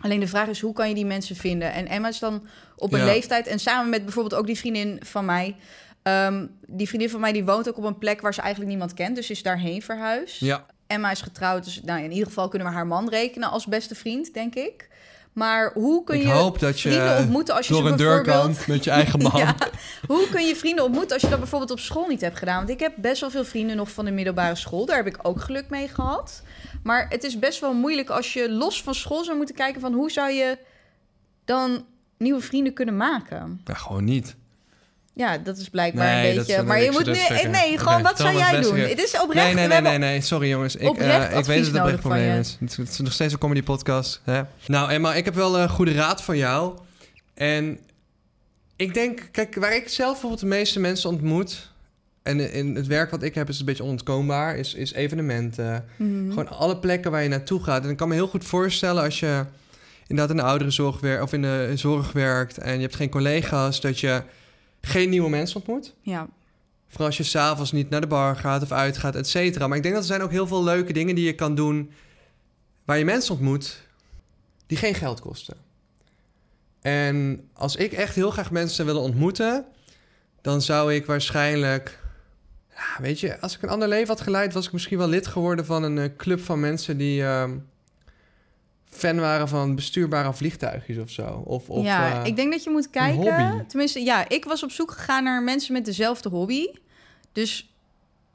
Alleen 0.00 0.20
de 0.20 0.28
vraag 0.28 0.48
is, 0.48 0.60
hoe 0.60 0.72
kan 0.72 0.88
je 0.88 0.94
die 0.94 1.06
mensen 1.06 1.36
vinden? 1.36 1.72
En 1.72 1.88
Emma 1.88 2.08
is 2.08 2.18
dan 2.18 2.46
op 2.82 2.92
een 2.92 2.98
ja. 2.98 3.04
leeftijd... 3.04 3.46
en 3.46 3.58
samen 3.58 3.90
met 3.90 4.04
bijvoorbeeld 4.04 4.34
ook 4.34 4.46
die 4.46 4.58
vriendin 4.58 5.00
van 5.04 5.24
mij... 5.24 5.56
Um, 6.02 6.50
die 6.66 6.88
vriendin 6.88 7.10
van 7.10 7.20
mij 7.20 7.32
die 7.32 7.44
woont 7.44 7.68
ook 7.68 7.76
op 7.76 7.84
een 7.84 7.98
plek 7.98 8.20
waar 8.20 8.34
ze 8.34 8.40
eigenlijk 8.40 8.70
niemand 8.70 8.94
kent. 8.94 9.16
Dus 9.16 9.30
is 9.30 9.42
daarheen 9.42 9.82
verhuisd. 9.82 10.40
Ja. 10.40 10.66
Emma 10.86 11.10
is 11.10 11.20
getrouwd, 11.20 11.64
dus 11.64 11.82
nou, 11.84 12.02
in 12.02 12.10
ieder 12.10 12.26
geval 12.26 12.48
kunnen 12.48 12.68
we 12.68 12.74
haar 12.74 12.86
man 12.86 13.08
rekenen 13.08 13.50
als 13.50 13.66
beste 13.66 13.94
vriend, 13.94 14.34
denk 14.34 14.54
ik. 14.54 14.88
Maar 15.32 15.72
hoe 15.74 16.04
kun 16.04 16.16
ik 16.16 16.22
je 16.22 16.28
hoop 16.28 16.58
dat 16.58 16.80
je 16.80 16.88
vrienden 16.88 17.18
ontmoeten 17.18 17.54
als 17.54 17.66
je 17.66 17.72
door 17.72 17.86
een 17.86 17.96
bijvoorbeeld... 17.96 18.26
deur 18.26 18.34
kan 18.34 18.54
met 18.66 18.84
je 18.84 18.90
eigen 18.90 19.22
man. 19.22 19.32
ja. 19.36 19.56
Hoe 20.06 20.28
kun 20.30 20.46
je 20.46 20.56
vrienden 20.56 20.84
ontmoeten 20.84 21.12
als 21.12 21.22
je 21.22 21.28
dat 21.28 21.38
bijvoorbeeld 21.38 21.70
op 21.70 21.78
school 21.78 22.06
niet 22.06 22.20
hebt 22.20 22.38
gedaan? 22.38 22.56
Want 22.56 22.70
ik 22.70 22.80
heb 22.80 22.92
best 22.96 23.20
wel 23.20 23.30
veel 23.30 23.44
vrienden 23.44 23.76
nog 23.76 23.90
van 23.90 24.04
de 24.04 24.10
middelbare 24.10 24.54
school. 24.54 24.86
Daar 24.86 24.96
heb 24.96 25.06
ik 25.06 25.18
ook 25.22 25.40
geluk 25.40 25.68
mee 25.68 25.88
gehad. 25.88 26.42
Maar 26.82 27.06
het 27.08 27.24
is 27.24 27.38
best 27.38 27.60
wel 27.60 27.74
moeilijk 27.74 28.10
als 28.10 28.32
je 28.32 28.50
los 28.50 28.82
van 28.82 28.94
school 28.94 29.24
zou 29.24 29.36
moeten 29.36 29.54
kijken 29.54 29.80
van 29.80 29.92
hoe 29.92 30.10
zou 30.10 30.30
je 30.30 30.58
dan 31.44 31.84
nieuwe 32.22 32.40
vrienden 32.40 32.72
kunnen 32.72 32.96
maken? 32.96 33.60
Ja, 33.64 33.74
gewoon 33.74 34.04
niet. 34.04 34.34
Ja, 35.14 35.38
dat 35.38 35.56
is 35.58 35.68
blijkbaar 35.68 36.14
Nee, 36.14 36.30
een 36.30 36.36
beetje. 36.36 36.56
is- 36.56 36.62
Maar 36.62 36.82
je 36.82 36.90
moet 36.90 37.06
nu. 37.06 37.14
zeker. 37.14 37.50
Nee, 37.50 37.78
gewoon 37.78 38.02
wat 38.02 38.18
zou 38.18 38.36
jij 38.36 38.60
doen? 38.60 38.76
Het 38.78 39.02
is 39.02 39.20
oprecht. 39.20 39.44
Nee, 39.46 39.54
nee, 39.54 39.68
nee, 39.68 39.80
nee, 39.80 39.98
nee, 39.98 40.20
sorry 40.20 40.48
jongens. 40.48 40.76
Ik, 40.76 40.96
eh, 40.98 41.38
ik 41.38 41.44
weet 41.44 41.64
dat 41.64 41.72
het 41.72 41.76
oprecht 41.76 41.90
van 41.90 42.10
probleem 42.10 42.38
is. 42.38 42.56
Het, 42.60 42.78
is 42.88 42.98
nog 42.98 43.12
steeds 43.12 43.32
een 43.32 43.38
comedy 43.38 43.62
podcast. 43.62 44.20
Hè? 44.24 44.42
Nou 44.66 44.90
Emma, 44.90 45.14
ik 45.14 45.24
heb 45.24 45.34
wel 45.34 45.58
een 45.58 45.68
goede 45.68 45.92
raad 45.92 46.22
voor 46.22 46.36
jou. 46.36 46.78
En 47.34 47.78
ik 48.76 48.94
denk, 48.94 49.28
kijk, 49.32 49.54
waar 49.54 49.74
ik 49.74 49.88
zelf 49.88 50.10
bijvoorbeeld 50.10 50.40
de 50.40 50.46
meeste 50.46 50.80
mensen 50.80 51.10
ontmoet... 51.10 51.70
en 52.22 52.52
in 52.52 52.74
het 52.76 52.86
werk 52.86 53.10
wat 53.10 53.22
ik 53.22 53.34
heb 53.34 53.48
is 53.48 53.58
een 53.58 53.64
beetje 53.64 53.82
onontkoombaar... 53.84 54.56
is, 54.56 54.74
is 54.74 54.92
evenementen. 54.92 55.84
Mhm. 55.96 56.28
Gewoon 56.28 56.48
alle 56.48 56.76
plekken 56.76 57.10
waar 57.10 57.22
je 57.22 57.28
naartoe 57.28 57.62
gaat. 57.62 57.84
En 57.84 57.90
ik 57.90 57.96
kan 57.96 58.08
me 58.08 58.14
heel 58.14 58.28
goed 58.28 58.44
voorstellen 58.44 59.02
als 59.02 59.20
je 59.20 59.44
inderdaad 60.12 60.36
in 60.36 60.42
de 60.42 60.48
ouderenzorg 60.50 61.00
werkt... 61.00 61.22
of 61.22 61.32
in 61.32 61.42
de 61.42 61.72
zorg 61.74 62.12
werkt 62.12 62.58
en 62.58 62.74
je 62.74 62.80
hebt 62.80 62.96
geen 62.96 63.08
collega's... 63.08 63.80
dat 63.80 64.00
je 64.00 64.22
geen 64.80 65.10
nieuwe 65.10 65.28
mensen 65.28 65.56
ontmoet. 65.56 65.94
Ja. 66.00 66.28
Vooral 66.88 67.06
als 67.06 67.16
je 67.16 67.22
s'avonds 67.22 67.72
niet 67.72 67.90
naar 67.90 68.00
de 68.00 68.06
bar 68.06 68.36
gaat 68.36 68.62
of 68.62 68.72
uitgaat, 68.72 69.14
et 69.14 69.28
cetera. 69.28 69.66
Maar 69.66 69.76
ik 69.76 69.82
denk 69.82 69.94
dat 69.94 70.02
er 70.02 70.08
zijn 70.08 70.22
ook 70.22 70.30
heel 70.30 70.46
veel 70.46 70.64
leuke 70.64 70.92
dingen 70.92 71.14
die 71.14 71.24
je 71.24 71.34
kan 71.34 71.54
doen... 71.54 71.90
waar 72.84 72.98
je 72.98 73.04
mensen 73.04 73.34
ontmoet 73.34 73.80
die 74.66 74.76
geen 74.76 74.94
geld 74.94 75.20
kosten. 75.20 75.56
En 76.80 77.48
als 77.52 77.76
ik 77.76 77.92
echt 77.92 78.14
heel 78.14 78.30
graag 78.30 78.50
mensen 78.50 78.86
willen 78.86 79.02
ontmoeten... 79.02 79.64
dan 80.40 80.62
zou 80.62 80.94
ik 80.94 81.06
waarschijnlijk... 81.06 82.00
Ja, 82.74 83.02
weet 83.02 83.20
je, 83.20 83.40
als 83.40 83.56
ik 83.56 83.62
een 83.62 83.68
ander 83.68 83.88
leven 83.88 84.08
had 84.08 84.20
geleid... 84.20 84.52
was 84.52 84.66
ik 84.66 84.72
misschien 84.72 84.98
wel 84.98 85.08
lid 85.08 85.26
geworden 85.26 85.66
van 85.66 85.82
een 85.82 85.98
eh, 85.98 86.16
club 86.16 86.40
van 86.40 86.60
mensen... 86.60 86.96
die 86.96 87.24
ehm, 87.24 87.56
fan 88.92 89.20
waren 89.20 89.48
van 89.48 89.74
bestuurbare 89.74 90.32
vliegtuigjes 90.32 90.98
of 90.98 91.10
zo. 91.10 91.42
Of, 91.44 91.68
of, 91.68 91.84
ja, 91.84 92.20
eh, 92.20 92.26
ik 92.26 92.36
denk 92.36 92.52
dat 92.52 92.64
je 92.64 92.70
moet 92.70 92.90
kijken. 92.90 93.64
Tenminste, 93.66 94.02
ja, 94.02 94.28
ik 94.28 94.44
was 94.44 94.62
op 94.62 94.70
zoek 94.70 94.90
gegaan 94.90 95.24
naar 95.24 95.42
mensen 95.42 95.72
met 95.72 95.84
dezelfde 95.84 96.28
hobby. 96.28 96.66
Dus 97.32 97.72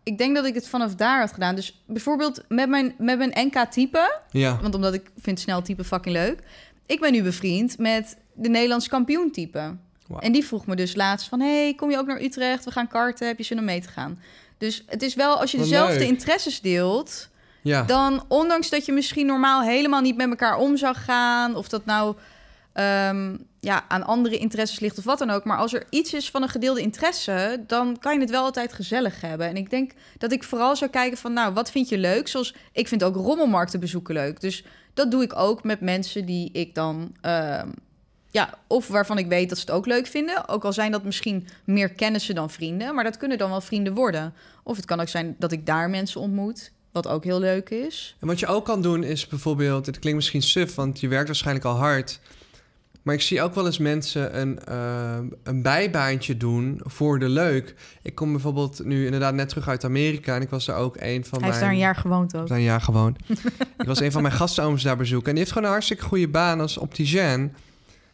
ik 0.03 0.17
denk 0.17 0.35
dat 0.35 0.45
ik 0.45 0.53
het 0.53 0.67
vanaf 0.67 0.95
daar 0.95 1.19
had 1.19 1.33
gedaan. 1.33 1.55
Dus 1.55 1.83
bijvoorbeeld 1.85 2.43
met 2.47 2.69
mijn, 2.69 2.95
met 2.97 3.17
mijn 3.17 3.31
NK-type. 3.33 4.19
Ja, 4.31 4.59
Want 4.61 4.75
omdat 4.75 4.93
ik 4.93 5.11
vind 5.19 5.39
snel 5.39 5.61
type 5.61 5.83
fucking 5.83 6.15
leuk. 6.15 6.39
Ik 6.85 6.99
ben 6.99 7.11
nu 7.11 7.23
bevriend 7.23 7.77
met 7.77 8.17
de 8.33 8.49
Nederlands 8.49 8.87
kampioen 8.87 9.31
type. 9.31 9.75
Wauw. 10.07 10.19
En 10.19 10.31
die 10.31 10.45
vroeg 10.45 10.65
me 10.65 10.75
dus 10.75 10.95
laatst 10.95 11.27
van... 11.27 11.39
hey, 11.39 11.73
kom 11.75 11.91
je 11.91 11.97
ook 11.97 12.07
naar 12.07 12.21
Utrecht? 12.21 12.65
We 12.65 12.71
gaan 12.71 12.87
karten. 12.87 13.27
Heb 13.27 13.37
je 13.37 13.43
zin 13.43 13.59
om 13.59 13.65
mee 13.65 13.81
te 13.81 13.87
gaan? 13.87 14.19
Dus 14.57 14.83
het 14.87 15.01
is 15.01 15.15
wel, 15.15 15.39
als 15.39 15.51
je 15.51 15.57
Wat 15.57 15.65
dezelfde 15.65 15.99
leuk. 15.99 16.07
interesses 16.07 16.61
deelt... 16.61 17.29
ja. 17.67 17.83
dan 17.83 18.25
ondanks 18.27 18.69
dat 18.69 18.86
je 18.86 18.91
misschien 18.91 19.25
normaal 19.25 19.62
helemaal 19.62 20.01
niet 20.01 20.17
met 20.17 20.29
elkaar 20.29 20.57
om 20.57 20.77
zou 20.77 20.95
gaan... 20.95 21.55
of 21.55 21.67
dat 21.67 21.86
nou 21.86 22.15
ehm, 22.74 23.38
ja, 23.59 23.86
aan 23.88 24.05
andere 24.05 24.38
interesses 24.38 24.79
ligt 24.79 24.97
of 24.97 25.03
wat 25.03 25.19
dan 25.19 25.29
ook... 25.29 25.43
maar 25.43 25.57
als 25.57 25.74
er 25.74 25.86
iets 25.89 26.13
is 26.13 26.29
van 26.29 26.41
een 26.41 26.50
gedeelde 26.50 26.81
interesse... 26.81 27.63
dan 27.67 27.97
kan 28.00 28.13
je 28.13 28.19
het 28.19 28.29
wel 28.29 28.43
altijd 28.43 28.74
gezellig 28.74 29.21
hebben. 29.21 29.47
En 29.47 29.57
ik 29.57 29.69
denk 29.69 29.91
dat 30.17 30.31
ik 30.31 30.43
vooral 30.43 30.75
zou 30.75 30.91
kijken 30.91 31.17
van... 31.17 31.33
nou, 31.33 31.53
wat 31.53 31.71
vind 31.71 31.89
je 31.89 31.97
leuk? 31.97 32.27
Zoals, 32.27 32.55
ik 32.71 32.88
vind 32.88 33.03
ook 33.03 33.15
rommelmarkten 33.15 33.79
bezoeken 33.79 34.13
leuk. 34.13 34.41
Dus 34.41 34.63
dat 34.93 35.12
doe 35.12 35.24
ik 35.24 35.36
ook 35.36 35.63
met 35.63 35.81
mensen 35.81 36.25
die 36.25 36.50
ik 36.51 36.75
dan... 36.75 37.15
ehm, 37.21 37.69
ja, 38.31 38.53
of 38.67 38.88
waarvan 38.88 39.17
ik 39.17 39.27
weet 39.27 39.50
dat 39.50 39.57
ze 39.57 39.65
het 39.65 39.74
ook 39.74 39.86
leuk 39.86 40.07
vinden. 40.07 40.47
Ook 40.47 40.65
al 40.65 40.74
zijn 40.74 40.91
dat 40.91 41.03
misschien 41.03 41.47
meer 41.63 41.89
kennissen 41.89 42.36
dan 42.36 42.50
vrienden. 42.50 42.95
Maar 42.95 43.03
dat 43.03 43.17
kunnen 43.17 43.38
dan 43.38 43.50
wel 43.50 43.62
vrienden 43.62 43.93
worden. 43.93 44.33
Of 44.63 44.75
het 44.75 44.86
kan 44.86 45.00
ook 45.00 45.07
zijn 45.07 45.36
dat 45.39 45.51
ik 45.51 45.65
daar 45.65 45.89
mensen 45.89 46.21
ontmoet 46.21 46.71
Wat 46.91 47.08
ook 47.08 47.24
heel 47.24 47.39
leuk 47.39 47.70
is. 47.70 48.15
En 48.20 48.27
wat 48.27 48.39
je 48.39 48.48
ook 48.48 48.65
kan 48.65 48.82
doen 48.82 49.03
is 49.03 49.27
bijvoorbeeld... 49.27 49.86
Het 49.86 50.00
klinkt 50.00 50.17
misschien 50.20 50.41
suf, 50.41 50.75
want 50.75 51.00
je 51.00 51.08
werkt 51.08 51.27
waarschijnlijk 51.27 51.65
al 51.65 51.75
hard... 51.75 52.20
Maar 53.08 53.15
ik 53.15 53.22
zie 53.22 53.41
ook 53.41 53.56
wel 53.56 53.65
eens 53.65 53.77
mensen 53.77 54.39
een, 54.39 54.60
uh, 54.70 55.17
een 55.44 55.62
bijbaantje 55.62 56.38
doen 56.38 56.82
voor 56.84 57.20
de 57.20 57.29
leuk. 57.29 57.75
Ik 58.01 58.15
kom 58.15 58.32
bijvoorbeeld 58.32 58.84
nu 58.84 59.06
inderdaad 59.06 59.34
net 59.34 59.50
terug 59.50 59.67
uit 59.67 59.84
Amerika... 59.84 60.36
en 60.36 60.41
ik 60.41 60.50
was 60.50 60.65
daar 60.65 60.77
ook 60.77 60.96
een 61.00 61.25
van 61.25 61.39
Hij 61.39 61.39
mijn... 61.39 61.44
heeft 61.44 61.60
daar 61.60 61.70
een 61.70 61.77
jaar 61.77 61.96
gewoond 61.96 62.38
ook. 62.38 62.48
Daar 62.48 62.58
een 62.58 62.63
jaar 62.63 62.82
gewoond. 62.82 63.17
ik 63.77 63.86
was 63.86 64.00
een 64.00 64.12
van 64.12 64.22
mijn 64.22 64.34
gastooms 64.34 64.84
daar 64.84 64.98
bezoeken. 64.98 65.27
En 65.27 65.32
die 65.32 65.39
heeft 65.39 65.51
gewoon 65.51 65.67
een 65.67 65.74
hartstikke 65.74 66.03
goede 66.03 66.27
baan 66.27 66.60
als 66.60 66.77
opticien. 66.77 67.53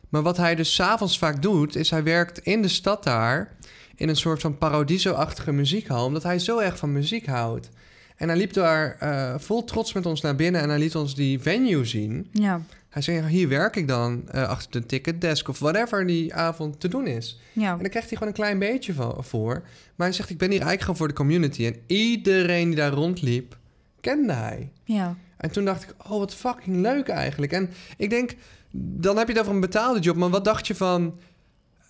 Maar 0.10 0.22
wat 0.22 0.38
hij 0.38 0.56
dus 0.56 0.76
s'avonds 0.76 1.18
vaak 1.18 1.42
doet... 1.42 1.76
is 1.76 1.90
hij 1.90 2.04
werkt 2.04 2.40
in 2.40 2.62
de 2.62 2.68
stad 2.68 3.04
daar... 3.04 3.56
in 3.96 4.10
een 4.10 4.16
soort 4.16 4.42
van 4.42 4.58
paradiso-achtige 4.58 5.52
muziekhal... 5.52 6.06
omdat 6.06 6.24
hij 6.24 6.40
zo 6.40 6.60
erg 6.60 6.78
van 6.78 6.92
muziek 6.92 7.26
houdt. 7.26 7.70
En 8.24 8.30
hij 8.30 8.38
liep 8.38 8.54
daar 8.54 8.98
uh, 9.04 9.34
vol 9.38 9.64
trots 9.64 9.94
met 9.94 10.06
ons 10.06 10.22
naar 10.22 10.36
binnen... 10.36 10.62
en 10.62 10.70
hij 10.70 10.80
liet 10.80 10.96
ons 10.96 11.16
die 11.16 11.40
venue 11.40 11.86
zien. 11.86 12.28
Ja. 12.32 12.62
Hij 12.90 13.02
zei, 13.02 13.28
hier 13.28 13.48
werk 13.48 13.76
ik 13.76 13.88
dan 13.88 14.24
uh, 14.36 14.48
achter 14.48 14.82
de 14.82 14.88
ticketdesk... 14.88 15.48
of 15.48 15.60
whatever 15.60 16.08
die 16.08 16.34
avond 16.34 16.80
te 16.80 16.88
doen 16.88 17.08
is. 17.08 17.40
ja. 17.54 17.72
En 17.72 17.78
dan 17.78 17.90
krijgt 17.90 18.10
hij 18.10 18.18
gewoon 18.18 18.28
een 18.28 18.40
klein 18.40 18.60
beetje 18.60 18.94
van, 18.94 19.24
voor. 19.24 19.54
Maar 19.96 20.08
hij 20.08 20.16
zegt, 20.16 20.30
ik 20.30 20.38
ben 20.38 20.52
hier 20.52 20.62
eigenlijk 20.62 20.82
gewoon 20.82 20.98
voor 20.98 21.08
de 21.08 21.14
community. 21.14 21.66
En 21.66 21.76
iedereen 21.88 22.68
die 22.68 22.76
daar 22.76 22.92
rondliep, 22.92 23.58
kende 24.02 24.34
hij. 24.34 24.72
Ja. 24.84 25.16
En 25.38 25.52
toen 25.52 25.66
dacht 25.66 25.84
ik, 25.84 25.94
oh, 26.04 26.20
wat 26.20 26.36
fucking 26.36 26.82
leuk 26.82 27.08
eigenlijk. 27.08 27.52
En 27.52 27.70
ik 27.98 28.10
denk, 28.10 28.36
dan 28.72 29.18
heb 29.18 29.28
je 29.30 29.40
over 29.40 29.54
een 29.54 29.60
betaalde 29.60 30.00
job. 30.00 30.16
Maar 30.16 30.30
wat 30.30 30.46
dacht 30.46 30.68
je 30.68 30.76
van... 30.76 31.20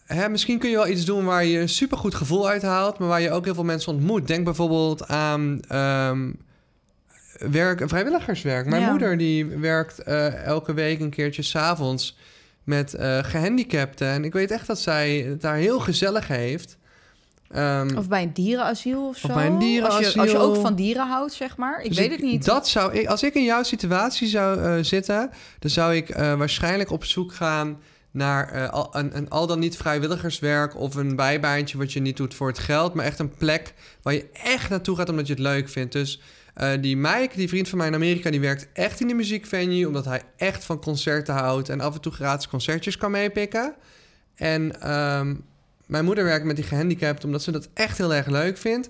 Hè, 0.05 0.29
misschien 0.29 0.59
kun 0.59 0.69
je 0.69 0.75
wel 0.75 0.87
iets 0.87 1.05
doen 1.05 1.25
waar 1.25 1.45
je 1.45 1.59
een 1.59 1.69
supergoed 1.69 2.15
gevoel 2.15 2.49
uit 2.49 2.61
haalt... 2.61 2.97
maar 2.97 3.07
waar 3.07 3.21
je 3.21 3.31
ook 3.31 3.45
heel 3.45 3.53
veel 3.53 3.63
mensen 3.63 3.93
ontmoet. 3.93 4.27
Denk 4.27 4.43
bijvoorbeeld 4.43 5.07
aan 5.07 5.59
um, 5.71 6.35
werk, 7.51 7.81
vrijwilligerswerk. 7.85 8.65
Mijn 8.65 8.81
Ja. 8.81 8.89
moeder 8.89 9.17
die 9.17 9.45
werkt 9.45 10.07
uh, 10.07 10.43
elke 10.43 10.73
week 10.73 10.99
een 10.99 11.09
keertje 11.09 11.41
s'avonds 11.41 12.17
met 12.63 12.93
uh, 12.93 13.23
gehandicapten. 13.23 14.07
En 14.07 14.23
ik 14.25 14.33
weet 14.33 14.51
echt 14.51 14.67
dat 14.67 14.79
zij 14.79 15.17
het 15.17 15.41
daar 15.41 15.55
heel 15.55 15.79
gezellig 15.79 16.27
heeft... 16.27 16.77
Um, 17.55 17.97
Of 17.97 18.07
bij 18.07 18.23
een 18.23 18.33
dierenasiel 18.33 19.07
of 19.07 19.17
zo. 19.17 19.27
bij 19.33 19.45
een 19.45 19.59
dierenasiel. 19.59 20.05
Als 20.05 20.13
je, 20.13 20.19
als 20.19 20.31
je 20.31 20.37
ook 20.37 20.55
van 20.55 20.75
dieren 20.75 21.07
houdt, 21.07 21.33
zeg 21.33 21.57
maar. 21.57 21.81
Ik 21.81 21.87
Dus 21.87 21.97
weet 21.97 22.11
het 22.11 22.21
niet. 22.21 22.45
Dat 22.45 22.67
zou 22.67 22.93
ik, 22.93 23.07
als 23.07 23.23
ik 23.23 23.33
in 23.33 23.43
jouw 23.43 23.63
situatie 23.63 24.27
zou 24.27 24.59
uh, 24.59 24.83
zitten, 24.83 25.29
dan 25.59 25.69
zou 25.69 25.95
ik 25.95 26.09
uh, 26.09 26.33
waarschijnlijk 26.33 26.91
op 26.91 27.05
zoek 27.05 27.33
gaan 27.33 27.79
naar 28.13 28.55
uh, 28.55 28.69
al, 28.69 28.89
een, 28.91 29.17
een, 29.17 29.29
al 29.29 29.47
dan 29.47 29.59
niet 29.59 29.77
vrijwilligerswerk 29.77 30.75
of 30.75 30.95
een 30.95 31.15
bijbaantje 31.15 31.77
wat 31.77 31.93
je 31.93 31.99
niet 31.99 32.17
doet 32.17 32.33
voor 32.33 32.47
het 32.47 32.59
geld, 32.59 32.93
maar 32.93 33.05
echt 33.05 33.19
een 33.19 33.35
plek 33.35 33.73
waar 34.01 34.13
je 34.13 34.29
echt 34.33 34.69
naartoe 34.69 34.95
gaat 34.95 35.09
omdat 35.09 35.27
je 35.27 35.33
het 35.33 35.41
leuk 35.41 35.69
vindt. 35.69 35.91
Dus 35.91 36.21
uh, 36.57 36.71
die 36.81 36.97
Mike, 36.97 37.35
die 37.35 37.49
vriend 37.49 37.69
van 37.69 37.77
mij 37.77 37.87
in 37.87 37.93
Amerika, 37.93 38.29
die 38.29 38.39
werkt 38.39 38.67
echt 38.73 38.99
in 38.99 39.07
de 39.07 39.13
muziekvenue 39.13 39.87
omdat 39.87 40.05
hij 40.05 40.21
echt 40.37 40.63
van 40.63 40.81
concerten 40.81 41.33
houdt 41.33 41.69
en 41.69 41.81
af 41.81 41.93
en 41.95 42.01
toe 42.01 42.11
gratis 42.11 42.47
concertjes 42.47 42.97
kan 42.97 43.11
meepikken. 43.11 43.75
En 44.35 44.91
um, 44.93 45.45
mijn 45.85 46.05
moeder 46.05 46.23
werkt 46.23 46.45
met 46.45 46.55
die 46.55 46.65
gehandicapten 46.65 47.25
omdat 47.25 47.43
ze 47.43 47.51
dat 47.51 47.69
echt 47.73 47.97
heel 47.97 48.13
erg 48.13 48.27
leuk 48.27 48.57
vindt. 48.57 48.89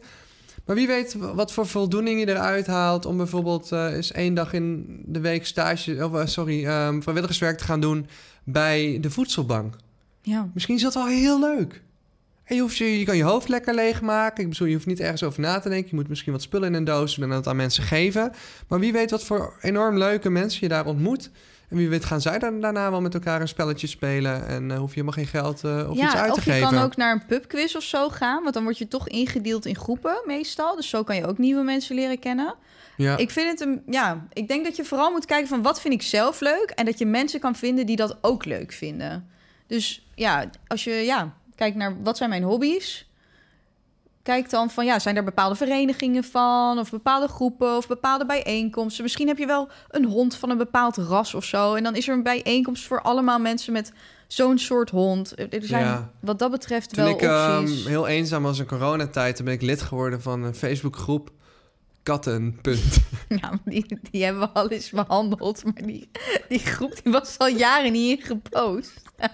Maar 0.66 0.76
wie 0.76 0.88
weet 0.88 1.16
wat 1.20 1.54
voor 1.54 1.68
voldoening 1.68 2.20
je 2.20 2.30
eruit 2.30 2.68
haalt 2.68 3.06
om 3.06 3.18
bijvoorbeeld 3.18 3.72
uh, 3.72 3.94
eens 3.94 4.12
één 4.12 4.34
dag 4.34 4.54
in 4.54 4.86
de 5.06 5.20
week 5.20 5.46
stage, 5.46 6.10
of 6.12 6.30
sorry, 6.30 6.66
um, 6.66 7.02
vrijwilligerswerk 7.02 7.58
te 7.58 7.64
gaan 7.64 7.80
doen 7.80 8.08
bij 8.44 8.98
de 9.02 9.10
voedselbank. 9.10 9.76
Ja. 10.22 10.50
Misschien 10.54 10.76
is 10.76 10.82
dat 10.82 10.94
wel 10.94 11.08
heel 11.08 11.40
leuk. 11.40 11.82
En 12.44 12.56
je, 12.56 12.62
hoeft 12.62 12.78
je, 12.78 13.00
je 13.00 13.06
kan 13.06 13.18
je 13.18 13.24
hoofd 13.24 13.48
lekker 13.48 13.74
leegmaken. 13.74 14.44
Ik 14.44 14.50
bedoel, 14.50 14.68
je 14.68 14.74
hoeft 14.74 14.86
niet 14.86 15.00
ergens 15.00 15.24
over 15.24 15.42
na 15.42 15.60
te 15.60 15.70
denken. 15.70 15.90
Je 15.90 15.96
moet 15.96 16.10
misschien 16.10 16.32
wat 16.32 16.42
spullen 16.42 16.68
in 16.68 16.74
een 16.74 16.84
doos 16.84 17.16
doen 17.16 17.24
en 17.24 17.30
dat 17.30 17.48
aan 17.48 17.56
mensen 17.56 17.84
geven. 17.84 18.32
Maar 18.68 18.80
wie 18.80 18.94
weet 18.94 19.12
wat 19.12 19.24
voor 19.24 19.58
enorm 19.62 19.98
leuke 19.98 20.30
mensen 20.30 20.60
je 20.62 20.68
daar 20.68 20.86
ontmoet. 20.86 21.30
En 21.74 21.80
wie 21.80 21.90
weet 21.90 22.06
gaan 22.06 22.22
zij 22.22 22.40
dan 22.40 22.62
daarna 22.62 22.92
wel 22.92 23.02
met 23.02 23.14
elkaar 23.14 23.42
een 23.42 23.48
spelletje 23.48 23.88
spelen... 23.88 24.48
en 24.48 24.70
uh, 24.70 24.78
hoef 24.78 24.94
je 24.94 25.02
helemaal 25.02 25.14
geen 25.14 25.42
geld 25.42 25.64
uh, 25.64 25.90
of 25.90 25.98
ja, 25.98 26.06
iets 26.06 26.16
uit 26.16 26.34
te 26.34 26.40
of 26.40 26.46
je 26.46 26.52
geven. 26.52 26.70
kan 26.70 26.84
ook 26.84 26.96
naar 26.96 27.12
een 27.12 27.26
pubquiz 27.26 27.76
of 27.76 27.84
zo 27.84 28.10
gaan... 28.10 28.42
want 28.42 28.54
dan 28.54 28.64
word 28.64 28.78
je 28.78 28.88
toch 28.88 29.08
ingedeeld 29.08 29.66
in 29.66 29.76
groepen 29.76 30.22
meestal. 30.26 30.76
Dus 30.76 30.90
zo 30.90 31.04
kan 31.04 31.16
je 31.16 31.28
ook 31.28 31.38
nieuwe 31.38 31.64
mensen 31.64 31.96
leren 31.96 32.20
kennen. 32.20 32.56
Ja. 32.98 33.18
Ik 33.18 33.30
vind 33.30 33.50
het 33.50 33.62
een... 33.68 33.84
Ja, 33.86 34.28
ik 34.34 34.48
denk 34.48 34.66
dat 34.66 34.76
je 34.76 34.84
vooral 34.84 35.12
moet 35.12 35.26
kijken 35.26 35.48
van... 35.48 35.62
wat 35.62 35.82
vind 35.82 35.94
ik 35.94 36.02
zelf 36.02 36.40
leuk... 36.40 36.72
en 36.76 36.86
dat 36.86 37.00
je 37.00 37.06
mensen 37.06 37.40
kan 37.40 37.56
vinden 37.56 37.86
die 37.86 37.96
dat 37.96 38.18
ook 38.22 38.46
leuk 38.46 38.72
vinden. 38.72 39.30
Dus 39.68 40.08
ja, 40.16 40.50
als 40.68 40.84
je 40.84 40.92
ja, 40.92 41.34
kijkt 41.56 41.76
naar 41.76 42.02
wat 42.04 42.18
zijn 42.18 42.30
mijn 42.30 42.44
hobby's... 42.44 43.12
Kijk 44.24 44.50
dan 44.50 44.70
van, 44.70 44.86
ja, 44.86 45.00
zijn 45.00 45.16
er 45.16 45.24
bepaalde 45.24 45.56
verenigingen 45.56 46.24
van... 46.24 46.80
of 46.80 46.92
bepaalde 46.92 47.28
groepen 47.28 47.78
of 47.78 47.88
bepaalde 47.88 48.26
bijeenkomsten. 48.26 49.04
Misschien 49.04 49.28
heb 49.28 49.38
je 49.38 49.46
wel 49.46 49.70
een 49.90 50.06
hond 50.06 50.36
van 50.36 50.50
een 50.50 50.58
bepaald 50.58 50.98
ras 50.98 51.34
of 51.34 51.44
zo... 51.44 51.74
en 51.74 51.84
dan 51.84 51.96
is 51.96 52.08
er 52.08 52.14
een 52.14 52.24
bijeenkomst 52.24 52.88
voor 52.88 53.02
allemaal 53.02 53.40
mensen 53.40 53.74
met 53.74 53.94
zo'n 54.28 54.58
soort 54.58 54.90
hond. 54.90 55.40
Er 55.40 55.48
zijn 55.64 55.86
Ja. 55.86 56.10
wat 56.20 56.40
dat 56.40 56.52
betreft 56.52 56.94
Toen 56.94 57.04
wel 57.04 57.14
ik 57.14 57.22
um, 57.22 57.60
opties. 57.60 57.86
heel 57.88 58.08
eenzaam 58.08 58.44
was 58.44 58.60
in 58.60 58.66
coronatijd... 58.66 59.36
toen 59.36 59.46
ben 59.46 59.54
ik 59.54 59.62
lid 59.62 59.82
geworden 59.82 60.22
van 60.22 60.44
een 60.44 60.56
Facebookgroep 60.56 61.30
Katten. 62.04 62.60
Punt. 62.62 62.98
Ja, 63.42 63.60
die, 63.66 64.00
die 64.12 64.24
hebben 64.24 64.42
we 64.42 64.50
al 64.50 64.70
eens 64.70 64.90
behandeld. 64.90 65.64
Maar 65.64 65.86
die, 65.86 66.10
die 66.50 66.60
groep 66.60 67.00
die 67.04 67.12
was 67.12 67.38
al 67.38 67.48
jaren 67.48 67.92
niet 67.92 68.24
gepost. 68.24 69.02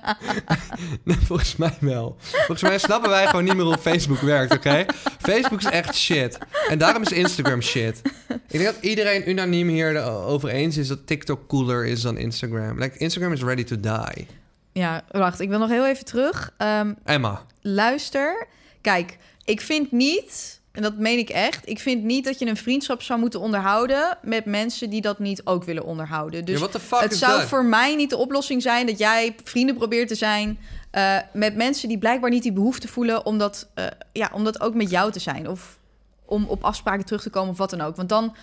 Nee, 1.04 1.18
volgens 1.18 1.56
mij 1.56 1.78
wel. 1.80 2.16
Volgens 2.20 2.62
mij 2.62 2.78
snappen 2.78 3.10
wij 3.10 3.28
gewoon 3.28 3.44
niet 3.44 3.56
meer 3.56 3.66
hoe 3.66 3.78
Facebook 3.78 4.20
werkt, 4.20 4.54
oké? 4.54 4.86
Facebook 5.20 5.60
is 5.60 5.66
echt 5.66 5.96
shit. 5.96 6.38
En 6.68 6.78
daarom 6.78 7.02
is 7.02 7.12
Instagram 7.12 7.62
shit. 7.62 8.02
Ik 8.28 8.60
denk 8.60 8.64
dat 8.64 8.78
iedereen 8.82 9.30
unaniem 9.30 9.68
hier 9.68 10.04
over 10.04 10.50
eens 10.50 10.78
is 10.78 10.88
dat 10.88 11.08
TikTok 11.08 11.48
cooler 11.48 11.86
is 11.86 12.02
dan 12.02 12.18
Instagram. 12.18 12.80
Like, 12.80 12.98
Instagram 12.98 13.34
is 13.34 13.42
ready 13.42 13.64
to 13.64 13.80
die. 13.80 14.28
Ja, 14.72 15.04
wacht, 15.12 15.40
ik 15.40 15.50
wil 15.50 15.60
nog 15.60 15.70
heel 15.70 15.88
even 15.88 16.06
terug. 16.06 16.54
Ehm, 16.58 16.94
Emma. 17.04 17.46
luister, 17.62 18.48
kijk, 18.82 19.18
ik 19.46 19.62
vind 19.62 19.92
niet... 19.92 20.59
En 20.72 20.82
dat 20.82 20.98
meen 20.98 21.18
ik 21.18 21.30
echt. 21.30 21.70
Ik 21.70 21.80
vind 21.80 22.04
niet 22.04 22.26
dat 22.26 22.40
je 22.40 22.46
een 22.46 22.58
vriendschap 22.58 23.02
zou 23.02 23.20
moeten 23.20 23.40
onderhouden 23.40 24.18
met 24.22 24.46
mensen 24.46 24.90
die 24.90 25.02
dat 25.02 25.20
niet 25.20 25.46
ook 25.46 25.64
willen 25.64 25.86
onderhouden. 25.86 26.46
Dus 26.46 26.60
ja, 26.60 27.00
het 27.00 27.16
zou 27.16 27.48
voor 27.48 27.66
mij 27.66 27.96
niet 27.96 28.10
de 28.10 28.18
oplossing 28.18 28.62
zijn 28.62 28.86
dat 28.86 28.98
jij 28.98 29.36
vrienden 29.44 29.76
probeert 29.76 30.08
te 30.08 30.16
zijn 30.16 30.60
uh, 30.92 31.18
met 31.34 31.56
mensen 31.56 31.88
die 31.88 31.98
blijkbaar 31.98 32.30
niet 32.30 32.44
die 32.44 32.54
behoefte 32.54 32.88
voelen 32.88 33.26
om 33.26 33.38
dat, 33.38 33.70
uh, 33.76 33.86
ja, 34.12 34.30
om 34.34 34.44
dat 34.44 34.62
ook 34.62 34.74
met 34.74 34.90
jou 34.90 35.12
te 35.12 35.20
zijn. 35.20 35.50
Of 35.50 35.78
om 36.26 36.46
op 36.46 36.64
afspraken 36.64 37.06
terug 37.06 37.22
te 37.22 37.30
komen 37.30 37.52
of 37.52 37.58
wat 37.58 37.70
dan 37.70 37.82
ook. 37.82 37.96
Want 37.96 38.10
dan, 38.10 38.36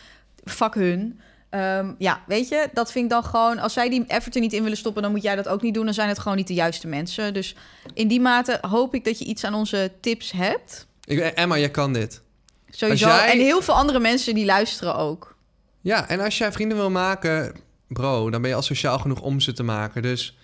fuck 0.44 0.74
hun. 0.74 1.20
Um, 1.50 1.94
ja, 1.98 2.22
weet 2.26 2.48
je, 2.48 2.68
dat 2.72 2.92
vind 2.92 3.04
ik 3.04 3.10
dan 3.10 3.24
gewoon... 3.24 3.58
Als 3.58 3.72
zij 3.72 3.88
die 3.88 4.04
effort 4.06 4.34
er 4.34 4.40
niet 4.40 4.52
in 4.52 4.62
willen 4.62 4.78
stoppen, 4.78 5.02
dan 5.02 5.10
moet 5.10 5.22
jij 5.22 5.36
dat 5.36 5.48
ook 5.48 5.62
niet 5.62 5.74
doen. 5.74 5.84
Dan 5.84 5.94
zijn 5.94 6.08
het 6.08 6.18
gewoon 6.18 6.36
niet 6.36 6.46
de 6.46 6.54
juiste 6.54 6.86
mensen. 6.86 7.34
Dus 7.34 7.56
in 7.94 8.08
die 8.08 8.20
mate 8.20 8.58
hoop 8.60 8.94
ik 8.94 9.04
dat 9.04 9.18
je 9.18 9.24
iets 9.24 9.44
aan 9.44 9.54
onze 9.54 9.92
tips 10.00 10.32
hebt. 10.32 10.85
Ik, 11.06 11.18
Emma, 11.18 11.58
jij 11.58 11.70
kan 11.70 11.92
dit. 11.92 12.22
Sowieso. 12.70 13.08
jij... 13.08 13.32
En 13.32 13.38
heel 13.38 13.62
veel 13.62 13.74
andere 13.74 13.98
mensen 13.98 14.34
die 14.34 14.44
luisteren 14.44 14.96
ook. 14.96 15.36
Ja, 15.80 16.08
en 16.08 16.20
als 16.20 16.38
jij 16.38 16.52
vrienden 16.52 16.76
wil 16.76 16.90
maken, 16.90 17.54
bro, 17.88 18.30
dan 18.30 18.40
ben 18.40 18.50
je 18.50 18.56
al 18.56 18.62
sociaal 18.62 18.98
genoeg 18.98 19.20
om 19.20 19.40
ze 19.40 19.52
te 19.52 19.62
maken. 19.62 20.02
Dus 20.02 20.38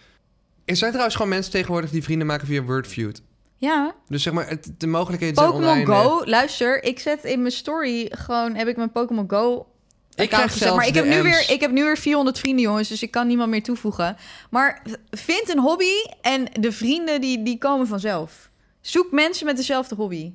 er 0.64 0.76
zijn 0.76 0.90
trouwens 0.90 1.16
gewoon 1.16 1.30
mensen 1.30 1.52
tegenwoordig 1.52 1.90
die 1.90 2.02
vrienden 2.02 2.26
maken 2.26 2.46
via 2.46 2.62
Wordfeud. 2.62 3.22
Ja. 3.56 3.94
Dus 4.08 4.22
zeg 4.22 4.32
maar, 4.32 4.48
het, 4.48 4.72
de 4.78 4.86
mogelijkheden 4.86 5.34
zijn 5.36 5.46
Pokémon 5.48 5.70
oneindig. 5.70 5.96
Go, 5.96 6.24
luister, 6.24 6.84
ik 6.84 6.98
zet 6.98 7.24
in 7.24 7.40
mijn 7.40 7.52
story 7.52 8.06
gewoon, 8.10 8.54
heb 8.54 8.68
ik 8.68 8.76
mijn 8.76 8.92
Pokémon 8.92 9.30
Go 9.30 9.66
Ik 10.14 10.28
krijg 10.28 10.52
gezet. 10.52 10.74
Maar 10.74 10.86
ik 10.86 10.94
heb, 10.94 11.04
nu 11.04 11.22
weer, 11.22 11.50
ik 11.50 11.60
heb 11.60 11.70
nu 11.70 11.82
weer 11.82 11.98
400 11.98 12.38
vrienden, 12.38 12.62
jongens, 12.62 12.88
dus 12.88 13.02
ik 13.02 13.10
kan 13.10 13.26
niemand 13.26 13.50
meer 13.50 13.62
toevoegen. 13.62 14.16
Maar 14.50 14.82
vind 15.10 15.48
een 15.48 15.60
hobby 15.60 16.04
en 16.20 16.48
de 16.60 16.72
vrienden 16.72 17.20
die, 17.20 17.42
die 17.42 17.58
komen 17.58 17.86
vanzelf. 17.86 18.50
Zoek 18.80 19.10
mensen 19.10 19.46
met 19.46 19.56
dezelfde 19.56 19.94
hobby. 19.94 20.32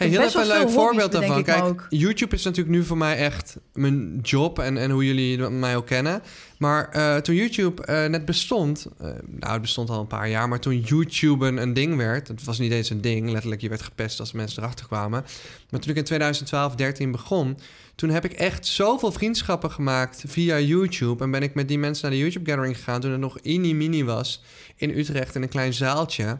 Hey, 0.00 0.08
heb 0.08 0.20
heel 0.20 0.28
even 0.28 0.40
een 0.40 0.58
leuk 0.58 0.70
voorbeeld 0.70 1.12
daarvan. 1.12 1.42
Kijk, 1.42 1.64
ook. 1.64 1.86
YouTube 1.88 2.34
is 2.34 2.44
natuurlijk 2.44 2.76
nu 2.76 2.84
voor 2.84 2.96
mij 2.96 3.16
echt 3.16 3.56
mijn 3.72 4.18
job 4.22 4.58
en, 4.58 4.76
en 4.76 4.90
hoe 4.90 5.06
jullie 5.06 5.48
mij 5.48 5.76
ook 5.76 5.86
kennen. 5.86 6.22
Maar 6.58 6.88
eh, 6.88 7.16
toen 7.16 7.34
YouTube 7.34 7.84
eh, 7.84 8.04
net 8.06 8.24
bestond, 8.24 8.86
eh, 8.98 9.06
nou 9.26 9.52
het 9.52 9.60
bestond 9.60 9.90
al 9.90 10.00
een 10.00 10.06
paar 10.06 10.28
jaar, 10.28 10.48
maar 10.48 10.60
toen 10.60 10.80
YouTube 10.80 11.46
een, 11.46 11.56
een 11.56 11.72
ding 11.72 11.96
werd, 11.96 12.28
het 12.28 12.44
was 12.44 12.58
niet 12.58 12.72
eens 12.72 12.90
een 12.90 13.00
ding, 13.00 13.30
letterlijk 13.30 13.60
je 13.60 13.68
werd 13.68 13.82
gepest 13.82 14.20
als 14.20 14.32
mensen 14.32 14.62
erachter 14.62 14.86
kwamen. 14.86 15.24
Maar 15.70 15.80
toen 15.80 15.90
ik 15.90 15.96
in 15.96 16.04
2012, 16.04 16.74
13 16.74 17.10
begon, 17.10 17.58
toen 17.94 18.10
heb 18.10 18.24
ik 18.24 18.32
echt 18.32 18.66
zoveel 18.66 19.12
vriendschappen 19.12 19.70
gemaakt 19.70 20.24
via 20.26 20.58
YouTube. 20.58 21.24
En 21.24 21.30
ben 21.30 21.42
ik 21.42 21.54
met 21.54 21.68
die 21.68 21.78
mensen 21.78 22.02
naar 22.02 22.18
de 22.18 22.22
YouTube 22.22 22.50
Gathering 22.50 22.76
gegaan 22.76 23.00
toen 23.00 23.10
het 23.10 23.20
nog 23.20 23.38
mini-mini 23.42 24.04
was 24.04 24.42
in 24.76 24.98
Utrecht 24.98 25.34
in 25.34 25.42
een 25.42 25.48
klein 25.48 25.72
zaaltje. 25.72 26.38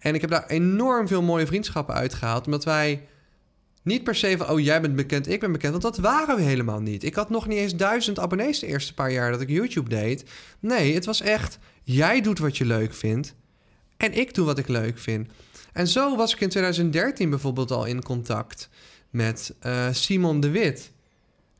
En 0.00 0.14
ik 0.14 0.20
heb 0.20 0.30
daar 0.30 0.46
enorm 0.46 1.08
veel 1.08 1.22
mooie 1.22 1.46
vriendschappen 1.46 1.94
uitgehaald. 1.94 2.44
Omdat 2.44 2.64
wij 2.64 3.06
niet 3.82 4.04
per 4.04 4.14
se 4.14 4.36
van... 4.36 4.48
oh, 4.48 4.60
jij 4.60 4.80
bent 4.80 4.96
bekend, 4.96 5.28
ik 5.28 5.40
ben 5.40 5.52
bekend. 5.52 5.70
Want 5.70 5.82
dat 5.82 5.98
waren 5.98 6.36
we 6.36 6.42
helemaal 6.42 6.80
niet. 6.80 7.04
Ik 7.04 7.14
had 7.14 7.30
nog 7.30 7.46
niet 7.46 7.58
eens 7.58 7.76
duizend 7.76 8.18
abonnees 8.18 8.58
de 8.58 8.66
eerste 8.66 8.94
paar 8.94 9.12
jaar 9.12 9.30
dat 9.30 9.40
ik 9.40 9.48
YouTube 9.48 9.88
deed. 9.88 10.24
Nee, 10.60 10.94
het 10.94 11.04
was 11.04 11.20
echt... 11.20 11.58
jij 11.82 12.20
doet 12.20 12.38
wat 12.38 12.56
je 12.56 12.64
leuk 12.64 12.94
vindt. 12.94 13.34
En 13.96 14.12
ik 14.12 14.34
doe 14.34 14.46
wat 14.46 14.58
ik 14.58 14.68
leuk 14.68 14.98
vind. 14.98 15.28
En 15.72 15.88
zo 15.88 16.16
was 16.16 16.34
ik 16.34 16.40
in 16.40 16.48
2013 16.48 17.30
bijvoorbeeld 17.30 17.70
al 17.70 17.84
in 17.84 18.02
contact 18.02 18.68
met 19.10 19.54
uh, 19.66 19.86
Simon 19.90 20.40
de 20.40 20.50
Wit. 20.50 20.92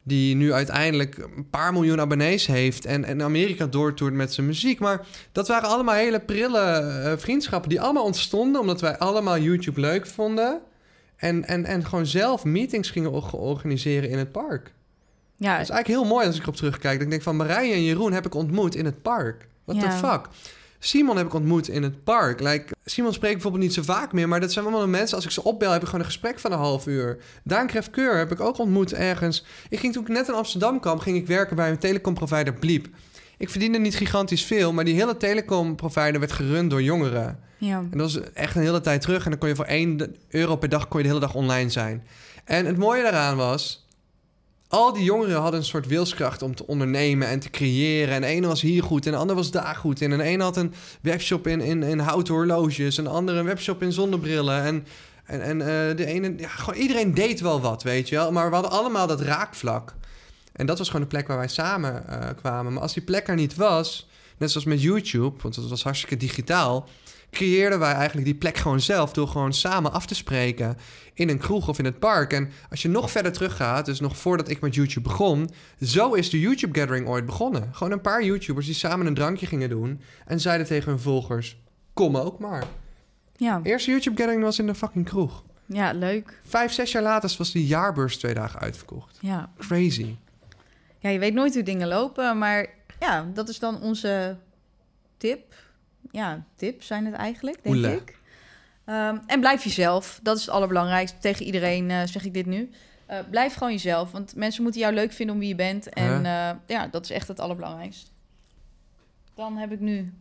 Die 0.02 0.36
nu 0.36 0.52
uiteindelijk 0.52 1.18
een 1.18 1.48
paar 1.50 1.72
miljoen 1.72 2.00
abonnees 2.00 2.46
heeft 2.46 2.84
en, 2.84 3.04
en 3.04 3.22
Amerika 3.22 3.66
doortoert 3.66 4.14
met 4.14 4.32
zijn 4.32 4.46
muziek. 4.46 4.78
Maar 4.78 5.06
dat 5.32 5.48
waren 5.48 5.68
allemaal 5.68 5.94
hele 5.94 6.20
prille 6.20 6.58
eh, 6.60 7.12
vriendschappen 7.16 7.70
die 7.70 7.80
allemaal 7.80 8.04
ontstonden 8.04 8.60
omdat 8.60 8.80
wij 8.80 8.98
allemaal 8.98 9.38
YouTube 9.38 9.80
leuk 9.80 10.06
vonden. 10.06 10.60
En, 11.16 11.44
en, 11.44 11.64
en 11.64 11.84
gewoon 11.84 12.06
zelf 12.06 12.44
meetings 12.44 12.90
gingen 12.90 13.10
or- 13.12 13.36
organiseren 13.36 14.08
in 14.10 14.18
het 14.18 14.32
park. 14.32 14.72
Ja, 15.36 15.52
Dat 15.52 15.62
is 15.62 15.70
eigenlijk 15.70 15.86
heel 16.00 16.14
mooi 16.14 16.26
als 16.26 16.36
ik 16.36 16.42
erop 16.42 16.56
terugkijk. 16.56 16.94
Dat 16.94 17.02
ik 17.02 17.10
denk 17.10 17.22
van 17.22 17.36
Marije 17.36 17.72
en 17.74 17.84
Jeroen 17.84 18.12
heb 18.12 18.26
ik 18.26 18.34
ontmoet 18.34 18.74
in 18.74 18.84
het 18.84 19.02
park. 19.02 19.46
What 19.64 19.76
Ja. 19.82 19.88
the 19.90 19.96
fuck? 20.06 20.26
Simon 20.82 21.16
heb 21.16 21.26
ik 21.26 21.34
ontmoet 21.34 21.68
in 21.68 21.82
het 21.82 22.04
park. 22.04 22.40
Like, 22.40 22.74
Simon 22.84 23.12
spreekt 23.12 23.34
bijvoorbeeld 23.34 23.62
niet 23.62 23.74
zo 23.74 23.82
vaak 23.82 24.12
meer, 24.12 24.28
maar 24.28 24.40
dat 24.40 24.52
zijn 24.52 24.64
allemaal 24.64 24.88
mensen. 24.88 25.16
Als 25.16 25.24
ik 25.24 25.30
ze 25.30 25.44
opbel, 25.44 25.70
heb 25.70 25.80
ik 25.80 25.86
gewoon 25.86 26.00
een 26.00 26.10
gesprek 26.10 26.38
van 26.38 26.52
een 26.52 26.58
half 26.58 26.86
uur. 26.86 27.18
Daan 27.44 27.66
Krefkeur 27.66 28.18
heb 28.18 28.32
ik 28.32 28.40
ook 28.40 28.58
ontmoet 28.58 28.92
ergens. 28.92 29.44
Ik 29.68 29.78
ging 29.78 29.92
toen 29.92 30.02
ik 30.02 30.08
net 30.08 30.28
in 30.28 30.34
Amsterdam 30.34 30.80
kwam, 30.80 30.98
ging 30.98 31.16
ik 31.16 31.26
werken 31.26 31.56
bij 31.56 31.70
een 31.70 31.78
telecomprovider 31.78 32.54
Bliep. 32.54 32.88
Ik 33.36 33.50
verdiende 33.50 33.78
niet 33.78 33.96
gigantisch 33.96 34.44
veel, 34.44 34.72
maar 34.72 34.84
die 34.84 34.94
hele 34.94 35.16
telecomprovider 35.16 36.20
werd 36.20 36.32
gerund 36.32 36.70
door 36.70 36.82
jongeren. 36.82 37.38
ja. 37.58 37.78
En 37.78 37.98
dat 37.98 38.12
was 38.12 38.32
echt 38.32 38.56
een 38.56 38.62
hele 38.62 38.80
tijd 38.80 39.00
terug. 39.00 39.24
En 39.24 39.30
dan 39.30 39.38
kon 39.38 39.48
je 39.48 39.54
voor 39.54 39.64
1 39.64 40.16
euro 40.28 40.56
per 40.56 40.68
dag 40.68 40.88
kon 40.88 40.98
je 40.98 41.02
de 41.02 41.12
hele 41.12 41.26
dag 41.26 41.34
online 41.34 41.70
zijn. 41.70 42.06
En 42.44 42.66
het 42.66 42.76
mooie 42.76 43.02
daaraan 43.02 43.36
was... 43.36 43.88
Al 44.70 44.92
die 44.92 45.04
jongeren 45.04 45.40
hadden 45.40 45.60
een 45.60 45.66
soort 45.66 45.86
wilskracht 45.86 46.42
om 46.42 46.54
te 46.54 46.66
ondernemen 46.66 47.28
en 47.28 47.40
te 47.40 47.50
creëren. 47.50 48.14
En 48.14 48.20
de 48.20 48.26
ene 48.26 48.46
was 48.46 48.60
hier 48.60 48.82
goed 48.82 49.06
en 49.06 49.12
de 49.12 49.18
ander 49.18 49.36
was 49.36 49.50
daar 49.50 49.76
goed 49.76 50.00
in. 50.00 50.12
En 50.12 50.18
de 50.18 50.24
ene 50.24 50.42
had 50.42 50.56
een 50.56 50.72
webshop 51.00 51.46
in, 51.46 51.60
in, 51.60 51.82
in 51.82 51.98
houten 51.98 52.34
horloges. 52.34 52.98
En 52.98 53.04
de 53.04 53.10
andere 53.10 53.38
een 53.38 53.44
webshop 53.44 53.82
in 53.82 53.92
zonnebrillen. 53.92 54.62
En, 54.62 54.86
en, 55.24 55.42
en 55.42 55.60
eh, 55.60 55.96
de 55.96 56.06
ene... 56.06 56.34
Ja, 56.36 56.48
gewoon 56.48 56.80
iedereen 56.80 57.14
deed 57.14 57.40
wel 57.40 57.60
wat, 57.60 57.82
weet 57.82 58.08
je 58.08 58.16
wel. 58.16 58.32
Maar 58.32 58.48
we 58.48 58.54
hadden 58.54 58.72
allemaal 58.72 59.06
dat 59.06 59.20
raakvlak. 59.20 59.94
En 60.52 60.66
dat 60.66 60.78
was 60.78 60.86
gewoon 60.86 61.02
de 61.02 61.08
plek 61.08 61.26
waar 61.26 61.38
wij 61.38 61.48
samen 61.48 62.08
eh, 62.08 62.28
kwamen. 62.36 62.72
Maar 62.72 62.82
als 62.82 62.94
die 62.94 63.02
plek 63.02 63.28
er 63.28 63.34
niet 63.34 63.54
was... 63.54 64.08
Net 64.38 64.50
zoals 64.50 64.66
met 64.66 64.82
YouTube, 64.82 65.42
want 65.42 65.54
dat 65.54 65.68
was 65.68 65.82
hartstikke 65.82 66.16
digitaal 66.16 66.88
creëerden 67.30 67.78
wij 67.78 67.92
eigenlijk 67.92 68.26
die 68.26 68.34
plek 68.34 68.56
gewoon 68.56 68.80
zelf 68.80 69.12
door 69.12 69.28
gewoon 69.28 69.52
samen 69.52 69.92
af 69.92 70.06
te 70.06 70.14
spreken 70.14 70.76
in 71.14 71.28
een 71.28 71.38
kroeg 71.38 71.68
of 71.68 71.78
in 71.78 71.84
het 71.84 71.98
park. 71.98 72.32
En 72.32 72.50
als 72.70 72.82
je 72.82 72.88
nog 72.88 73.10
verder 73.10 73.32
teruggaat, 73.32 73.86
dus 73.86 74.00
nog 74.00 74.16
voordat 74.16 74.48
ik 74.48 74.60
met 74.60 74.74
YouTube 74.74 75.08
begon, 75.08 75.50
zo 75.80 76.12
is 76.12 76.30
de 76.30 76.40
YouTube 76.40 76.78
Gathering 76.78 77.08
ooit 77.08 77.26
begonnen. 77.26 77.68
Gewoon 77.72 77.92
een 77.92 78.00
paar 78.00 78.24
YouTubers 78.24 78.66
die 78.66 78.74
samen 78.74 79.06
een 79.06 79.14
drankje 79.14 79.46
gingen 79.46 79.68
doen 79.68 80.00
en 80.26 80.40
zeiden 80.40 80.66
tegen 80.66 80.90
hun 80.90 81.00
volgers: 81.00 81.56
Kom 81.92 82.16
ook 82.16 82.38
maar. 82.38 82.64
Ja. 83.36 83.60
Eerste 83.62 83.90
YouTube 83.90 84.16
Gathering 84.16 84.42
was 84.42 84.58
in 84.58 84.66
de 84.66 84.74
fucking 84.74 85.04
kroeg. 85.04 85.42
ja, 85.66 85.92
leuk. 85.92 86.40
Vijf, 86.44 86.72
zes 86.72 86.92
jaar 86.92 87.02
later 87.02 87.34
was 87.38 87.52
die 87.52 87.66
jaarbeurs 87.66 88.16
twee 88.16 88.34
dagen 88.34 88.60
uitverkocht. 88.60 89.18
Ja. 89.20 89.50
Crazy. 89.58 90.16
ja, 90.98 91.10
je 91.10 91.18
weet 91.18 91.34
nooit 91.34 91.54
hoe 91.54 91.62
dingen 91.62 91.88
lopen, 91.88 92.38
maar 92.38 92.66
ja, 93.00 93.26
dat 93.34 93.48
is 93.48 93.58
dan 93.58 93.80
onze 93.80 94.36
tip. 95.16 95.54
Ja, 96.10 96.44
tips 96.56 96.86
zijn 96.86 97.04
het 97.06 97.14
eigenlijk, 97.14 97.62
denk 97.62 97.84
ik. 97.84 98.18
Ehm, 98.84 99.16
en 99.26 99.40
blijf 99.40 99.64
jezelf. 99.64 100.20
Dat 100.22 100.36
is 100.36 100.42
het 100.42 100.54
allerbelangrijkste. 100.54 101.18
Tegen 101.18 101.46
iedereen 101.46 101.90
eh, 101.90 102.02
zeg 102.04 102.24
ik 102.24 102.34
dit 102.34 102.46
nu. 102.46 102.70
Eh, 103.06 103.18
blijf 103.30 103.54
gewoon 103.54 103.72
jezelf, 103.72 104.10
want 104.10 104.34
mensen 104.34 104.62
moeten 104.62 104.80
jou 104.80 104.94
leuk 104.94 105.12
vinden 105.12 105.34
om 105.34 105.40
wie 105.40 105.48
je 105.48 105.54
bent. 105.54 105.88
En 105.88 106.26
eh, 106.26 106.50
ja, 106.66 106.86
dat 106.90 107.04
is 107.04 107.10
echt 107.10 107.28
het 107.28 107.40
allerbelangrijkste. 107.40 108.10
Dan 109.34 109.56
heb 109.56 109.72
ik 109.72 109.80
nu 109.80 110.12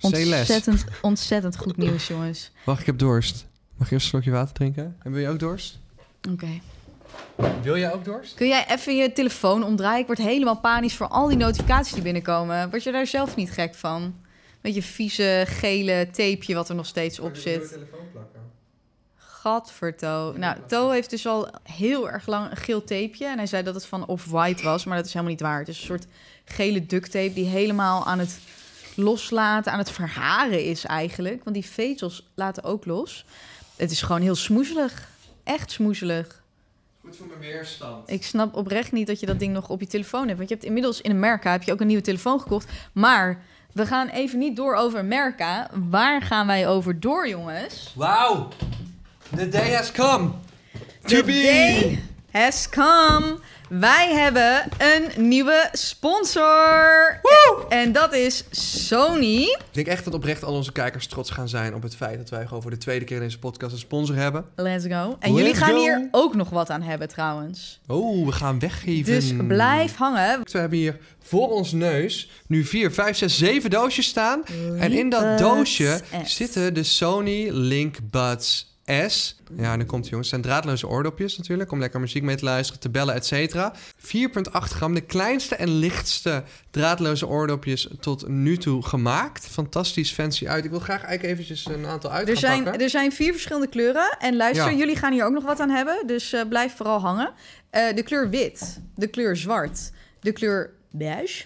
ontzettend, 0.00 0.84
ontzettend 1.02 1.56
goed 1.56 1.76
nieuws, 1.76 2.06
jongens. 2.06 2.50
Wacht, 2.64 2.80
ik 2.80 2.86
heb 2.86 2.98
dorst. 2.98 3.46
Mag 3.76 3.88
je 3.88 3.94
eerst 3.94 4.04
een 4.04 4.10
slokje 4.10 4.30
water 4.30 4.54
drinken? 4.54 4.96
En 5.02 5.12
wil 5.12 5.20
je 5.20 5.28
ook 5.28 5.38
dorst? 5.38 5.78
Oké. 6.30 6.60
Wil 7.62 7.78
jij 7.78 7.92
ook 7.92 8.04
dorst? 8.04 8.34
Kun 8.34 8.48
jij 8.48 8.66
even 8.68 8.96
je 8.96 9.12
telefoon 9.12 9.64
omdraaien? 9.64 10.00
Ik 10.00 10.06
word 10.06 10.18
helemaal 10.18 10.60
panisch 10.60 10.94
voor 10.94 11.08
al 11.08 11.28
die 11.28 11.36
notificaties 11.36 11.92
die 11.92 12.02
binnenkomen. 12.02 12.70
Word 12.70 12.82
je 12.82 12.92
daar 12.92 13.06
zelf 13.06 13.36
niet 13.36 13.50
gek 13.50 13.74
van? 13.74 14.14
Beetje 14.60 14.82
vieze, 14.82 15.44
gele 15.46 16.06
tapeje 16.12 16.54
wat 16.54 16.68
er 16.68 16.74
nog 16.74 16.86
steeds 16.86 17.18
op 17.18 17.36
zit. 17.36 17.78
Gadverto. 19.16 20.34
Nou, 20.36 20.56
To 20.66 20.90
heeft 20.90 21.10
dus 21.10 21.26
al 21.26 21.48
heel 21.62 22.10
erg 22.10 22.26
lang 22.26 22.50
een 22.50 22.56
geel 22.56 22.84
tapeje. 22.84 23.26
En 23.26 23.36
hij 23.36 23.46
zei 23.46 23.62
dat 23.62 23.74
het 23.74 23.86
van 23.86 24.06
Off-White 24.06 24.62
was, 24.62 24.84
maar 24.84 24.96
dat 24.96 25.06
is 25.06 25.12
helemaal 25.12 25.34
niet 25.34 25.42
waar. 25.42 25.58
Het 25.58 25.68
is 25.68 25.78
een 25.78 25.86
soort 25.86 26.06
gele 26.44 26.86
duct 26.86 27.10
tape 27.10 27.32
die 27.32 27.46
helemaal 27.46 28.06
aan 28.06 28.18
het 28.18 28.38
loslaten, 28.94 29.72
aan 29.72 29.78
het 29.78 29.90
verharen 29.90 30.64
is 30.64 30.84
eigenlijk. 30.84 31.44
Want 31.44 31.56
die 31.56 31.66
vezels 31.66 32.28
laten 32.34 32.64
ook 32.64 32.84
los. 32.84 33.24
Het 33.76 33.90
is 33.90 34.02
gewoon 34.02 34.22
heel 34.22 34.34
smoezelig. 34.34 35.08
Echt 35.44 35.70
smoezelig. 35.70 36.42
Goed 37.00 37.16
voor 37.16 37.26
mijn 37.26 37.40
weerstand. 37.40 38.10
Ik 38.10 38.24
snap 38.24 38.54
oprecht 38.56 38.92
niet 38.92 39.06
dat 39.06 39.20
je 39.20 39.26
dat 39.26 39.38
ding 39.38 39.52
nog 39.52 39.68
op 39.68 39.80
je 39.80 39.86
telefoon 39.86 40.26
hebt. 40.26 40.36
Want 40.36 40.48
je 40.48 40.54
hebt 40.54 40.66
inmiddels 40.66 41.00
in 41.00 41.10
Amerika 41.10 41.50
heb 41.50 41.62
je 41.62 41.72
ook 41.72 41.80
een 41.80 41.86
nieuwe 41.86 42.02
telefoon 42.02 42.40
gekocht. 42.40 42.70
Maar 42.92 43.42
we 43.72 43.86
gaan 43.86 44.08
even 44.08 44.38
niet 44.38 44.56
door 44.56 44.74
over 44.74 44.98
Amerika. 44.98 45.70
Waar 45.90 46.22
gaan 46.22 46.46
wij 46.46 46.68
over 46.68 47.00
door, 47.00 47.28
jongens? 47.28 47.92
Wauw! 47.96 48.48
The 49.36 49.48
day 49.48 49.72
has 49.72 49.92
come! 49.92 50.30
The 51.02 51.16
To 51.16 51.24
be! 51.24 51.32
day 51.32 52.02
has 52.32 52.68
come. 52.68 53.38
Wij 53.68 54.12
hebben 54.14 54.68
een 54.78 55.28
nieuwe 55.28 55.68
sponsor. 55.72 57.20
En 57.68 57.92
dat 57.92 58.12
is 58.12 58.44
Sony. 58.50 59.42
Ik 59.42 59.58
denk 59.72 59.86
echt 59.86 60.04
dat 60.04 60.14
oprecht 60.14 60.44
al 60.44 60.54
onze 60.54 60.72
kijkers 60.72 61.06
trots 61.06 61.30
gaan 61.30 61.48
zijn 61.48 61.74
op 61.74 61.82
het 61.82 61.96
feit 61.96 62.18
dat 62.18 62.30
wij 62.30 62.46
gewoon 62.46 62.62
voor 62.62 62.70
de 62.70 62.76
tweede 62.76 63.04
keer 63.04 63.16
in 63.16 63.22
deze 63.22 63.38
podcast 63.38 63.72
een 63.72 63.78
sponsor 63.78 64.16
hebben. 64.16 64.44
Let's 64.56 64.84
go. 64.86 65.16
En 65.18 65.32
Let's 65.32 65.38
jullie 65.38 65.54
gaan 65.54 65.70
go. 65.70 65.80
hier 65.80 66.08
ook 66.10 66.34
nog 66.34 66.50
wat 66.50 66.70
aan 66.70 66.82
hebben 66.82 67.08
trouwens. 67.08 67.80
Oh, 67.86 68.26
we 68.26 68.32
gaan 68.32 68.58
weggeven. 68.58 69.04
Dus 69.12 69.32
blijf 69.48 69.96
hangen. 69.96 70.40
We 70.42 70.58
hebben 70.58 70.78
hier 70.78 70.98
voor 71.22 71.48
ons 71.48 71.72
neus 71.72 72.30
nu 72.46 72.64
4, 72.64 72.92
5, 72.92 73.16
6, 73.16 73.38
7 73.38 73.70
doosjes 73.70 74.06
staan. 74.06 74.44
En 74.78 74.92
in 74.92 75.08
dat 75.08 75.38
doosje 75.38 76.00
S. 76.24 76.36
zitten 76.36 76.74
de 76.74 76.82
Sony 76.82 77.48
Link 77.50 77.96
Buds 78.10 78.67
S. 79.08 79.40
Ja, 79.56 79.76
nu 79.76 79.84
komt 79.84 80.00
het 80.00 80.10
jongens. 80.10 80.30
Het 80.30 80.40
zijn 80.40 80.42
draadloze 80.54 80.88
oordopjes 80.88 81.36
natuurlijk. 81.38 81.72
Om 81.72 81.78
lekker 81.78 82.00
muziek 82.00 82.22
mee 82.22 82.36
te 82.36 82.44
luisteren, 82.44 82.80
te 82.80 82.90
bellen, 82.90 83.14
et 83.14 83.26
cetera. 83.26 83.74
4,8 83.96 84.50
gram. 84.52 84.94
De 84.94 85.00
kleinste 85.00 85.54
en 85.56 85.68
lichtste 85.68 86.42
draadloze 86.70 87.26
oordopjes 87.26 87.88
tot 88.00 88.28
nu 88.28 88.56
toe 88.56 88.82
gemaakt. 88.86 89.46
Fantastisch 89.46 90.12
fancy 90.12 90.48
uit. 90.48 90.64
Ik 90.64 90.70
wil 90.70 90.80
graag 90.80 91.02
eigenlijk 91.04 91.32
eventjes 91.34 91.66
een 91.66 91.86
aantal 91.86 92.10
uit 92.10 92.28
Er 92.28 92.36
zijn, 92.36 92.62
pakken. 92.64 92.82
er 92.82 92.90
zijn 92.90 93.12
vier 93.12 93.32
verschillende 93.32 93.68
kleuren. 93.68 94.16
En 94.18 94.36
luister, 94.36 94.70
Ja. 94.70 94.76
jullie 94.78 94.96
gaan 94.96 95.12
hier 95.12 95.24
ook 95.24 95.32
nog 95.32 95.44
wat 95.44 95.60
aan 95.60 95.70
hebben. 95.70 96.06
Dus 96.06 96.32
eh, 96.32 96.48
blijf 96.48 96.76
vooral 96.76 97.00
hangen. 97.00 97.32
Eh, 97.70 97.94
de 97.94 98.02
kleur 98.02 98.30
wit, 98.30 98.80
de 98.94 99.06
kleur 99.06 99.36
zwart, 99.36 99.90
de 100.20 100.32
kleur 100.32 100.70
beige 100.90 101.44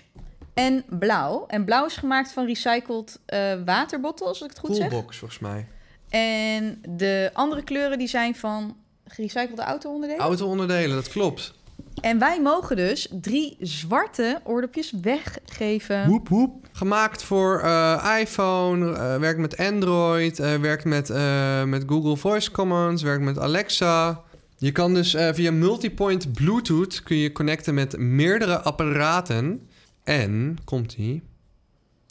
en 0.54 0.84
blauw. 0.88 1.44
En 1.46 1.64
blauw 1.64 1.86
is 1.86 1.96
gemaakt 1.96 2.32
van 2.32 2.46
recycled 2.46 3.20
eh 3.26 3.52
waterbottels, 3.64 4.28
als 4.28 4.42
ik 4.42 4.48
het 4.50 4.58
goed 4.58 4.76
zeg. 4.76 4.88
Coolbox 4.88 5.16
volgens 5.16 5.40
mij. 5.40 5.66
En 6.12 6.78
de 6.88 7.30
andere 7.32 7.62
kleuren 7.62 7.98
die 7.98 8.08
zijn 8.08 8.34
van 8.34 8.76
gerecyclede 9.06 9.62
auto-onderdelen. 9.62 10.24
Auto-onderdelen, 10.24 10.96
dat 10.96 11.08
klopt. 11.08 11.54
En 12.00 12.18
wij 12.18 12.40
mogen 12.40 12.76
dus 12.76 13.08
drie 13.10 13.56
zwarte 13.60 14.40
oordopjes 14.44 14.92
weggeven. 15.02 16.08
Woep, 16.08 16.28
woep. 16.28 16.68
Gemaakt 16.72 17.22
voor 17.22 17.60
eh, 17.60 18.16
iPhone, 18.20 18.92
eh, 18.92 19.16
werkt 19.16 19.38
met 19.38 19.56
Android, 19.56 20.38
eh, 20.38 20.54
werkt 20.54 20.84
met, 20.84 21.08
met 21.66 21.84
Google 21.86 22.16
Voice 22.16 22.50
Commands, 22.50 23.02
werkt 23.02 23.24
met 23.24 23.38
Alexa. 23.38 24.22
Je 24.56 24.72
kan 24.72 24.94
dus 24.94 25.16
via 25.32 25.52
multipoint 25.52 26.32
Bluetooth 26.32 27.02
kun 27.02 27.16
je 27.16 27.32
connecten 27.32 27.74
met 27.74 27.98
meerdere 27.98 28.60
apparaten. 28.60 29.68
En, 30.04 30.58
komt 30.64 30.94
ie, 30.94 31.22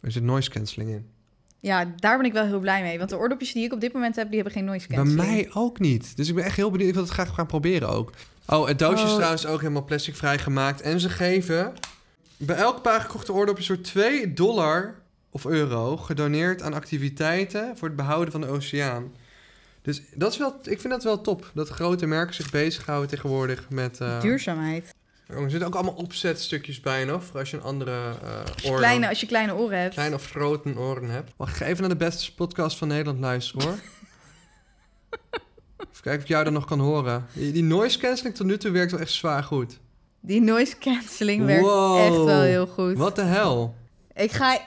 er 0.00 0.12
zit 0.12 0.22
noise 0.22 0.50
cancelling 0.50 0.90
in. 0.90 1.11
Ja, 1.62 1.84
daar 1.96 2.16
ben 2.16 2.26
ik 2.26 2.32
wel 2.32 2.44
heel 2.46 2.58
blij 2.60 2.82
mee. 2.82 2.98
Want 2.98 3.10
de 3.10 3.16
oordopjes 3.16 3.52
die 3.52 3.64
ik 3.64 3.72
op 3.72 3.80
dit 3.80 3.92
moment 3.92 4.16
heb, 4.16 4.26
die 4.26 4.34
hebben 4.34 4.52
geen 4.52 4.64
noise 4.64 4.88
Bij 4.88 4.96
cancelling. 4.96 5.26
mij 5.30 5.50
ook 5.54 5.78
niet. 5.78 6.16
Dus 6.16 6.28
ik 6.28 6.34
ben 6.34 6.44
echt 6.44 6.56
heel 6.56 6.70
benieuwd. 6.70 6.88
Ik 6.88 6.94
wil 6.94 7.02
het 7.04 7.12
graag 7.12 7.34
gaan 7.34 7.46
proberen 7.46 7.88
ook. 7.88 8.12
Oh, 8.46 8.66
het 8.66 8.78
doosje 8.78 9.04
is 9.04 9.10
Oh. 9.10 9.14
trouwens 9.16 9.46
ook 9.46 9.60
helemaal 9.60 9.84
plasticvrij 9.84 10.38
gemaakt. 10.38 10.80
En 10.80 11.00
ze 11.00 11.08
geven 11.08 11.72
bij 12.36 12.56
elk 12.56 12.82
paar 12.82 13.00
gekochte 13.00 13.32
oordopjes 13.32 13.66
voor 13.66 13.80
2 13.80 14.32
dollar 14.32 14.94
of 15.30 15.44
euro 15.46 15.96
gedoneerd 15.96 16.62
aan 16.62 16.74
activiteiten 16.74 17.76
voor 17.76 17.88
het 17.88 17.96
behouden 17.96 18.32
van 18.32 18.40
de 18.40 18.46
oceaan. 18.46 19.12
Dus 19.82 20.02
dat 20.14 20.32
is 20.32 20.38
wel, 20.38 20.54
ik 20.62 20.80
vind 20.80 20.92
dat 20.92 21.02
wel 21.04 21.20
top. 21.20 21.50
Dat 21.54 21.68
grote 21.68 22.06
merken 22.06 22.34
zich 22.34 22.50
bezighouden 22.50 23.08
tegenwoordig 23.08 23.66
met... 23.70 24.00
eh, 24.00 24.20
Duurzaamheid. 24.20 24.94
Er 25.26 25.50
zitten 25.50 25.68
ook 25.68 25.74
allemaal 25.74 25.94
opzetstukjes 25.94 26.80
bij 26.80 27.04
nog. 27.04 27.24
Voor 27.24 27.38
als 27.40 27.50
je 27.50 27.56
een 27.56 27.62
andere 27.62 28.14
oor... 28.64 28.76
Kleine, 28.76 29.08
als 29.08 29.20
je 29.20 29.26
kleine 29.26 29.54
oren 29.54 29.78
hebt. 29.78 29.94
Kleine 29.94 30.14
of 30.14 30.30
grote 30.30 30.74
oren 30.78 31.10
hebt. 31.10 31.32
Wacht, 31.36 31.50
ik 31.50 31.56
ga 31.56 31.64
even 31.64 31.80
naar 31.80 31.90
de 31.90 31.96
beste 32.04 32.34
podcast 32.34 32.78
van 32.78 32.88
Nederland 32.88 33.20
luisteren 33.20 33.66
hoor. 33.66 33.74
even 35.90 36.02
kijken 36.02 36.22
of 36.22 36.28
jou 36.28 36.44
dan 36.44 36.52
nog 36.52 36.64
kan 36.64 36.78
horen. 36.80 37.26
Die, 37.32 37.52
die 37.52 37.62
noise 37.62 37.98
cancelling 37.98 38.34
tot 38.36 38.46
nu 38.46 38.56
toe 38.58 38.70
werkt 38.70 38.90
wel 38.90 39.00
echt 39.00 39.10
zwaar 39.12 39.44
goed. 39.44 39.78
Die 40.20 40.40
noise 40.40 40.78
cancelling 40.78 41.44
werkt 41.44 41.62
Wow. 41.64 41.98
echt 41.98 42.24
wel 42.24 42.40
heel 42.40 42.66
goed. 42.66 42.96
Wat 42.96 43.16
de 43.16 43.22
hel? 43.22 43.74
Ik 44.14 44.32
ga 44.32 44.58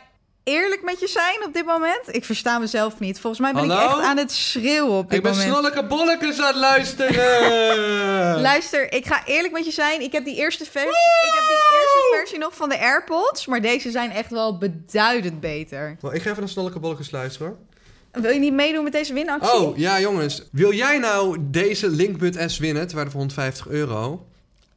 eerlijk 0.45 0.83
met 0.83 0.99
je 0.99 1.07
zijn 1.07 1.45
op 1.45 1.53
dit 1.53 1.65
moment. 1.65 2.01
Ik 2.15 2.25
versta 2.25 2.59
mezelf 2.59 2.99
niet. 2.99 3.19
Volgens 3.19 3.41
mij 3.41 3.53
ben 3.53 3.63
ik 3.63 3.79
echt 3.79 3.99
aan 3.99 4.17
het 4.17 4.31
schreeuwen 4.31 4.97
op 4.97 5.09
dit 5.09 5.17
Ik 5.17 5.23
ben 5.23 5.31
moment. 5.31 5.49
Snolleke 5.49 5.85
Bollekes 5.85 6.39
aan 6.39 6.47
het 6.47 6.55
luisteren! 6.55 8.41
Luister, 8.49 8.93
ik 8.93 9.05
ga 9.05 9.25
eerlijk 9.25 9.53
met 9.53 9.65
je 9.65 9.71
zijn. 9.71 10.01
Ik 10.01 10.11
heb 10.11 10.25
die 10.25 10.35
eerste 10.35 10.65
versie, 10.65 10.89
ik 10.89 11.33
heb 11.33 11.43
die 11.47 11.79
eerste 11.79 12.15
versie 12.15 12.39
nog 12.39 12.55
van 12.55 12.69
de 12.69 12.79
AirPods, 12.79 13.45
maar 13.45 13.61
deze 13.61 13.91
zijn 13.91 14.11
echt 14.11 14.29
wel 14.29 14.57
beduidend 14.57 15.39
beter. 15.39 15.97
Wel, 16.01 16.13
ik 16.13 16.21
ga 16.21 16.29
even 16.29 16.41
naar 16.41 16.51
Snolleke 16.51 16.79
Bolletjes 16.79 17.11
luisteren 17.11 17.47
hoor. 17.47 18.21
Wil 18.21 18.31
je 18.31 18.39
niet 18.39 18.53
meedoen 18.53 18.83
met 18.83 18.93
deze 18.93 19.13
winactie? 19.13 19.53
Oh, 19.53 19.77
ja 19.77 19.99
jongens. 19.99 20.43
Wil 20.51 20.73
jij 20.73 20.97
nou 20.97 21.37
deze 21.39 21.89
Linkbud 21.89 22.43
S 22.45 22.57
winnen, 22.57 22.87
ter 22.87 22.95
waarde 22.95 23.11
van 23.11 23.19
150 23.19 23.67
euro? 23.67 24.25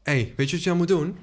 Hé, 0.02 0.12
hey, 0.12 0.32
weet 0.36 0.50
je 0.50 0.54
wat 0.54 0.64
je 0.64 0.68
dan 0.68 0.78
moet 0.78 0.88
doen? 0.88 1.18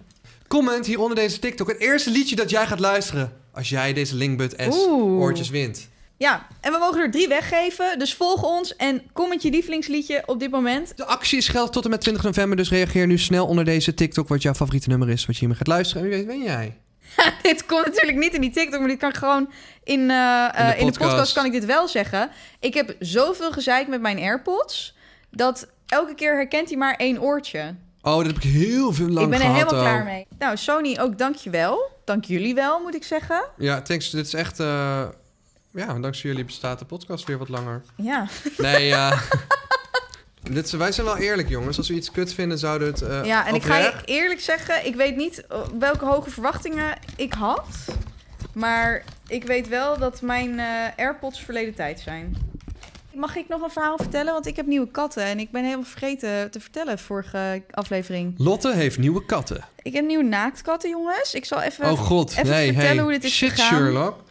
Comment 0.47 0.85
hier 0.85 0.99
onder 0.99 1.15
deze 1.15 1.39
TikTok 1.39 1.67
het 1.67 1.79
eerste 1.79 2.09
liedje 2.09 2.35
dat 2.35 2.49
jij 2.49 2.67
gaat 2.67 2.79
luisteren. 2.79 3.33
Als 3.53 3.69
jij 3.69 3.93
deze 3.93 4.15
Linkbud 4.15 4.55
S 4.57 4.75
Oeh. 4.75 5.19
oortjes 5.19 5.49
wint. 5.49 5.89
Ja, 6.17 6.47
en 6.61 6.71
we 6.71 6.77
mogen 6.77 7.01
er 7.01 7.11
drie 7.11 7.27
weggeven. 7.27 7.99
Dus 7.99 8.13
volg 8.13 8.43
ons 8.43 8.75
en 8.75 9.01
comment 9.13 9.41
je 9.41 9.49
lievelingsliedje 9.49 10.23
op 10.25 10.39
dit 10.39 10.51
moment. 10.51 10.97
De 10.97 11.05
actie 11.05 11.37
is 11.37 11.47
geldt 11.47 11.73
tot 11.73 11.83
en 11.83 11.89
met 11.89 12.01
20 12.01 12.23
november, 12.23 12.57
dus 12.57 12.69
reageer 12.69 13.07
nu 13.07 13.17
snel 13.17 13.47
onder 13.47 13.65
deze 13.65 13.93
TikTok 13.93 14.27
wat 14.27 14.41
jouw 14.41 14.53
favoriete 14.53 14.89
nummer 14.89 15.09
is, 15.09 15.25
wat 15.25 15.35
je 15.35 15.39
hiermee 15.39 15.57
gaat 15.57 15.67
luisteren. 15.67 16.03
En 16.03 16.09
wie 16.09 16.17
weet, 16.17 16.27
ben 16.27 16.43
jij. 16.43 16.77
dit 17.41 17.65
komt 17.65 17.85
natuurlijk 17.85 18.17
niet 18.17 18.33
in 18.33 18.41
die 18.41 18.51
TikTok, 18.51 18.79
maar 18.79 18.89
dit 18.89 18.99
kan 18.99 19.13
gewoon 19.13 19.51
in, 19.83 20.09
eh, 20.09 20.47
eh, 20.53 20.79
in, 20.79 20.85
de 20.85 20.91
podcast. 20.91 21.09
podcast 21.11 21.33
kan 21.33 21.45
ik 21.45 21.51
dit 21.51 21.65
wel 21.65 21.87
zeggen. 21.87 22.29
Ik 22.59 22.73
heb 22.73 22.95
zoveel 22.99 23.51
gezeik 23.51 23.87
met 23.87 24.01
mijn 24.01 24.19
AirPods 24.19 24.95
dat 25.31 25.67
elke 25.85 26.15
keer 26.15 26.35
herkent 26.35 26.69
hij 26.69 26.77
maar 26.77 26.95
één 26.95 27.21
oortje. 27.21 27.75
Oh, 28.05 28.17
dat 28.17 28.25
heb 28.25 28.35
ik 28.35 28.43
heel 28.43 28.93
veel 28.93 29.07
lang 29.09 29.25
ik 29.25 29.31
ben 29.31 29.39
er 29.41 29.45
gehad 29.53 29.69
helemaal 29.69 29.91
klaar 29.91 30.03
mee. 30.03 30.27
Nou, 30.39 30.57
Sony, 30.57 30.97
ook 30.99 31.17
dank 31.17 31.35
je 31.35 31.49
wel. 31.49 31.91
Dank 32.03 32.25
jullie 32.25 32.55
wel, 32.55 32.79
moet 32.79 32.95
ik 32.95 33.03
zeggen. 33.03 33.45
Ja, 33.57 33.81
thanks. 33.81 34.09
Dit 34.09 34.25
is 34.25 34.33
echt... 34.33 34.59
eh, 34.59 35.03
ja, 35.71 35.93
dankzij 35.93 36.29
jullie 36.29 36.45
bestaat 36.45 36.79
de 36.79 36.85
podcast 36.85 37.25
weer 37.25 37.37
wat 37.37 37.49
langer. 37.49 37.81
Ja, 37.95 38.27
Nee, 38.57 38.85
ja. 38.85 39.13
Dit, 40.51 40.65
is- 40.65 40.71
wij 40.71 40.91
zijn 40.91 41.05
wel 41.07 41.17
eerlijk, 41.17 41.49
jongens. 41.49 41.77
Als 41.77 41.87
we 41.87 41.93
iets 41.93 42.11
kut 42.11 42.33
vinden, 42.33 42.57
zouden 42.57 42.87
we 42.87 42.93
het 42.93 43.09
eh 43.21 43.25
ja 43.25 43.47
en 43.47 43.55
ik 43.55 43.63
ga 43.63 43.77
je 43.77 43.93
eerlijk 44.05 44.39
zeggen, 44.41 44.85
ik 44.85 44.95
weet 44.95 45.15
niet 45.15 45.47
eh, 45.47 45.59
welke 45.79 46.05
hoge 46.05 46.29
verwachtingen 46.29 46.97
ik 47.15 47.33
had. 47.33 47.67
Maar 48.53 49.03
ik 49.27 49.43
weet 49.43 49.67
wel 49.67 49.97
dat 49.97 50.21
mijn 50.21 50.59
AirPods 50.97 51.39
verleden 51.43 51.75
tijd 51.75 51.99
zijn. 51.99 52.37
Mag 53.15 53.35
ik 53.35 53.47
nog 53.47 53.61
een 53.61 53.69
verhaal 53.69 53.97
vertellen? 53.97 54.33
Want 54.33 54.45
ik 54.47 54.55
heb 54.55 54.65
nieuwe 54.65 54.87
katten 54.91 55.23
en 55.23 55.39
ik 55.39 55.51
ben 55.51 55.63
helemaal 55.63 55.85
vergeten 55.85 56.51
te 56.51 56.59
vertellen 56.59 56.99
vorige 56.99 57.63
aflevering. 57.71 58.33
Lotte 58.37 58.73
heeft 58.73 58.97
nieuwe 58.97 59.25
katten. 59.25 59.63
Ik 59.81 59.93
heb 59.93 60.05
nieuwe 60.05 60.23
naaktkatten, 60.23 60.89
jongens. 60.89 61.33
Ik 61.33 61.45
zal 61.45 61.61
even... 61.61 61.91
Oh 61.91 61.99
god, 61.99 62.31
even 62.31 62.47
nee, 62.47 62.65
vertellen 62.67 62.93
hey. 62.95 63.03
hoe 63.03 63.11
dit 63.11 63.23
is 63.23 63.35
Shit, 63.35 63.49
gegaan. 63.49 63.67
Sherlock. 63.77 64.23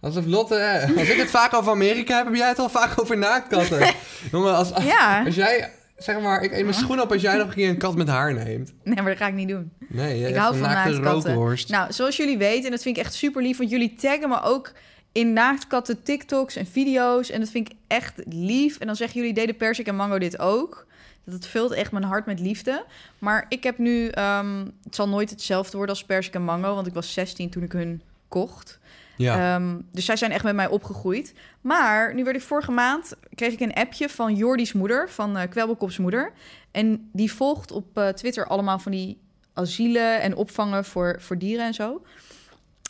Alsof 0.00 0.26
Lotte... 0.26 0.54
eh, 0.54 0.96
Als 0.98 1.08
ik 1.08 1.18
het 1.18 1.30
vaak 1.30 1.54
over 1.54 1.72
Amerika 1.72 2.16
heb, 2.16 2.24
heb 2.26 2.34
jij 2.34 2.48
het 2.48 2.58
al 2.58 2.68
vaak 2.68 3.00
over 3.00 3.18
naaktkatten. 3.18 3.94
Jongen, 4.32 4.54
als, 4.54 4.72
als, 4.72 4.84
Ja, 4.84 5.24
als 5.24 5.34
jij... 5.34 5.72
Zeg 5.96 6.20
maar, 6.20 6.42
ik 6.42 6.52
eet 6.52 6.62
mijn 6.62 6.74
schoen 6.74 7.00
op 7.00 7.12
als 7.12 7.22
jij 7.22 7.36
nog 7.36 7.48
een 7.48 7.54
keer 7.54 7.68
een 7.68 7.78
kat 7.78 7.96
met 7.96 8.08
haar 8.08 8.34
neemt. 8.34 8.72
nee, 8.84 8.94
maar 8.94 9.04
dat 9.04 9.16
ga 9.16 9.26
ik 9.26 9.34
niet 9.34 9.48
doen. 9.48 9.72
Nee, 9.88 10.28
Ik 10.28 10.36
hou 10.36 10.56
van 10.56 10.68
naakte 10.68 10.90
naaktkatten. 10.90 11.34
rookworst. 11.34 11.68
Nou, 11.68 11.92
zoals 11.92 12.16
jullie 12.16 12.38
weten, 12.38 12.64
en 12.64 12.70
dat 12.70 12.82
vind 12.82 12.96
ik 12.96 13.02
echt 13.04 13.14
super 13.14 13.42
lief, 13.42 13.58
want 13.58 13.70
jullie 13.70 13.94
taggen 13.94 14.28
me 14.28 14.42
ook 14.42 14.72
in 15.18 15.32
naaktkatten 15.32 16.02
TikToks 16.02 16.56
en 16.56 16.66
video's. 16.66 17.30
En 17.30 17.40
dat 17.40 17.48
vind 17.48 17.70
ik 17.70 17.76
echt 17.86 18.20
lief. 18.26 18.78
En 18.78 18.86
dan 18.86 18.96
zeggen 18.96 19.20
jullie, 19.20 19.34
deden 19.34 19.56
Persik 19.56 19.86
en 19.86 19.96
Mango 19.96 20.18
dit 20.18 20.38
ook. 20.38 20.86
Dat 21.24 21.34
het 21.34 21.46
vult 21.46 21.72
echt 21.72 21.92
mijn 21.92 22.04
hart 22.04 22.26
met 22.26 22.40
liefde. 22.40 22.84
Maar 23.18 23.46
ik 23.48 23.62
heb 23.62 23.78
nu, 23.78 24.08
ehm, 24.08 24.66
het 24.84 24.94
zal 24.94 25.08
nooit 25.08 25.30
hetzelfde 25.30 25.76
worden 25.76 25.94
als 25.94 26.04
Persik 26.04 26.34
en 26.34 26.42
Mango, 26.42 26.74
want 26.74 26.86
ik 26.86 26.94
was 26.94 27.12
16 27.12 27.50
toen 27.50 27.62
ik 27.62 27.72
hun 27.72 28.02
kocht. 28.28 28.78
ja. 29.16 29.54
Ehm, 29.54 29.76
dus 29.92 30.04
zij 30.04 30.16
zijn 30.16 30.30
echt 30.30 30.44
met 30.44 30.54
mij 30.54 30.68
opgegroeid. 30.68 31.34
Maar 31.60 32.14
nu 32.14 32.24
werd 32.24 32.36
ik 32.36 32.42
vorige 32.42 32.70
maand, 32.70 33.14
kreeg 33.34 33.52
ik 33.52 33.60
een 33.60 33.74
appje 33.74 34.08
van 34.08 34.34
Jordi's 34.34 34.72
moeder, 34.72 35.10
van 35.10 35.48
Kwelbelkops 35.48 35.98
moeder. 35.98 36.32
En 36.70 37.08
die 37.12 37.32
volgt 37.32 37.70
op 37.70 37.98
eh, 37.98 38.08
Twitter 38.08 38.46
allemaal 38.46 38.78
van 38.78 38.92
die 38.92 39.18
asielen 39.52 40.20
en 40.20 40.36
opvangen 40.36 40.84
voor, 40.84 41.16
voor 41.20 41.38
dieren 41.38 41.66
en 41.66 41.74
zo. 41.74 42.02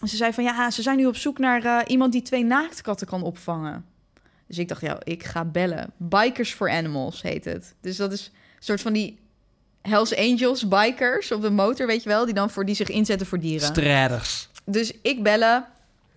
Ze 0.05 0.17
zei 0.17 0.33
van 0.33 0.45
ja, 0.45 0.71
ze 0.71 0.83
zijn 0.83 0.97
nu 0.97 1.07
op 1.07 1.17
zoek 1.17 1.39
naar 1.39 1.65
eh, 1.65 1.79
iemand 1.87 2.13
die 2.13 2.23
twee 2.23 2.45
naaktkatten 2.45 3.07
kan 3.07 3.23
opvangen. 3.23 3.85
Dus 4.47 4.59
ik 4.59 4.69
dacht, 4.69 4.81
ja, 4.81 4.99
ik 5.03 5.25
ga 5.25 5.45
bellen. 5.45 5.91
Bikers 5.97 6.53
for 6.55 6.71
Animals 6.71 7.23
heet 7.23 7.45
het. 7.45 7.75
Dus 7.81 7.97
dat 7.97 8.13
is 8.13 8.31
een 8.57 8.63
soort 8.65 8.81
van 8.81 8.93
die 8.93 9.19
Hells 9.83 10.17
Angels 10.17 10.69
bikers 10.69 11.33
op 11.33 11.43
de 11.43 11.51
motor, 11.51 11.87
weet 11.87 12.03
je 12.03 12.09
wel, 12.09 12.25
die 12.25 12.35
dan 12.35 12.51
voor 12.51 12.65
die 12.65 12.75
zich 12.75 12.89
inzetten 12.89 13.27
voor 13.27 13.41
dieren. 13.41 13.67
Strijders. 13.69 14.49
Dus 14.65 14.93
ik 15.03 15.23
bellen. 15.23 15.65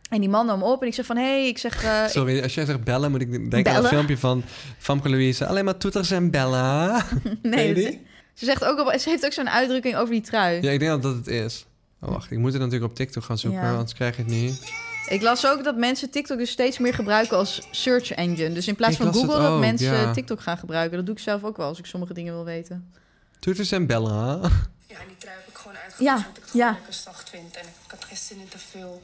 En 0.10 0.20
die 0.20 0.30
man 0.30 0.46
nam 0.46 0.64
op 0.64 0.82
en 0.82 0.88
ik 0.88 0.94
zeg 0.94 1.06
van... 1.06 1.18
hé, 1.18 1.24
hey, 1.24 1.48
ik 1.48 1.58
zeg... 1.58 1.84
eh, 1.84 2.06
Sorry, 2.08 2.42
als 2.44 2.54
jij 2.54 2.66
zegt 2.66 2.84
bellen, 2.84 3.12
moet 3.12 3.22
ik 3.22 3.52
denken 3.52 3.72
aan 3.74 3.84
een 3.84 3.90
filmpje 3.90 4.18
van 4.18 4.44
Famke 4.78 5.10
Louise. 5.10 5.46
Alleen 5.46 5.66
maar 5.66 5.78
toeters 5.78 6.12
en 6.12 6.32
bellen. 6.32 7.04
Nee, 7.42 7.74
dat- 7.74 7.94
ze, 8.34 8.46
zegt 8.46 8.64
ook 8.66 8.94
ze 9.00 9.10
heeft 9.10 9.26
ook 9.26 9.32
zo'n 9.34 9.50
uitdrukking 9.50 9.96
over 9.96 10.14
die 10.14 10.22
trui. 10.22 10.62
Ja, 10.62 10.72
ik 10.72 10.80
denk 10.80 10.92
dat 10.92 11.02
dat 11.04 11.16
het 11.16 11.28
is. 11.28 11.66
Oh, 12.02 12.10
wacht. 12.10 12.32
Ik 12.32 12.38
moet 12.38 12.54
het 12.54 12.62
natuurlijk 12.62 12.92
op 12.92 12.98
TikTok 12.98 13.24
gaan 13.24 13.38
zoeken, 13.38 13.62
Ja. 13.62 13.72
anders 13.72 13.94
krijg 13.94 14.16
je 14.16 14.22
het 14.22 14.32
niet. 14.32 14.74
Ik 15.08 15.22
las 15.22 15.48
ook 15.48 15.64
dat 15.64 15.76
mensen 15.78 16.10
TikTok 16.10 16.38
dus 16.38 16.50
steeds 16.50 16.78
meer 16.78 16.94
gebruiken 16.94 17.38
als 17.38 17.68
search 17.72 18.12
engine. 18.12 18.54
Dus 18.54 18.68
in 18.68 18.76
plaats 18.76 18.94
Ik 18.94 19.02
van 19.02 19.14
Google, 19.14 19.42
dat 19.42 19.60
mensen 19.60 19.94
ja. 19.94 20.14
TikTok 20.14 20.42
gaan 20.42 20.58
gebruiken. 20.58 20.98
Dat 20.98 21.06
doe 21.06 21.16
ik 21.16 21.22
zelf 21.22 21.44
ook 21.44 21.58
wel 21.58 21.68
als 21.68 21.80
ik 21.80 21.86
sommige 21.86 22.14
dingen 22.14 22.34
wil 22.34 22.46
weten. 22.46 22.92
Toeters 23.40 23.72
en 23.72 23.86
bellen. 23.86 24.42
Ja, 24.88 25.00
en 25.00 25.08
die 25.08 25.18
trui 25.18 25.36
heb 25.38 25.48
ik 25.48 25.58
gewoon 25.58 25.78
uitgekozen 25.78 26.06
Ja, 26.06 26.16
omdat 26.16 26.38
ik 26.38 26.44
het 26.44 26.54
ja. 26.54 26.72
lekker 26.72 26.94
zacht 26.94 27.30
vind. 27.30 27.56
En 27.58 27.66
ik 27.86 27.92
had 27.92 28.04
geen 28.06 28.18
zin 28.18 28.40
in 28.40 28.48
te 28.48 28.58
veel 28.58 29.02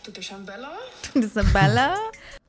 toeters 0.00 0.32
aan 0.32 0.44
bellen. 0.44 0.78
Dat 1.12 1.44
is 1.44 1.52
bellen. 1.52 1.98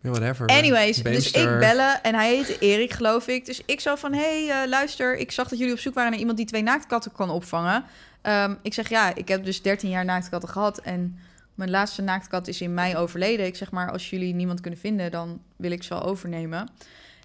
Ja, 0.01 0.09
whatever. 0.09 0.47
Anyways, 0.47 0.97
dus 1.03 1.31
ik 1.31 1.59
bellen 1.59 2.03
en 2.03 2.15
hij 2.15 2.35
heette 2.35 2.59
Erik, 2.59 2.93
geloof 2.93 3.27
ik. 3.27 3.45
Dus 3.45 3.61
ik 3.65 3.79
zo 3.79 3.95
van, 3.95 4.13
hé, 4.13 4.45
hey, 4.47 4.63
eh, 4.63 4.69
luister, 4.69 5.17
ik 5.17 5.31
zag 5.31 5.47
dat 5.47 5.59
jullie 5.59 5.73
op 5.73 5.79
zoek 5.79 5.93
waren 5.93 6.09
naar 6.09 6.19
iemand 6.19 6.37
die 6.37 6.45
twee 6.45 6.63
naaktkatten 6.63 7.11
kan 7.11 7.29
opvangen. 7.29 7.83
Ehm, 8.27 8.55
ik 8.61 8.73
zeg, 8.73 8.89
ja, 8.89 9.15
ik 9.15 9.27
heb 9.27 9.45
dus 9.45 9.61
13 9.61 9.89
jaar 9.89 10.05
naaktkatten 10.05 10.49
gehad 10.49 10.77
en 10.77 11.19
mijn 11.55 11.69
laatste 11.69 12.01
naaktkat 12.01 12.47
is 12.47 12.61
in 12.61 12.73
mei 12.73 12.95
overleden. 12.95 13.45
Ik 13.45 13.55
zeg 13.55 13.71
maar, 13.71 13.91
als 13.91 14.09
jullie 14.09 14.33
niemand 14.33 14.61
kunnen 14.61 14.79
vinden, 14.79 15.11
dan 15.11 15.41
wil 15.55 15.71
ik 15.71 15.83
ze 15.83 15.93
wel 15.93 16.03
overnemen. 16.03 16.69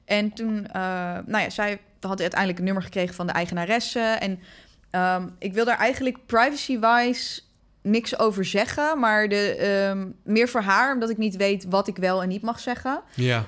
En 0.05 0.33
toen, 0.33 0.67
eh, 0.67 0.83
nou 1.27 1.39
ja, 1.39 1.51
zij 1.51 1.81
had 2.01 2.21
uiteindelijk 2.21 2.59
een 2.59 2.65
nummer 2.65 2.83
gekregen 2.83 3.15
van 3.15 3.27
de 3.27 3.33
eigenaresse. 3.33 4.01
En 4.01 4.39
ehm, 4.91 5.29
ik 5.39 5.53
wil 5.53 5.65
daar 5.65 5.79
eigenlijk 5.79 6.27
privacy-wise 6.27 7.41
niks 7.81 8.19
over 8.19 8.45
zeggen. 8.45 8.99
Maar 8.99 9.29
de, 9.29 9.57
ehm, 9.57 10.07
meer 10.25 10.49
voor 10.49 10.61
haar, 10.61 10.93
omdat 10.95 11.11
ik 11.11 11.19
niet 11.19 11.37
weet 11.37 11.65
wat 11.65 11.89
ik 11.89 11.97
wel 11.97 12.23
en 12.23 12.29
niet 12.29 12.43
mag 12.43 12.61
zeggen. 12.61 13.03
Ja. 13.15 13.47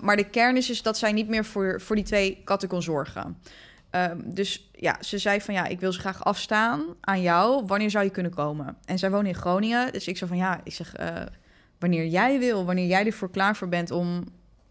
Maar 0.00 0.16
de 0.16 0.30
kern 0.30 0.56
is, 0.56 0.70
is 0.70 0.82
dat 0.82 0.98
zij 0.98 1.12
niet 1.12 1.28
meer 1.28 1.44
voor, 1.44 1.80
voor 1.80 1.96
die 1.96 2.04
twee 2.04 2.40
katten 2.44 2.68
kon 2.68 2.82
zorgen. 2.82 3.36
Ehm, 3.90 4.20
dus 4.24 4.70
ja, 4.72 4.96
ze 5.00 5.18
zei 5.18 5.40
van 5.40 5.54
ja, 5.54 5.66
ik 5.66 5.80
wil 5.80 5.92
ze 5.92 6.00
graag 6.00 6.24
afstaan 6.24 6.84
aan 7.00 7.22
jou. 7.22 7.66
Wanneer 7.66 7.90
zou 7.90 8.04
je 8.04 8.10
kunnen 8.10 8.34
komen? 8.34 8.76
En 8.84 8.98
zij 8.98 9.10
woont 9.10 9.26
in 9.26 9.34
Groningen. 9.34 9.92
Dus 9.92 10.08
ik 10.08 10.16
zei 10.16 10.30
van 10.30 10.38
ja, 10.38 10.60
ik 10.64 10.72
zeg 10.72 10.94
eh, 10.94 11.22
wanneer 11.78 12.06
jij 12.06 12.38
wil, 12.38 12.64
wanneer 12.64 12.86
jij 12.86 13.06
ervoor 13.06 13.30
klaar 13.30 13.56
voor 13.56 13.68
bent 13.68 13.90
om 13.90 14.24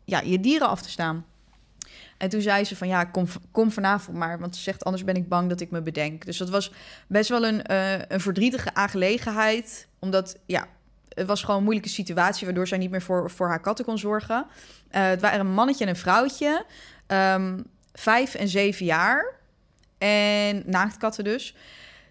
ja, 0.06 0.20
je 0.20 0.40
dieren 0.40 0.68
af 0.68 0.82
te 0.82 0.90
staan. 0.90 1.26
En 2.18 2.30
toen 2.30 2.42
zei 2.42 2.64
ze 2.64 2.76
van 2.76 2.88
ja, 2.88 3.04
kom, 3.04 3.26
kom 3.52 3.72
vanavond 3.72 4.18
maar. 4.18 4.40
Want 4.40 4.56
ze 4.56 4.62
zegt 4.62 4.84
anders 4.84 5.04
ben 5.04 5.16
ik 5.16 5.30
bang 5.30 5.50
dat 5.50 5.62
ik 5.62 5.72
me 5.72 5.82
bedenk. 5.82 6.26
Dus 6.26 6.38
dat 6.38 6.50
was 6.50 6.72
best 7.08 7.30
wel 7.30 7.46
een, 7.46 7.64
eh, 7.64 8.00
een 8.08 8.20
verdrietige 8.20 8.74
aangelegenheid. 8.74 9.88
Omdat 10.00 10.40
ja, 10.46 10.68
het 11.10 11.28
was 11.28 11.42
gewoon 11.42 11.58
een 11.58 11.64
moeilijke 11.64 11.90
situatie... 11.90 12.46
waardoor 12.46 12.68
zij 12.68 12.78
niet 12.78 12.92
meer 12.92 13.02
voor, 13.02 13.32
voor 13.32 13.48
haar 13.48 13.62
katten 13.62 13.86
kon 13.86 13.98
zorgen. 13.98 14.46
Eh, 14.90 15.08
het 15.08 15.22
waren 15.22 15.40
een 15.40 15.54
mannetje 15.54 15.84
en 15.84 15.90
een 15.90 15.96
vrouwtje. 15.96 16.66
ehm, 17.08 17.60
vijf 17.96 18.36
en 18.36 18.48
zeven 18.48 18.86
jaar. 18.86 19.34
En 19.98 20.64
naaktkatten 20.66 21.24
dus. 21.24 21.56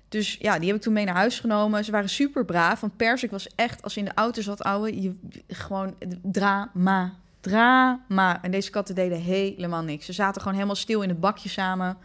Dus 0.08 0.36
ja, 0.40 0.58
die 0.58 0.66
heb 0.66 0.76
ik 0.76 0.82
toen 0.82 0.92
mee 0.92 1.04
naar 1.04 1.14
huis 1.14 1.40
genomen. 1.40 1.84
Ze 1.84 1.90
waren 1.90 2.08
super 2.08 2.44
braaf. 2.44 2.80
Want 2.80 2.96
Persik 2.96 3.30
was 3.30 3.48
echt, 3.54 3.82
als 3.82 3.92
ze 3.92 3.98
in 3.98 4.04
de 4.04 4.14
auto 4.14 4.42
zat, 4.42 4.62
ouwe, 4.62 5.02
je, 5.02 5.14
gewoon 5.48 5.94
drama. 6.22 7.14
Drama. 7.40 8.42
En 8.42 8.50
deze 8.50 8.70
katten 8.70 8.94
deden 8.94 9.20
helemaal 9.20 9.82
niks. 9.82 10.06
Ze 10.06 10.12
zaten 10.12 10.40
gewoon 10.40 10.56
helemaal 10.56 10.76
stil 10.76 11.02
in 11.02 11.08
het 11.08 11.20
bakje 11.20 11.48
samen. 11.48 11.96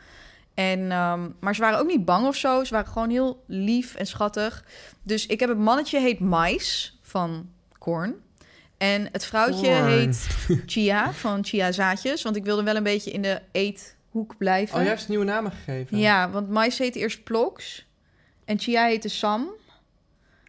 En, 0.54 0.92
ehm, 0.92 1.30
maar 1.40 1.56
ze 1.56 1.62
waren 1.62 1.80
ook 1.80 1.88
niet 1.88 2.06
bang 2.06 2.28
of 2.28 2.36
zo. 2.36 2.64
Ze 2.64 2.74
waren 2.74 2.92
gewoon 2.92 3.10
heel 3.10 3.44
lief 3.46 3.96
en 3.96 4.08
schattig. 4.08 4.66
Dus 5.04 5.26
ik 5.26 5.40
heb 5.40 5.50
het 5.50 5.58
mannetje 5.58 6.00
heet 6.00 6.20
Mais 6.20 6.98
van 7.02 7.50
Korn. 7.78 8.16
En 8.80 9.10
het 9.12 9.26
vrouwtje 9.26 9.70
heet 9.70 10.28
Chia 10.66 11.14
van 11.14 11.46
Chia 11.46 11.72
Zaadjes. 11.72 12.22
Want 12.22 12.36
ik 12.36 12.44
wilde 12.44 12.64
wel 12.64 12.76
een 12.76 12.84
beetje 12.84 13.12
in 13.12 13.22
de 13.22 13.42
eethoek 13.52 14.38
blijven. 14.38 14.76
Oh, 14.76 14.82
jij 14.82 14.90
hebt 14.90 15.02
ze 15.02 15.10
nieuwe 15.10 15.26
namen 15.26 15.52
gegeven? 15.52 15.98
Ja, 15.98 16.30
want 16.30 16.50
Mais 16.50 16.78
heette 16.78 17.00
eerst 17.00 17.24
Ploks. 17.24 17.88
En 18.46 18.60
Chia 18.60 18.86
heette 18.86 19.10
Sam. 19.10 19.50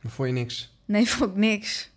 Maar 0.02 0.12
vond 0.12 0.28
je 0.28 0.34
niks? 0.34 0.72
Nee, 0.84 1.08
vond 1.08 1.30
ik 1.30 1.36
niks. 1.36 1.89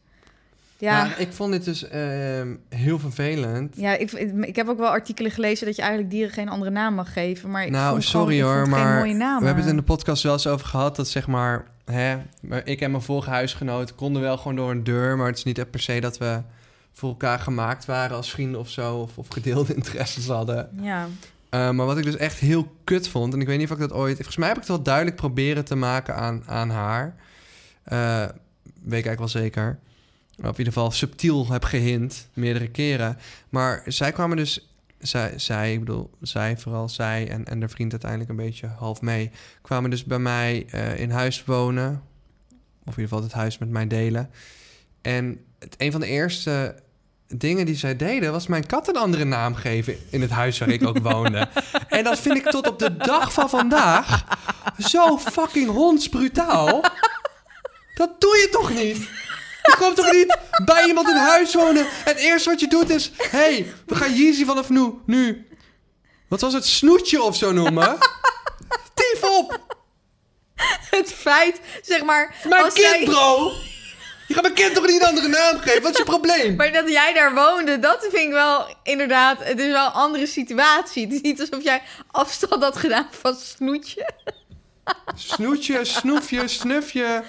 Ja, 0.83 1.05
Ja, 1.05 1.15
ik 1.17 1.33
vond 1.33 1.51
dit 1.51 1.63
dus 1.65 1.87
ehm, 1.87 2.55
heel 2.69 2.99
vervelend. 2.99 3.75
ja 3.77 3.97
ik, 3.97 4.11
ik 4.41 4.55
heb 4.55 4.67
ook 4.67 4.77
wel 4.77 4.89
artikelen 4.89 5.31
gelezen 5.31 5.65
dat 5.65 5.75
je 5.75 5.81
eigenlijk 5.81 6.11
dieren 6.11 6.33
geen 6.33 6.49
andere 6.49 6.71
naam 6.71 6.93
mag 6.93 7.13
geven. 7.13 7.51
Maar 7.51 7.65
ik 7.65 7.71
nou, 7.71 7.91
vond 7.91 8.05
gewoon- 8.05 8.23
sorry 8.23 8.37
ik 8.37 8.43
vond 8.43 8.53
hoor, 8.55 8.65
het 8.65 8.73
geen 8.75 8.83
maar 8.83 8.97
mooie 8.97 9.13
we 9.39 9.45
hebben 9.45 9.63
het 9.63 9.71
in 9.71 9.77
de 9.79 9.83
podcast 9.83 10.23
wel 10.23 10.33
eens 10.33 10.47
over 10.47 10.67
gehad 10.67 10.95
dat 10.95 11.07
zeg 11.07 11.27
maar, 11.27 11.65
hè, 11.85 12.17
maar 12.41 12.61
ik 12.67 12.81
en 12.81 12.91
mijn 12.91 13.03
vorige 13.03 13.29
huisgenoot 13.29 13.95
konden 13.95 14.21
wel 14.21 14.37
gewoon 14.37 14.55
door 14.55 14.71
een 14.71 14.83
deur, 14.83 15.17
maar 15.17 15.27
het 15.27 15.37
is 15.37 15.43
niet 15.43 15.69
per 15.71 15.79
se 15.79 15.99
dat 15.99 16.17
we 16.17 16.41
voor 16.93 17.09
elkaar 17.09 17.39
gemaakt 17.39 17.85
waren 17.85 18.15
als 18.15 18.31
vrienden 18.31 18.59
of 18.59 18.69
zo, 18.69 18.95
of, 18.95 19.17
of 19.17 19.27
gedeelde 19.29 19.75
interesses 19.79 20.27
hadden. 20.27 20.69
Ja, 20.81 21.07
Eh, 21.49 21.69
maar 21.69 21.85
wat 21.85 21.97
ik 21.97 22.03
dus 22.03 22.17
echt 22.17 22.39
heel 22.39 22.71
kut 22.83 23.07
vond... 23.07 23.33
en 23.33 23.41
ik 23.41 23.47
weet 23.47 23.57
niet 23.57 23.67
of 23.71 23.73
ik 23.73 23.81
dat 23.81 23.93
ooit... 23.93 24.15
Volgens 24.15 24.37
mij 24.37 24.47
heb 24.47 24.55
ik 24.57 24.63
het 24.63 24.71
wel 24.71 24.83
duidelijk 24.83 25.15
proberen 25.15 25.65
te 25.65 25.75
maken 25.75 26.15
aan, 26.15 26.43
aan 26.45 26.69
haar. 26.69 27.15
Eh, 27.83 28.19
weet 28.83 28.99
ik 28.99 29.05
eigenlijk 29.05 29.19
wel 29.19 29.27
zeker. 29.27 29.79
Of 30.37 30.43
in 30.43 30.57
ieder 30.57 30.73
geval 30.73 30.91
subtiel 30.91 31.47
heb 31.51 31.63
gehint, 31.63 32.27
meerdere 32.33 32.67
keren. 32.67 33.17
Maar 33.49 33.83
zij 33.85 34.11
kwamen 34.11 34.37
dus... 34.37 34.67
Zij, 34.99 35.33
zij 35.35 35.73
ik 35.73 35.79
bedoel, 35.79 36.09
zij 36.21 36.57
vooral, 36.57 36.89
zij 36.89 37.29
en, 37.29 37.45
en 37.45 37.59
de 37.59 37.67
vriend 37.67 37.91
uiteindelijk 37.91 38.29
een 38.29 38.35
beetje 38.35 38.67
half 38.67 39.01
mee... 39.01 39.31
kwamen 39.61 39.89
dus 39.89 40.03
bij 40.03 40.19
mij 40.19 40.65
eh, 40.69 40.99
in 40.99 41.11
huis 41.11 41.45
wonen. 41.45 42.03
Of 42.85 42.97
in 42.97 43.01
ieder 43.01 43.03
geval 43.03 43.21
het 43.21 43.31
huis 43.31 43.57
met 43.57 43.69
mij 43.69 43.87
delen. 43.87 44.29
En 45.01 45.39
het, 45.59 45.75
een 45.77 45.91
van 45.91 46.01
de 46.01 46.07
eerste 46.07 46.75
dingen 47.27 47.65
die 47.65 47.75
zij 47.75 47.95
deden... 47.95 48.31
was 48.31 48.47
mijn 48.47 48.65
kat 48.65 48.87
een 48.87 48.97
andere 48.97 49.23
naam 49.23 49.55
geven 49.55 49.95
in 50.09 50.21
het 50.21 50.29
huis 50.29 50.59
waar 50.59 50.69
ik 50.69 50.87
ook 50.87 50.99
woonde. 50.99 51.47
En 51.87 52.03
dat 52.03 52.19
vind 52.19 52.35
ik 52.37 52.49
tot 52.49 52.67
op 52.67 52.79
de 52.79 52.97
dag 52.97 53.33
van 53.33 53.49
vandaag 53.49 54.25
zo 54.77 55.17
fucking 55.17 55.69
hondsbrutaal. 55.69 56.81
Dat 57.93 58.21
doe 58.21 58.35
je 58.35 58.47
toch 58.51 58.73
niet? 58.73 59.09
Je 59.63 59.75
komt 59.77 59.95
toch 59.95 60.11
niet 60.11 60.37
bij 60.65 60.85
iemand 60.85 61.07
in 61.07 61.15
huis 61.15 61.53
wonen... 61.53 61.81
en 61.81 61.87
het 62.03 62.17
eerste 62.17 62.49
wat 62.49 62.59
je 62.59 62.67
doet 62.67 62.89
is... 62.89 63.11
hey, 63.17 63.73
we 63.85 63.95
gaan 63.95 64.13
Yeezy 64.13 64.45
vanaf 64.45 64.69
nu, 64.69 64.93
nu... 65.05 65.47
Wat 66.27 66.41
was 66.41 66.53
het? 66.53 66.65
Snoetje 66.65 67.21
of 67.21 67.35
zo 67.35 67.51
noemen? 67.51 67.97
Tief 68.93 69.23
op! 69.23 69.75
Het 70.89 71.13
feit, 71.13 71.59
zeg 71.81 72.03
maar... 72.03 72.35
Mijn 72.49 72.63
als 72.63 72.73
kind, 72.73 72.87
jij- 72.87 73.03
bro! 73.03 73.51
Je 74.27 74.33
gaat 74.33 74.43
mijn 74.43 74.55
kind 74.55 74.73
toch 74.73 74.87
niet 74.87 75.01
een 75.01 75.07
andere 75.07 75.27
naam 75.27 75.59
geven? 75.59 75.81
Wat 75.81 75.91
is 75.91 75.97
je 75.97 76.03
probleem? 76.03 76.55
Maar 76.55 76.71
dat 76.71 76.89
jij 76.89 77.13
daar 77.13 77.33
woonde, 77.33 77.79
dat 77.79 77.99
vind 77.99 78.15
ik 78.15 78.31
wel 78.31 78.75
inderdaad... 78.83 79.43
Het 79.43 79.59
is 79.59 79.71
wel 79.71 79.85
een 79.85 79.91
andere 79.91 80.25
situatie. 80.27 81.03
Het 81.03 81.13
is 81.13 81.21
niet 81.21 81.39
alsof 81.39 81.63
jij 81.63 81.81
afstand 82.11 82.63
had 82.63 82.77
gedaan 82.77 83.07
van 83.21 83.35
snoetje. 83.35 84.09
Snoetje, 85.15 85.85
snoefje, 85.85 86.47
snufje. 86.47 87.23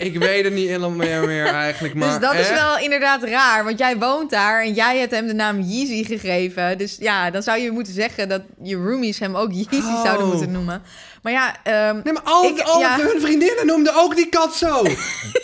Ik 0.00 0.18
weet 0.18 0.44
het 0.44 0.52
niet 0.52 0.66
helemaal 0.66 0.90
meer, 0.90 1.26
meer 1.26 1.46
eigenlijk, 1.46 1.94
maar 1.94 2.08
dus 2.08 2.28
dat 2.28 2.34
is 2.38 2.50
wel 2.50 2.78
inderdaad 2.78 3.22
raar. 3.22 3.64
Want 3.64 3.78
jij 3.78 3.96
woont 3.98 4.30
daar 4.30 4.62
en 4.62 4.72
jij 4.72 4.98
hebt 4.98 5.10
hem 5.12 5.26
de 5.26 5.34
naam 5.34 5.60
Yeezy 5.60 6.04
gegeven. 6.04 6.78
Dus 6.78 6.96
ja, 7.00 7.30
dan 7.30 7.42
zou 7.42 7.58
je 7.60 7.70
moeten 7.70 7.92
zeggen 7.92 8.28
dat 8.28 8.42
je 8.62 8.76
roomies 8.76 9.18
hem 9.18 9.36
ook 9.36 9.52
Yeezy 9.52 9.74
Oh. 9.86 10.04
zouden 10.04 10.26
moeten 10.28 10.50
noemen. 10.50 10.82
Maar 11.22 11.32
ja, 11.32 11.54
ehm, 11.62 12.00
Nee, 12.04 12.12
maar 12.12 12.22
al, 12.22 12.44
Ik- 12.44 12.60
al 12.60 12.80
ja. 12.80 12.96
hun 13.00 13.20
vriendinnen 13.20 13.66
noemden 13.66 13.94
ook 13.94 14.16
die 14.16 14.28
kat 14.28 14.54
zo. 14.54 14.82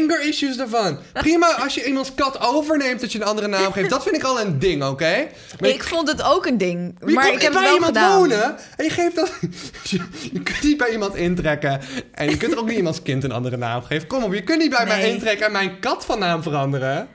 anger 0.00 0.22
issues 0.28 0.56
daarvan. 0.56 0.98
Prima 1.12 1.54
als 1.64 1.74
je 1.74 1.84
iemands 1.84 2.14
kat 2.14 2.40
overneemt 2.40 3.00
dat 3.00 3.12
je 3.12 3.20
een 3.20 3.26
andere 3.26 3.46
naam 3.46 3.72
geeft. 3.72 3.90
Dat 3.90 4.02
vind 4.02 4.16
ik 4.16 4.22
al 4.22 4.40
een 4.40 4.58
ding, 4.58 4.84
oké? 4.84 5.26
Ik 5.60 5.82
vond 5.82 6.08
het 6.08 6.22
ook 6.22 6.46
een 6.46 6.58
ding. 6.58 6.96
Maar 7.00 7.12
Maar 7.12 7.32
ik 7.32 7.42
heb 7.42 7.42
het 7.42 7.52
bij 7.52 7.62
wel 7.62 7.74
iemand 7.74 7.96
gedaan. 7.96 8.18
wonen 8.18 8.56
en 8.76 8.84
je 8.84 8.90
geeft 8.90 9.16
dat... 9.16 9.32
je, 9.90 10.00
je 10.32 10.42
kunt 10.42 10.62
niet 10.62 10.76
bij 10.76 10.90
iemand 10.90 11.14
intrekken. 11.14 11.80
En 12.12 12.30
je 12.30 12.36
kunt 12.36 12.52
er 12.52 12.58
ook 12.58 12.66
niet 12.68 12.76
iemands 12.76 13.02
kind 13.02 13.24
een 13.24 13.32
andere 13.32 13.56
naam 13.56 13.82
geven. 13.82 14.08
Kom 14.08 14.22
op, 14.22 14.34
je 14.34 14.42
kunt 14.42 14.58
niet 14.58 14.70
bij 14.70 14.86
mij 14.86 15.10
intrekken 15.10 15.46
en 15.46 15.52
mijn 15.52 15.80
kat 15.80 16.04
van 16.04 16.18
naam 16.18 16.42
veranderen. 16.42 17.08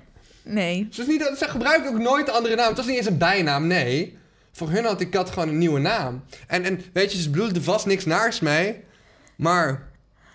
Nee. 0.43 0.87
Dus 0.95 1.07
niet, 1.07 1.31
ze 1.37 1.47
gebruiken 1.47 1.89
ook 1.89 1.99
nooit 1.99 2.25
de 2.25 2.31
andere 2.31 2.55
naam. 2.55 2.67
Het 2.67 2.77
was 2.77 2.85
niet 2.85 2.97
eens 2.97 3.05
een 3.05 3.17
bijnaam, 3.17 3.67
nee. 3.67 4.17
Voor 4.51 4.69
hun 4.69 4.85
had 4.85 4.97
die 4.97 5.09
kat 5.09 5.29
gewoon 5.29 5.49
een 5.49 5.57
nieuwe 5.57 5.79
naam. 5.79 6.23
En, 6.47 6.63
en 6.63 6.81
weet 6.93 7.11
je, 7.11 7.21
ze 7.21 7.29
bedoelden 7.29 7.55
er 7.55 7.61
vast 7.63 7.85
niks 7.85 8.05
naars 8.05 8.39
mee. 8.39 8.83
Maar 9.35 9.88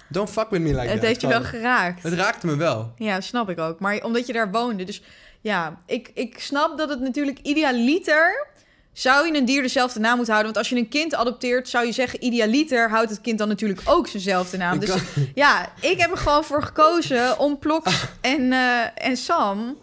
don't 0.09 0.31
fuck 0.31 0.51
with 0.51 0.61
me 0.61 0.69
like 0.69 0.81
that. 0.81 0.93
het 0.93 1.03
heeft 1.03 1.21
je 1.21 1.27
wel 1.27 1.43
geraakt. 1.43 2.03
Het 2.03 2.13
raakte 2.13 2.47
me 2.47 2.57
wel. 2.57 2.93
Ja, 2.97 3.21
snap 3.21 3.51
ik 3.51 3.59
ook. 3.59 3.81
Maar 3.81 4.03
omdat 4.03 4.27
je 4.27 4.33
daar 4.33 4.51
woonde. 4.51 4.85
Dus 4.85 5.03
ja, 5.41 5.79
ik, 5.87 6.11
ik 6.15 6.39
snap 6.39 6.79
dat 6.79 6.89
het 6.89 7.01
natuurlijk 7.01 7.39
idealiter... 7.43 8.47
zou 8.93 9.27
je 9.27 9.39
een 9.39 9.45
dier 9.45 9.63
dezelfde 9.63 10.01
naam 10.01 10.17
moeten 10.17 10.33
houden. 10.35 10.53
Want 10.55 10.67
als 10.67 10.77
je 10.77 10.83
een 10.85 10.91
kind 10.91 11.15
adopteert, 11.15 11.69
zou 11.69 11.87
je 11.87 11.93
zeggen... 11.93 12.25
idealiter 12.25 12.91
houdt 12.91 13.11
het 13.11 13.21
kind 13.21 13.39
dan 13.39 13.49
natuurlijk 13.49 13.81
ook 13.85 14.09
zijnzelfde 14.09 14.57
naam. 14.57 14.79
Dus 14.79 14.91
ja, 15.35 15.73
ik 15.81 16.01
heb 16.01 16.11
er 16.11 16.17
gewoon 16.17 16.45
voor 16.45 16.63
gekozen 16.63 17.39
om 17.39 17.59
Ploks 17.59 18.07
en, 18.21 18.53
eh, 18.53 19.07
en 19.09 19.17
Sam... 19.17 19.79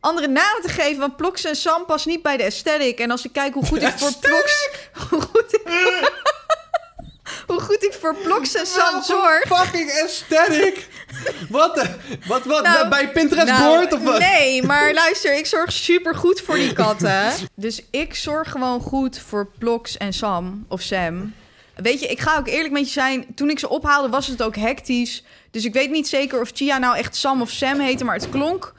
andere 0.00 0.28
namen 0.28 0.62
te 0.62 0.68
geven. 0.68 1.00
Want 1.00 1.16
Ploks 1.16 1.44
en 1.44 1.56
Sam 1.56 1.84
past 1.86 2.06
niet 2.06 2.22
bij 2.22 2.36
de 2.36 2.44
aesthetic. 2.44 2.98
En 2.98 3.10
als 3.10 3.24
ik 3.24 3.32
kijk 3.32 3.54
hoe 3.54 3.66
goed 3.66 3.82
ik 3.82 3.98
voor 3.98 4.14
Ploks... 4.20 4.68
Hoe 5.10 5.20
goed 5.20 5.54
ik, 5.54 5.62
hoe 7.50 7.60
goed 7.60 7.84
ik 7.84 7.92
voor 8.00 8.14
Ploks 8.14 8.54
en 8.54 8.66
Sam 8.66 9.02
zorg... 9.02 9.42
fucking 9.46 9.90
aesthetic. 10.02 10.88
wat, 11.48 11.74
de, 11.74 11.94
wat, 12.26 12.44
wat, 12.44 12.62
Nou, 12.62 12.88
bij 12.88 13.10
Pinterest 13.10 13.46
Nou, 13.46 13.64
board 13.64 13.92
of 13.92 14.02
wat? 14.02 14.18
Nee, 14.18 14.62
maar 14.62 14.94
luister, 14.94 15.36
ik 15.36 15.46
zorg 15.46 15.72
super 15.72 16.14
goed 16.14 16.40
voor 16.40 16.54
die 16.54 16.72
katten. 16.72 17.32
Dus 17.54 17.82
ik 17.90 18.14
zorg 18.14 18.50
gewoon 18.50 18.80
goed 18.80 19.18
voor 19.18 19.48
Ploks 19.58 19.96
en 19.96 20.12
Sam 20.12 20.64
of 20.68 20.80
Sam. 20.80 21.34
Weet 21.74 22.00
je, 22.00 22.06
ik 22.06 22.20
ga 22.20 22.36
ook 22.36 22.48
eerlijk 22.48 22.72
met 22.72 22.86
je 22.86 22.92
zijn. 22.92 23.26
Toen 23.34 23.50
ik 23.50 23.58
ze 23.58 23.68
ophaalde, 23.68 24.08
was 24.08 24.26
het 24.26 24.42
ook 24.42 24.56
hectisch. 24.56 25.24
Dus 25.50 25.64
ik 25.64 25.72
weet 25.72 25.90
niet 25.90 26.08
zeker 26.08 26.40
of 26.40 26.50
Chia 26.54 26.78
nou 26.78 26.96
echt 26.96 27.16
Sam 27.16 27.40
of 27.40 27.50
Sam 27.50 27.80
heette, 27.80 28.04
maar 28.04 28.14
het 28.14 28.28
klonk. 28.28 28.72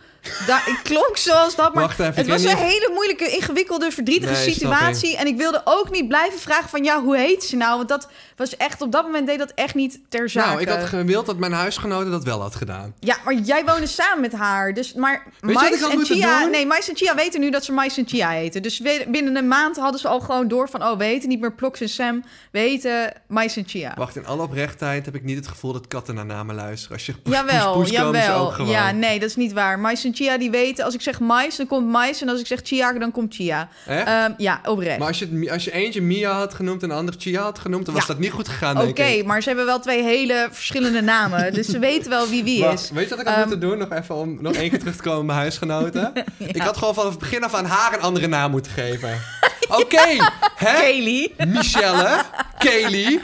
Da 0.48 0.60
het 0.64 0.82
klonk 0.82 1.18
zoals 1.18 1.56
dat, 1.56 1.74
maar 1.74 1.84
Wacht 1.84 2.00
even, 2.00 2.14
het 2.14 2.26
ik 2.26 2.32
was 2.32 2.44
een 2.44 2.48
niet 2.48 2.58
hele 2.58 2.92
moeilijke, 2.94 3.30
ingewikkelde, 3.30 3.92
verdrietige 3.92 4.34
Nee, 4.34 4.52
situatie. 4.54 5.18
En 5.18 5.28
ik 5.28 5.38
wilde 5.38 5.62
ook 5.64 5.92
niet 5.92 6.08
blijven 6.08 6.40
vragen 6.40 6.70
van, 6.70 6.84
ja, 6.84 7.02
hoe 7.02 7.18
heet 7.18 7.44
ze 7.44 7.56
nou? 7.56 7.78
Want 7.78 7.90
dat 7.90 8.08
was 8.36 8.58
echt, 8.58 8.82
op 8.82 8.92
dat 8.92 9.04
moment 9.04 9.28
deed 9.28 9.40
dat 9.40 9.52
echt 9.56 9.76
niet 9.76 10.00
ter 10.10 10.30
zake. 10.30 10.48
Nou, 10.48 10.62
ik 10.62 10.68
had 10.68 10.84
gewild 10.84 11.26
dat 11.26 11.38
mijn 11.38 11.52
huisgenoten 11.52 12.12
dat 12.12 12.24
wel 12.24 12.42
had 12.42 12.56
gedaan. 12.56 12.94
Ja, 13.00 13.18
maar 13.26 13.34
jij 13.34 13.66
woonde 13.66 13.88
samen 13.88 14.22
met 14.22 14.34
haar. 14.34 14.74
Dus, 14.74 14.94
maar 14.94 15.28
Mais 15.42 15.82
ik 15.82 15.92
en 15.92 16.06
Chia... 16.06 16.42
doen? 16.42 16.52
Nee, 16.52 16.66
Mais 16.66 16.90
en 16.90 16.96
Chia 16.96 17.16
weten 17.16 17.40
nu 17.40 17.50
dat 17.50 17.66
ze 17.66 17.72
Mais 17.72 17.98
en 17.98 18.08
Chia 18.08 18.30
heten. 18.30 18.62
Dus 18.62 18.82
binnen 19.08 19.36
een 19.36 19.48
maand 19.48 19.78
hadden 19.78 20.00
ze 20.00 20.08
al 20.08 20.20
gewoon 20.20 20.48
door 20.48 20.70
van... 20.70 20.84
Oh, 20.84 20.98
we 20.98 21.04
heten 21.04 21.30
niet 21.30 21.40
meer 21.40 21.54
Ploks 21.54 21.82
en 21.82 21.90
Sam. 21.90 22.24
We 22.52 22.60
heten 22.60 23.14
Mais 23.28 23.58
en 23.58 23.64
Chia. 23.68 23.94
Wacht, 23.98 24.16
in 24.16 24.26
alle 24.26 24.42
oprechtheid 24.42 25.06
heb 25.06 25.16
ik 25.16 25.24
niet 25.24 25.38
het 25.38 25.48
gevoel 25.48 25.74
dat 25.74 25.88
katten 25.88 26.16
naar 26.16 26.26
namen 26.26 26.56
luisteren. 26.56 26.98
Als 26.98 27.06
je 27.06 27.14
poes, 27.14 27.34
Jawel, 27.34 27.74
poes, 27.74 27.90
ze 27.90 28.04
ook 28.04 28.14
jawel. 28.16 28.50
gewoon. 28.50 28.72
Ja, 28.72 28.92
nee, 28.92 29.20
dat 29.20 29.30
is 29.30 29.36
niet 29.36 29.54
waar. 29.54 29.80
Mais 29.80 30.04
en 30.04 30.11
Chia 30.16 30.38
die 30.38 30.52
weten... 30.52 30.86
Als 30.86 30.94
ik 30.94 31.02
zeg 31.02 31.20
Mais, 31.20 31.56
dan 31.56 31.68
komt 31.68 31.88
Mais. 31.88 32.22
En 32.22 32.30
als 32.30 32.40
ik 32.40 32.48
zeg 32.48 32.60
Chia, 32.64 32.94
dan 32.94 33.12
komt 33.12 33.36
Chia. 33.36 33.70
Ehm, 33.88 34.32
ja, 34.38 34.62
oprecht. 34.66 34.98
Maar 35.00 35.08
als 35.08 35.20
je, 35.20 35.28
het- 35.32 35.50
als 35.52 35.64
je 35.64 35.72
eentje 35.72 36.02
Mia 36.02 36.32
had 36.32 36.54
genoemd 36.54 36.84
en 36.84 36.90
de 36.90 36.96
ander 36.96 37.16
Chia 37.18 37.42
had 37.42 37.60
genoemd, 37.60 37.86
dan 37.86 37.94
was 37.94 38.04
Ja. 38.04 38.14
dat 38.14 38.20
niet 38.20 38.32
goed 38.32 38.48
gegaan, 38.50 38.82
Oké, 38.82 39.24
maar 39.26 39.42
ze 39.42 39.48
hebben 39.48 39.66
wel 39.66 39.80
twee 39.80 40.04
hele 40.04 40.48
verschillende 40.52 41.02
namen. 41.02 41.54
dus 41.54 41.68
ze 41.68 41.80
weten 41.80 42.10
wel 42.10 42.28
wie 42.28 42.44
wie 42.44 42.66
is. 42.66 42.90
weet 42.94 43.04
je 43.04 43.10
wat 43.10 43.20
ik 43.20 43.26
had 43.26 43.36
Ehm, 43.36 43.40
moeten 43.50 43.60
doen? 43.70 43.78
Nog 43.78 43.92
even 43.92 44.16
om 44.16 44.38
nog 44.42 44.54
één 44.54 44.70
keer 44.70 44.80
terug 44.80 44.96
te 44.96 45.02
komen 45.04 45.20
op 45.20 45.26
mijn 45.26 45.38
huisgenoten. 45.38 46.14
Ik 46.38 46.62
had 46.62 46.78
gewoon 46.78 46.94
vanaf 46.94 47.10
het 47.10 47.20
begin 47.20 47.44
af 47.44 47.54
aan 47.54 47.66
haar 47.66 47.94
een 47.94 48.02
andere 48.02 48.28
naam 48.28 48.52
moeten 48.52 48.72
geven. 48.72 49.20
Oké, 49.82 50.16
hè? 50.56 50.74
Kaylee. 50.80 51.36
Michelle, 51.48 52.22
Kaylee, 52.60 53.22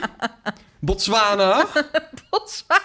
Botswana, 0.80 1.66
Botswana. 2.30 2.82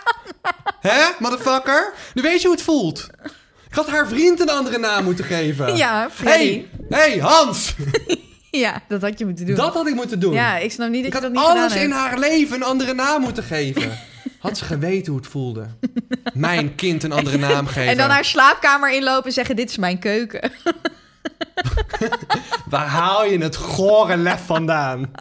hè, 0.80 1.04
motherfucker? 1.20 1.94
Nu 2.14 2.22
weet 2.22 2.42
je 2.42 2.48
hoe 2.48 2.56
het 2.56 2.66
voelt. 2.66 3.08
Ik 3.74 3.80
had 3.80 3.90
haar 3.90 4.08
vriend 4.08 4.40
een 4.40 4.50
andere 4.50 4.78
naam 4.78 5.04
moeten 5.04 5.26
geven. 5.26 5.76
Ja, 5.76 6.10
Freddy. 6.12 6.66
Hey, 6.90 7.10
hey, 7.10 7.20
Hans! 7.20 7.76
Ja, 8.52 8.82
dat 8.88 9.02
had 9.02 9.20
je 9.20 9.26
moeten 9.26 9.46
doen. 9.46 9.56
Dat 9.56 9.74
had 9.74 9.88
ik 9.88 9.96
moeten 9.96 10.20
doen. 10.20 10.34
Ja, 10.34 10.58
ik 10.58 10.72
snap 10.72 10.90
niet 10.90 11.04
dat 11.04 11.14
ik 11.14 11.14
je 11.14 11.22
dat 11.22 11.32
niet 11.32 11.42
gedaan 11.42 11.58
alles 11.58 11.74
hebt. 11.74 11.86
in 11.86 11.92
haar 11.92 12.20
leven 12.20 12.56
een 12.56 12.64
andere 12.64 12.94
naam 12.94 13.22
moeten 13.22 13.44
geven. 13.44 13.92
Had 14.40 14.58
ze 14.58 14.66
geweten 14.66 15.12
hoe 15.12 15.22
het 15.22 15.32
voelde. 15.32 15.68
Mijn 16.34 16.76
kind 16.76 17.04
een 17.04 17.12
andere 17.12 17.38
naam 17.38 17.68
geven. 17.68 17.90
En 17.92 17.98
dan 17.98 18.10
haar 18.10 18.26
slaapkamer 18.26 18.92
inlopen 18.92 19.26
en 19.26 19.32
zeggen: 19.32 19.56
Dit 19.56 19.70
is 19.70 19.78
mijn 19.78 20.00
keuken. 20.00 20.52
Waar 22.70 22.88
haal 22.88 23.26
je 23.26 23.38
het 23.38 23.56
gore 23.56 24.18
lef 24.18 24.46
vandaan? 24.46 25.12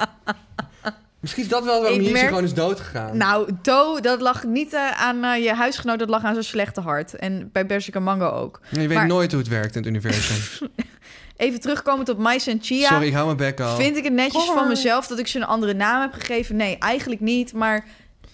Misschien 1.23 1.43
is 1.43 1.49
dat 1.49 1.65
wel 1.65 1.81
waarom 1.81 1.99
Yeezy 1.99 2.13
merk- 2.13 2.29
gewoon 2.29 2.45
is 2.45 2.55
doodgegaan. 2.55 3.17
Nou, 3.17 3.49
To, 3.63 4.01
dat 4.01 4.21
lag 4.21 4.45
niet 4.45 4.73
eh, 4.73 4.91
aan 5.03 5.25
eh, 5.25 5.45
je 5.45 5.55
huisgenoot, 5.55 5.99
dat 5.99 6.09
lag 6.09 6.25
aan 6.25 6.33
zijn 6.33 6.45
slechte 6.45 6.81
hart. 6.81 7.15
En 7.17 7.51
bij 7.53 7.67
en 7.93 8.03
Mango 8.03 8.29
ook. 8.29 8.61
je 8.71 8.79
weet 8.89 8.97
maar- 8.97 9.07
nooit 9.07 9.31
hoe 9.33 9.41
het 9.41 9.49
werkt 9.51 9.75
in 9.77 9.81
het 9.83 9.91
universum. 9.91 10.69
Even 11.37 11.61
terugkomend 11.61 12.09
op 12.09 12.19
Mais 12.19 12.47
en 12.47 12.59
Chia. 12.63 12.89
Sorry, 12.89 13.07
ik 13.07 13.13
hou 13.13 13.25
mijn 13.25 13.37
bek 13.37 13.61
al. 13.61 13.77
Vind 13.77 13.97
ik 13.97 14.05
het 14.05 14.13
netjes 14.13 14.45
van 14.45 14.69
mezelf 14.69 15.07
dat 15.07 15.19
ik 15.19 15.27
ze 15.27 15.39
een 15.39 15.45
andere 15.47 15.75
naam 15.75 16.01
heb 16.01 16.13
gegeven? 16.13 16.57
Nee, 16.57 16.79
eigenlijk 16.79 17.21
niet. 17.21 17.53
Maar 17.53 17.85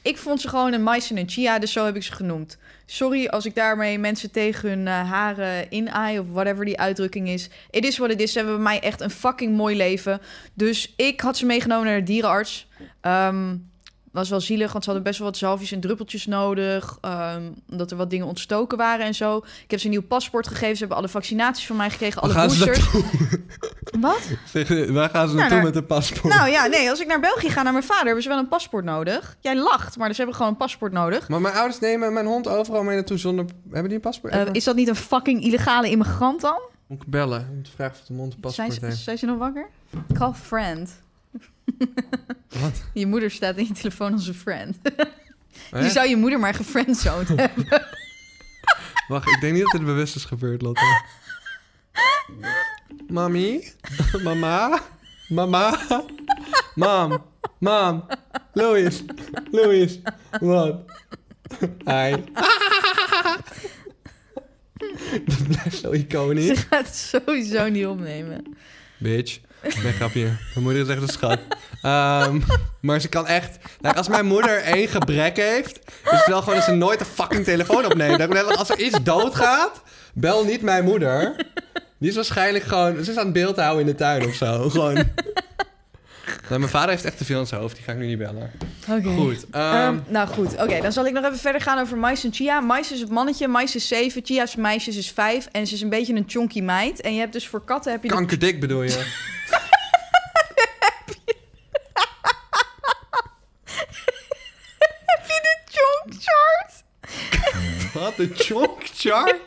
ik 0.03 0.19
vond 0.19 0.41
ze 0.41 0.49
gewoon 0.49 0.73
een 0.73 0.83
Mais 0.83 1.11
en 1.11 1.19
een 1.19 1.29
Chia, 1.29 1.59
dus 1.59 1.73
zo 1.73 1.85
heb 1.85 1.97
ik 1.97 2.03
ze 2.03 2.13
genoemd. 2.13 2.59
Sorry 2.87 3.27
als 3.27 3.47
ik 3.47 3.55
daarmee 3.55 3.99
mensen 3.99 4.31
tegen 4.31 4.69
hun 4.69 4.87
eh, 4.87 5.11
haren 5.11 5.67
inaai 5.75 6.19
of 6.19 6.27
whatever 6.33 6.65
die 6.65 6.79
uitdrukking 6.79 7.29
is. 7.29 7.49
Het 7.71 7.85
is 7.85 7.99
wat 7.99 8.09
het 8.09 8.21
is. 8.21 8.33
Ze 8.33 8.39
hebben 8.39 8.55
bij 8.55 8.65
mij 8.65 8.81
echt 8.81 9.01
een 9.01 9.11
fucking 9.11 9.57
mooi 9.57 9.77
leven. 9.77 10.21
Dus 10.55 10.93
ik 10.97 11.21
had 11.21 11.37
ze 11.37 11.47
meegenomen 11.47 11.87
naar 11.87 11.99
de 11.99 12.03
dierenarts. 12.03 12.67
Ehm, 13.01 13.57
was 14.13 14.29
wel 14.31 14.41
zielig, 14.41 14.73
want 14.73 14.85
ze 14.85 14.91
hadden 14.91 15.09
best 15.09 15.19
wel 15.21 15.29
wat 15.29 15.37
zalfjes 15.39 15.73
en 15.73 15.81
druppeltjes 15.81 16.27
nodig. 16.27 16.99
ehm, 17.01 17.43
omdat 17.71 17.91
er 17.91 17.97
wat 17.97 18.11
dingen 18.11 18.27
ontstoken 18.27 18.79
waren 18.79 19.07
en 19.07 19.15
zo. 19.15 19.37
Ik 19.65 19.71
heb 19.71 19.79
ze 19.81 19.85
een 19.87 19.91
nieuw 19.93 20.03
paspoort 20.03 20.47
gegeven. 20.49 20.73
Ze 20.73 20.79
hebben 20.79 20.97
alle 20.97 21.09
vaccinaties 21.09 21.67
van 21.67 21.77
mij 21.77 21.91
gekregen, 21.91 22.23
alle 22.23 22.33
gaan 22.33 22.47
boosters. 22.47 22.87
Wat? 24.01 24.21
Zeg, 24.47 24.69
waar 24.91 25.11
gaan 25.11 25.29
ze 25.29 25.35
Nou, 25.35 25.37
naartoe 25.37 25.57
naar- 25.57 25.63
met 25.65 25.77
een 25.77 25.87
paspoort? 25.87 26.35
Nou 26.35 26.51
ja, 26.51 26.67
nee, 26.67 26.91
als 26.91 27.01
ik 27.01 27.07
naar 27.07 27.21
België 27.21 27.49
ga 27.51 27.63
naar 27.63 27.73
mijn 27.73 27.85
vader, 27.85 28.05
hebben 28.05 28.23
ze 28.23 28.29
wel 28.29 28.39
een 28.39 28.49
paspoort 28.49 28.85
nodig. 28.85 29.37
Jij 29.41 29.57
lacht, 29.57 29.97
maar 29.97 30.11
ze 30.11 30.17
hebben 30.17 30.35
gewoon 30.35 30.51
een 30.51 30.57
paspoort 30.59 30.93
nodig. 30.93 31.29
Maar 31.29 31.41
mijn 31.41 31.55
ouders 31.55 31.81
nemen 31.81 32.13
mijn 32.13 32.27
hond 32.27 32.49
overal 32.49 32.83
mee 32.83 32.95
naartoe 32.95 33.17
zonder... 33.19 33.45
Hebben 33.65 33.85
die 33.89 33.95
een 33.95 34.01
paspoort? 34.01 34.33
Eh, 34.33 34.43
is 34.53 34.65
dat 34.65 34.77
niet 34.77 34.89
een 34.89 34.97
fucking 34.97 35.43
illegale 35.43 35.91
immigrant 35.91 36.41
dan? 36.41 36.59
Moet 36.87 37.03
ik 37.03 37.09
bellen? 37.09 37.49
Om 37.51 37.63
te 37.63 37.71
vragen 37.71 37.97
of 38.01 38.07
de 38.07 38.13
mond 38.13 38.35
een 38.43 38.51
Zijn 38.51 38.69
paspoort 38.69 38.81
ze, 38.81 38.87
heeft. 38.87 38.99
zijn 39.05 39.19
ze 39.19 39.27
nog 39.27 39.39
wakker? 39.39 39.69
Call 40.13 40.33
friend. 40.33 40.91
Wat? 42.61 42.83
Je 42.95 43.07
moeder 43.07 43.31
staat 43.31 43.57
in 43.57 43.67
je 43.67 43.73
telefoon 43.73 44.13
als 44.13 44.27
een 44.27 44.35
friend. 44.35 44.77
Je 45.71 45.91
zou 45.91 46.09
je 46.09 46.17
moeder 46.17 46.39
maar 46.39 46.55
gefriendzoned 46.55 47.29
hebben. 47.37 47.87
Wacht, 49.09 49.29
ik 49.29 49.41
denk 49.41 49.53
niet 49.55 49.63
dat 49.63 49.73
dit 49.73 49.85
bewust 49.85 50.17
is 50.17 50.25
gebeurd, 50.25 50.63
Lotte. 50.63 51.03
Mami? 53.09 53.73
Mama? 54.25 54.83
Mama? 55.29 55.79
Mam? 56.75 57.25
Mam? 57.59 58.07
Louis? 58.53 59.03
Louis? 59.51 60.01
Wat? 60.41 60.77
Hi. 61.85 62.17
Dat 65.25 65.47
blijft 65.49 65.77
zo 65.79 65.93
Ze 65.93 65.99
iconisch. 65.99 66.59
gaat 66.59 66.87
het 66.87 66.97
sowieso 66.97 67.69
niet 67.69 67.87
opnemen. 67.87 68.57
Bitch. 68.99 69.39
Nee, 69.63 69.93
grapje. 69.93 70.23
Mijn 70.23 70.37
moeder 70.65 70.83
is 70.83 70.89
echt 70.89 71.03
een 71.03 71.09
schat. 71.09 71.39
Ehm, 71.83 72.41
maar 72.81 73.01
ze 73.01 73.09
kan 73.09 73.27
echt... 73.27 73.59
Nou, 73.81 73.97
als 73.97 74.09
mijn 74.09 74.27
moeder 74.27 74.63
één 74.63 74.89
gebrek 74.89 75.37
heeft... 75.37 75.79
is 75.87 76.11
het 76.11 76.27
wel 76.27 76.41
gewoon 76.41 76.55
dat 76.55 76.65
ze 76.65 76.73
nooit 76.73 77.01
een 77.01 77.07
fucking 77.07 77.45
telefoon 77.45 77.85
opneemt. 77.85 78.57
Als 78.57 78.71
er 78.71 78.79
iets 78.79 79.03
doodgaat, 79.03 79.83
bel 80.15 80.45
niet 80.45 80.63
mijn 80.63 80.85
moeder. 80.85 81.37
Die 81.99 82.09
is 82.09 82.15
waarschijnlijk 82.15 82.65
gewoon... 82.65 83.05
Ze 83.05 83.11
is 83.11 83.17
aan 83.17 83.25
het 83.25 83.33
beeld 83.33 83.57
houden 83.57 83.81
in 83.81 83.87
de 83.87 83.95
tuin 83.95 84.25
of 84.25 84.35
zo. 84.35 84.71
Gewoon... 84.71 85.05
Mijn 86.49 86.69
vader 86.69 86.91
heeft 86.91 87.05
echt 87.05 87.19
te 87.19 87.25
veel 87.25 87.41
in 87.41 87.47
zijn 87.47 87.61
hoofd. 87.61 87.75
Die 87.77 87.85
ga 87.85 87.93
ik 87.93 87.99
nu 87.99 88.07
niet 88.07 88.19
bellen. 88.19 88.51
Oké. 88.89 89.03
Goed. 89.09 89.47
ehm, 89.51 89.65
Ehm, 89.75 89.99
nou 90.07 90.29
goed, 90.29 90.53
oké. 90.63 90.81
dan 90.81 90.93
zal 90.93 91.07
ik 91.07 91.13
nog 91.13 91.25
even 91.25 91.39
verder 91.39 91.61
gaan 91.61 91.79
over 91.79 91.97
Mais 91.97 92.25
en 92.25 92.33
Chia. 92.35 92.61
Mais 92.61 92.93
is 92.93 93.01
het 93.01 93.11
mannetje, 93.11 93.49
Mais 93.49 93.75
is 93.75 93.89
7, 93.89 94.25
Chia's 94.25 94.57
meisjes 94.57 94.97
is 94.97 95.11
5. 95.11 95.49
En 95.53 95.67
ze 95.67 95.75
is 95.75 95.81
een 95.81 95.89
beetje 95.89 96.15
een 96.15 96.25
chonky 96.27 96.61
meid. 96.61 97.01
En 97.01 97.13
je 97.15 97.21
hebt 97.21 97.33
dus 97.33 97.49
voor 97.49 97.65
katten 97.65 97.93
heb 97.93 98.03
je 98.03 98.09
de 98.09 98.15
kankerdik 98.15 98.61
bedoel 98.61 98.83
je? 98.83 99.05
chonk 105.71 106.15
chart. 106.21 106.85
Wat? 107.93 108.17
De 108.17 108.31
chonk 108.35 108.83
chart? 108.95 109.37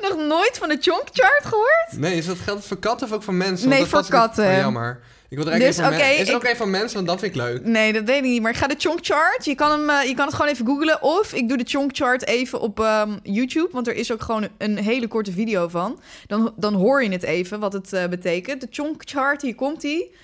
Nog 0.08 0.16
nooit 0.16 0.58
van 0.58 0.68
de 0.68 0.76
chonk 0.80 1.08
chart 1.12 1.44
gehoord? 1.44 1.92
Nee, 1.92 2.16
is 2.16 2.26
dat 2.26 2.38
geldt 2.38 2.58
het 2.58 2.68
voor 2.68 2.78
katten 2.78 3.06
of 3.06 3.12
ook 3.12 3.22
voor 3.22 3.34
mensen? 3.34 3.68
Nee, 3.68 3.78
Want 3.78 3.90
voor 3.90 4.06
katten. 4.08 4.46
Oh, 4.46 4.56
jammer. 4.56 5.00
Ik 5.28 5.36
wil 5.36 5.50
er 5.50 5.58
Dus, 5.58 5.76
men- 5.76 5.92
Is 5.92 6.18
het 6.18 6.28
ik- 6.28 6.34
ook 6.34 6.44
even 6.44 6.56
van 6.56 6.70
mensen? 6.70 6.94
Want 6.94 7.06
dat 7.06 7.20
vind 7.20 7.34
ik 7.34 7.40
leuk. 7.40 7.64
Nee, 7.64 7.92
dat 7.92 8.04
weet 8.04 8.16
ik 8.16 8.22
niet. 8.22 8.42
Maar 8.42 8.50
ik 8.50 8.56
ga 8.56 8.66
de 8.66 8.74
chonk 8.78 8.98
chart. 9.02 9.44
Je 9.44 9.54
kan, 9.54 9.70
hem, 9.70 9.90
eh, 9.90 10.08
je 10.08 10.14
kan 10.14 10.26
het 10.26 10.34
gewoon 10.34 10.50
even 10.50 10.66
googlen. 10.66 11.02
Of 11.02 11.32
ik 11.32 11.48
doe 11.48 11.56
de 11.56 11.64
chonk 11.66 11.96
chart 11.96 12.26
even 12.26 12.60
op 12.60 12.80
ehm, 12.80 13.16
YouTube. 13.22 13.68
Want 13.72 13.88
er 13.88 13.94
is 13.94 14.12
ook 14.12 14.22
gewoon 14.22 14.48
een 14.58 14.78
hele 14.78 15.08
korte 15.08 15.32
video 15.32 15.68
van. 15.68 16.00
Dan, 16.26 16.52
dan 16.56 16.74
hoor 16.74 17.02
je 17.02 17.10
het 17.10 17.22
even 17.22 17.60
wat 17.60 17.72
het 17.72 17.92
eh, 17.92 18.06
betekent. 18.06 18.60
De 18.60 18.66
chonk 18.70 19.02
chart, 19.04 19.42
hier 19.42 19.54
komt 19.54 19.80
die. 19.80 20.14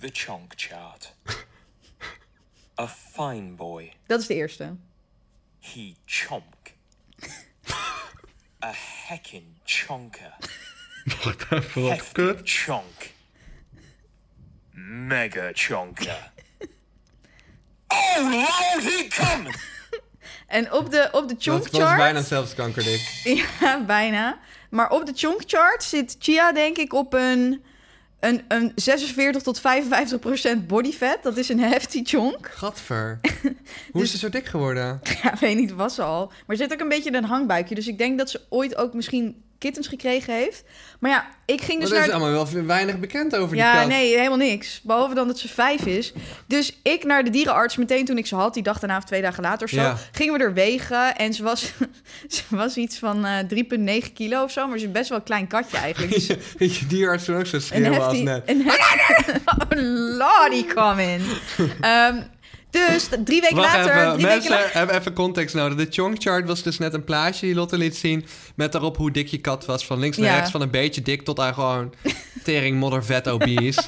The 0.00 0.08
chonk 0.12 0.52
chart. 0.56 1.14
A 2.80 2.88
fine 3.12 3.50
boy. 3.52 3.92
Dat 4.06 4.20
is 4.20 4.26
de 4.26 4.34
eerste. 4.34 4.74
He 5.60 5.92
chonk. 6.04 6.42
A 8.64 8.72
heckin' 9.08 9.56
chonker. 9.66 10.32
Hefty 11.74 12.34
chonk. 12.44 13.12
Mega 14.74 15.52
chonker. 15.52 16.30
Oh 17.94 18.18
lord, 18.20 18.84
he 18.84 19.08
come! 19.08 19.50
En 20.46 20.72
op 20.72 20.90
de, 20.90 21.08
op 21.12 21.28
de 21.28 21.36
chonk 21.38 21.62
Dat 21.62 21.72
was 21.72 21.80
chart... 21.80 21.96
bijna 21.96 22.18
hetzelfde 22.18 22.54
kankerdik. 22.54 23.00
Ja, 23.60 23.84
bijna. 23.84 24.38
Maar 24.70 24.90
op 24.90 25.06
de 25.06 25.12
chonk 25.14 25.42
chart 25.46 25.82
zit 25.82 26.16
Chia 26.18 26.52
denk 26.52 26.76
ik 26.76 26.92
op 26.92 27.12
een, 27.12 27.64
een, 28.22 28.42
een 28.48 28.72
46 28.74 29.42
tot 29.42 29.60
55 29.60 30.18
procent 30.18 30.66
body 30.66 30.92
fat. 30.92 31.22
Dat 31.22 31.36
is 31.36 31.48
een 31.48 31.60
hefty 31.60 32.00
chonk. 32.04 32.50
Gadver. 32.54 33.18
Dus- 33.22 33.32
Hoe 33.92 34.02
is 34.02 34.10
ze 34.10 34.18
zo 34.18 34.28
dik 34.28 34.46
geworden? 34.46 35.00
Ja, 35.22 35.34
weet 35.40 35.56
niet, 35.56 35.72
was 35.72 35.94
ze 35.94 36.02
al. 36.02 36.32
Maar 36.46 36.56
ze 36.56 36.62
zit 36.62 36.72
ook 36.72 36.80
een 36.80 36.88
beetje 36.88 37.12
een 37.12 37.24
hangbuikje. 37.24 37.74
Dus 37.74 37.86
ik 37.88 37.98
denk 37.98 38.18
dat 38.18 38.30
ze 38.30 38.40
ooit 38.48 38.76
ook 38.76 38.94
misschien 38.94 39.42
kittens 39.62 39.86
gekregen 39.88 40.34
heeft. 40.34 40.64
Maar 41.00 41.10
ja, 41.10 41.26
ik 41.46 41.60
ging 41.60 41.80
dus 41.80 41.90
er 41.90 42.00
is 42.00 42.06
naar... 42.06 42.14
allemaal 42.14 42.46
wel 42.52 42.64
weinig 42.66 42.98
bekend 42.98 43.36
over 43.36 43.54
die 43.56 43.64
Ja, 43.64 43.78
kat. 43.78 43.88
nee, 43.88 44.16
helemaal 44.16 44.36
niks. 44.36 44.80
Behalve 44.82 45.14
dan 45.14 45.26
dat 45.26 45.38
ze 45.38 45.48
vijf 45.48 45.86
is. 45.86 46.12
Dus 46.46 46.78
ik 46.82 47.04
naar 47.04 47.24
de 47.24 47.30
dierenarts 47.30 47.76
meteen 47.76 48.04
toen 48.04 48.18
ik 48.18 48.26
ze 48.26 48.34
had, 48.34 48.54
die 48.54 48.62
dag 48.62 48.78
daarna 48.78 48.96
of 48.96 49.04
twee 49.04 49.22
dagen 49.22 49.42
later 49.42 49.64
of 49.64 49.70
zo, 49.72 49.80
Ja. 49.80 49.96
gingen 50.12 50.38
we 50.38 50.44
er 50.44 50.54
wegen. 50.54 51.16
En 51.16 51.34
ze 51.34 51.42
was, 51.42 51.72
ze 52.28 52.42
was 52.48 52.76
iets 52.76 52.98
van 52.98 53.24
eh 53.24 54.02
3,9 54.02 54.12
kilo 54.12 54.42
of 54.42 54.50
zo, 54.52 54.66
maar 54.68 54.78
ze 54.78 54.84
is 54.86 54.92
best 54.92 55.08
wel 55.08 55.18
een 55.18 55.24
klein 55.24 55.46
katje 55.46 55.76
eigenlijk. 55.76 56.12
Dus 56.14 56.26
Weet 56.58 56.76
je, 56.76 56.86
dierarts 56.86 57.24
toen 57.24 57.36
ook 57.36 57.46
zo 57.46 57.58
schreeuwen 57.60 58.02
als 58.06 58.18
net. 58.18 58.42
Een 58.48 58.62
hefty... 58.68 59.80
Lordy 60.18 60.64
come 60.74 61.02
in. 61.02 61.22
Ehm, 61.80 62.16
dus 62.72 63.08
drie 63.24 63.40
weken 63.40 63.56
Wacht 63.56 63.74
later... 63.74 63.96
even, 63.96 64.12
drie 64.12 64.26
mensen 64.26 64.56
weken 64.56 64.70
hebben 64.72 64.96
even 64.96 65.12
context 65.12 65.54
nodig. 65.54 65.78
De 65.78 65.86
chonk 65.90 66.22
chart 66.22 66.46
was 66.46 66.62
dus 66.62 66.78
net 66.78 66.94
een 66.94 67.04
plaatje 67.04 67.46
die 67.46 67.54
Lotte 67.54 67.78
liet 67.78 67.96
zien... 67.96 68.24
met 68.54 68.72
daarop 68.72 68.96
hoe 68.96 69.10
dik 69.10 69.28
je 69.28 69.38
kat 69.38 69.64
was. 69.64 69.86
Van 69.86 69.98
links 69.98 70.16
naar 70.16 70.28
Ja. 70.28 70.34
rechts, 70.34 70.50
van 70.50 70.60
een 70.60 70.70
beetje 70.70 71.02
dik 71.02 71.22
tot 71.22 71.40
aan 71.40 71.54
gewoon... 71.54 71.94
tering, 72.44 72.78
modder, 72.78 73.04
vet, 73.04 73.28
obese. 73.28 73.82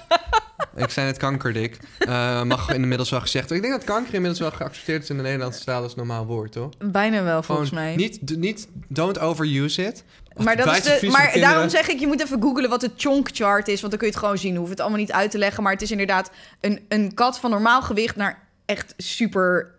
Ik 0.77 0.91
zei 0.91 1.07
net 1.07 1.17
kankerdik. 1.17 1.79
Eh, 1.99 2.43
mag 2.43 2.73
inmiddels 2.73 3.11
wel 3.11 3.21
gezegd 3.21 3.49
worden. 3.49 3.65
Ik 3.65 3.71
denk 3.71 3.87
dat 3.87 3.95
kanker 3.95 4.15
inmiddels 4.15 4.41
wel 4.41 4.51
geaccepteerd 4.51 5.03
is 5.03 5.11
in 5.11 5.17
de 5.17 5.23
Nederlandse 5.23 5.65
taal 5.65 5.83
als 5.83 5.95
normaal 5.95 6.27
woord, 6.27 6.53
toch? 6.53 6.71
Bijna 6.79 7.23
wel, 7.23 7.43
volgens 7.43 7.69
Gewoon 7.69 7.85
mij. 7.85 7.97
Niet, 7.97 8.37
niet, 8.37 8.69
don't 8.89 9.19
overuse 9.19 9.87
it. 9.87 10.05
Maar, 10.37 10.57
dat 10.57 10.77
is 10.77 10.83
de, 10.83 11.07
maar 11.11 11.21
kinderen. 11.21 11.41
daarom 11.41 11.69
zeg 11.69 11.89
ik, 11.89 12.01
je 12.01 12.07
moet 12.07 12.23
even 12.23 12.43
googlen 12.43 12.71
wat 12.71 12.81
de 12.81 12.91
chonk 12.97 13.29
chart 13.33 13.69
is. 13.69 13.81
Want 13.81 13.91
dan 13.91 13.99
kun 14.01 14.09
je 14.09 14.15
het 14.15 14.23
gewoon 14.23 14.39
zien. 14.39 14.57
Hoef 14.57 14.69
het 14.69 14.81
allemaal 14.81 14.99
niet 14.99 15.13
uit 15.13 15.31
te 15.31 15.39
leggen. 15.39 15.63
Maar 15.63 15.73
het 15.73 15.83
is 15.83 15.91
inderdaad 15.91 16.31
een, 16.61 16.81
een 16.89 17.15
kat 17.15 17.39
van 17.39 17.51
normaal 17.51 17.83
gewicht 17.83 18.17
naar 18.17 18.44
echt 18.67 18.95
super 18.97 19.71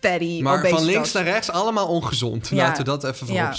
fatty. 0.00 0.40
Maar 0.42 0.68
van 0.68 0.84
links 0.84 1.12
naar 1.12 1.24
rechts 1.24 1.50
allemaal 1.50 1.88
ongezond. 1.88 2.48
Ja. 2.48 2.56
Laten 2.56 2.84
we 2.84 2.90
dat 2.90 3.04
even 3.04 3.32
Ja. 3.32 3.54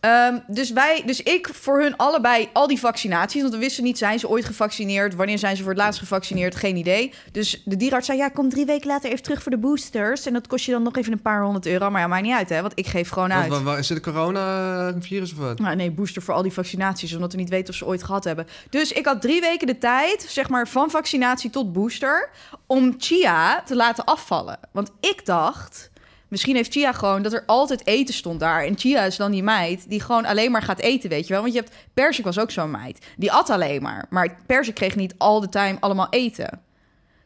Ehm, 0.00 0.38
dus, 0.46 0.70
wij, 0.70 1.02
dus 1.06 1.22
ik 1.22 1.48
voor 1.52 1.80
hun 1.80 1.96
allebei 1.96 2.48
al 2.52 2.66
die 2.66 2.78
vaccinaties. 2.78 3.40
Want 3.42 3.54
we 3.54 3.60
wisten 3.60 3.84
niet, 3.84 3.98
zijn 3.98 4.18
ze 4.18 4.28
ooit 4.28 4.44
gevaccineerd? 4.44 5.14
Wanneer 5.14 5.38
zijn 5.38 5.56
ze 5.56 5.62
voor 5.62 5.72
het 5.72 5.80
laatst 5.80 6.00
gevaccineerd? 6.00 6.56
Geen 6.56 6.76
idee. 6.76 7.12
Dus 7.32 7.62
de 7.64 7.76
dierenarts 7.76 8.06
zei, 8.06 8.18
ja, 8.18 8.28
kom 8.28 8.48
drie 8.48 8.66
weken 8.66 8.88
later 8.88 9.10
even 9.10 9.22
terug 9.22 9.42
voor 9.42 9.50
de 9.50 9.58
boosters. 9.58 10.26
En 10.26 10.32
dat 10.32 10.46
kost 10.46 10.64
je 10.64 10.72
dan 10.72 10.82
nog 10.82 10.96
even 10.96 11.12
een 11.12 11.22
paar 11.22 11.42
honderd 11.42 11.66
euro. 11.66 11.90
Maar 11.90 12.00
ja, 12.00 12.06
maakt 12.06 12.22
niet 12.22 12.34
uit, 12.34 12.48
hè. 12.48 12.60
Want 12.60 12.72
ik 12.78 12.86
geef 12.86 13.08
gewoon 13.08 13.32
uit. 13.32 13.62
Wat, 13.62 13.78
is 13.78 13.88
het 13.88 14.00
corona-virus 14.00 15.32
of 15.32 15.38
wat? 15.38 15.58
Nou, 15.58 15.76
nee, 15.76 15.90
booster 15.90 16.22
voor 16.22 16.34
al 16.34 16.42
die 16.42 16.52
vaccinaties, 16.52 17.14
omdat 17.14 17.32
we 17.32 17.38
niet 17.38 17.48
weten 17.48 17.68
of 17.68 17.74
ze 17.74 17.86
ooit 17.86 18.02
gehad 18.02 18.24
hebben. 18.24 18.46
Dus 18.70 18.92
ik 18.92 19.06
had 19.06 19.20
drie 19.20 19.40
weken 19.40 19.66
de 19.66 19.78
tijd, 19.78 20.26
zeg 20.28 20.48
maar 20.48 20.68
van 20.68 20.90
vaccinatie 20.90 21.50
tot 21.50 21.72
booster, 21.72 22.30
om 22.66 22.94
Chia 22.98 23.62
te 23.62 23.76
laten 23.76 24.04
afvallen. 24.04 24.58
Want 24.72 24.90
ik 25.00 25.26
dacht, 25.26 25.90
misschien 26.28 26.56
heeft 26.56 26.72
Chia 26.72 26.92
gewoon 26.92 27.22
dat 27.22 27.32
er 27.32 27.42
altijd 27.46 27.86
eten 27.86 28.14
stond 28.14 28.40
daar. 28.40 28.64
En 28.64 28.78
Chia 28.78 29.02
is 29.02 29.16
dan 29.16 29.30
die 29.30 29.42
meid 29.42 29.88
die 29.88 30.00
gewoon 30.00 30.24
alleen 30.24 30.50
maar 30.50 30.62
gaat 30.62 30.78
eten, 30.78 31.10
weet 31.10 31.26
je 31.26 31.32
wel. 31.32 31.42
Want 31.42 31.54
je 31.54 31.60
hebt, 31.60 31.74
Persik 31.94 32.24
was 32.24 32.38
ook 32.38 32.50
zo'n 32.50 32.70
meid. 32.70 33.06
Die 33.16 33.32
at 33.32 33.50
alleen 33.50 33.82
maar. 33.82 34.06
Maar 34.10 34.36
Persik 34.46 34.74
kreeg 34.74 34.96
niet 34.96 35.14
all 35.18 35.40
the 35.40 35.48
time 35.48 35.76
allemaal 35.80 36.06
eten. 36.10 36.60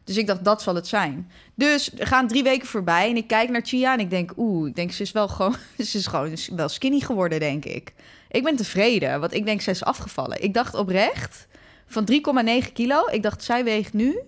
Dus 0.04 0.16
ik 0.16 0.26
dacht, 0.26 0.44
dat 0.44 0.62
zal 0.62 0.74
het 0.74 0.86
zijn. 0.86 1.30
Dus 1.54 1.98
er 1.98 2.06
gaan 2.06 2.28
drie 2.28 2.42
weken 2.42 2.66
voorbij 2.66 3.10
en 3.10 3.16
ik 3.16 3.26
kijk 3.26 3.50
naar 3.50 3.62
Chia 3.64 3.92
en 3.92 4.00
ik 4.00 4.10
denk, 4.10 4.32
oeh, 4.36 4.68
ik 4.68 4.74
denk 4.74 4.92
ze 4.92 5.02
is 5.02 5.12
wel 5.12 5.28
gewoon, 5.28 5.56
ze 5.78 5.98
is 5.98 6.06
gewoon 6.06 6.36
wel 6.56 6.68
skinny 6.68 7.00
geworden, 7.00 7.40
denk 7.40 7.64
ik. 7.64 7.92
Ik 8.30 8.42
ben 8.42 8.56
tevreden, 8.56 9.20
want 9.20 9.34
ik 9.34 9.44
denk 9.44 9.60
ze 9.60 9.70
is 9.70 9.84
afgevallen. 9.84 10.42
Ik 10.42 10.54
dacht 10.54 10.74
oprecht 10.74 11.46
van 11.86 12.08
3,9 12.12 12.72
kilo. 12.72 13.06
Ik 13.10 13.22
dacht, 13.22 13.42
zij 13.42 13.64
weegt 13.64 13.92
nu 13.92 14.18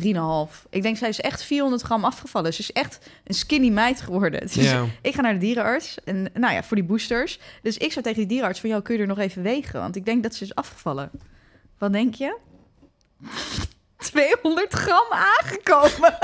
3,5. 0.00 0.62
Ik 0.70 0.82
denk, 0.82 0.96
zij 0.96 1.08
is 1.08 1.20
echt 1.20 1.42
400 1.44 1.82
gram 1.82 2.04
afgevallen. 2.04 2.54
Ze 2.54 2.60
is 2.60 2.72
echt 2.72 2.98
een 3.24 3.34
skinny 3.34 3.68
meid 3.68 4.00
geworden. 4.00 4.40
Dus 4.46 4.54
Ja. 4.54 4.84
ik 5.02 5.14
ga 5.14 5.20
naar 5.20 5.32
de 5.32 5.38
dierenarts. 5.38 5.98
En 6.04 6.30
nou 6.34 6.54
ja, 6.54 6.62
voor 6.62 6.76
die 6.76 6.86
boosters. 6.86 7.38
Dus 7.62 7.76
ik 7.78 7.92
zou 7.92 8.04
tegen 8.04 8.18
die 8.18 8.28
dierenarts 8.28 8.60
van... 8.60 8.68
jou 8.70 8.82
kun 8.82 8.94
je 8.94 9.00
er 9.00 9.06
nog 9.06 9.18
even 9.18 9.42
wegen? 9.42 9.80
Want 9.80 9.96
ik 9.96 10.04
denk 10.04 10.22
dat 10.22 10.34
ze 10.34 10.44
is 10.44 10.54
afgevallen. 10.54 11.10
Wat 11.78 11.92
denk 11.92 12.14
je? 12.14 12.38
200 14.02 14.72
gram 14.72 15.06
aangekomen. 15.10 16.18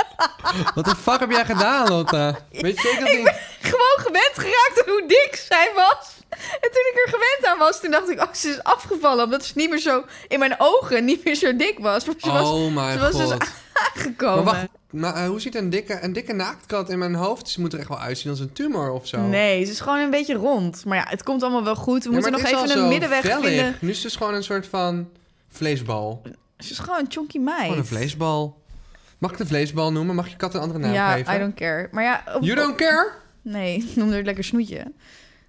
Wat 0.75 0.85
de 0.85 0.97
fuck 0.97 1.21
heb 1.21 1.31
jij 1.31 1.45
gedaan, 1.45 1.89
Lotte? 1.89 2.35
Weet 2.51 2.75
je 2.75 2.89
zeker 2.89 3.01
dat 3.05 3.09
niet? 3.17 3.33
Gewoon 3.61 3.97
gewend 3.97 4.33
geraakt 4.35 4.83
aan 4.87 4.93
hoe 4.93 5.05
dik 5.09 5.43
zij 5.49 5.73
was. 5.75 6.17
En 6.31 6.71
toen 6.73 6.93
ik 6.93 7.01
er 7.05 7.11
gewend 7.13 7.47
aan 7.53 7.59
was, 7.59 7.81
toen 7.81 7.91
dacht 7.91 8.09
ik... 8.11 8.21
oh, 8.21 8.33
ze 8.33 8.49
is 8.49 8.63
afgevallen. 8.63 9.25
Omdat 9.25 9.45
ze 9.45 9.53
niet 9.55 9.71
meer 9.71 9.79
zo... 9.79 10.05
in 10.29 10.39
mijn 10.39 10.55
ogen 10.59 11.05
niet 11.05 11.25
meer 11.25 11.35
zo 11.35 11.57
dik 11.57 11.79
was. 11.79 12.05
Maar 12.05 12.15
ze 12.19 12.31
was 12.33 12.49
oh 12.49 12.75
mijn 12.75 12.93
ze 12.93 12.99
was 12.99 13.17
dus 13.17 13.31
god. 13.31 13.47
aangekomen. 13.73 14.45
Maar 14.45 14.55
wacht, 14.55 14.67
maar, 14.91 15.15
eh, 15.15 15.27
hoe 15.29 15.41
ziet 15.41 15.55
een 15.55 15.71
dikke, 15.71 15.99
een 16.03 16.13
dikke 16.13 16.33
naaktkat 16.33 16.91
in 16.91 16.99
mijn 16.99 17.15
hoofd? 17.15 17.49
Ze 17.49 17.61
moet 17.61 17.73
er 17.73 17.79
echt 17.79 17.89
wel 17.89 17.99
uitzien 17.99 18.31
als 18.31 18.41
een 18.41 18.53
tumor 18.53 18.91
of 18.91 19.07
zo. 19.07 19.21
Nee, 19.21 19.65
ze 19.65 19.71
is 19.73 19.81
gewoon 19.81 19.99
een 19.99 20.11
beetje 20.11 20.35
rond. 20.35 20.85
Maar 20.85 20.97
ja, 20.99 21.05
het 21.09 21.23
komt 21.23 21.43
allemaal 21.43 21.65
wel 21.65 21.77
goed. 21.77 22.03
We 22.05 22.09
Ja, 22.09 22.15
moeten 22.15 22.33
nog 22.33 22.43
even 22.43 22.79
een 22.79 22.89
middenweg 22.89 23.21
vellig. 23.21 23.45
vinden. 23.47 23.77
Nu 23.81 23.89
is 23.89 23.95
het 23.95 24.05
dus 24.05 24.17
gewoon 24.17 24.35
een 24.35 24.45
soort 24.45 24.67
van 24.67 25.09
vleesbal. 25.51 26.23
Ze 26.59 26.71
is 26.73 26.79
gewoon 26.79 26.99
een 26.99 27.07
chonky 27.09 27.39
meid. 27.39 27.61
Gewoon 27.63 27.79
een 27.79 27.87
vleesbal. 27.87 28.63
Mag 29.19 29.31
ik 29.31 29.37
de 29.39 29.47
vleesbal 29.47 29.93
noemen? 29.93 30.15
Mag 30.15 30.29
je 30.29 30.37
kat 30.37 30.55
een 30.55 30.61
andere 30.61 30.79
naam 30.79 30.93
ja, 30.93 31.13
geven? 31.13 31.35
I 31.35 31.39
don't 31.39 31.55
care. 31.55 31.89
Maar 31.93 32.05
ja... 32.05 32.23
op- 32.35 32.43
You 32.43 32.55
don't 32.57 32.77
care? 32.77 33.11
Nee, 33.43 33.89
noem 33.95 34.13
er 34.13 34.25
lekker 34.25 34.45
snoetje. 34.45 34.93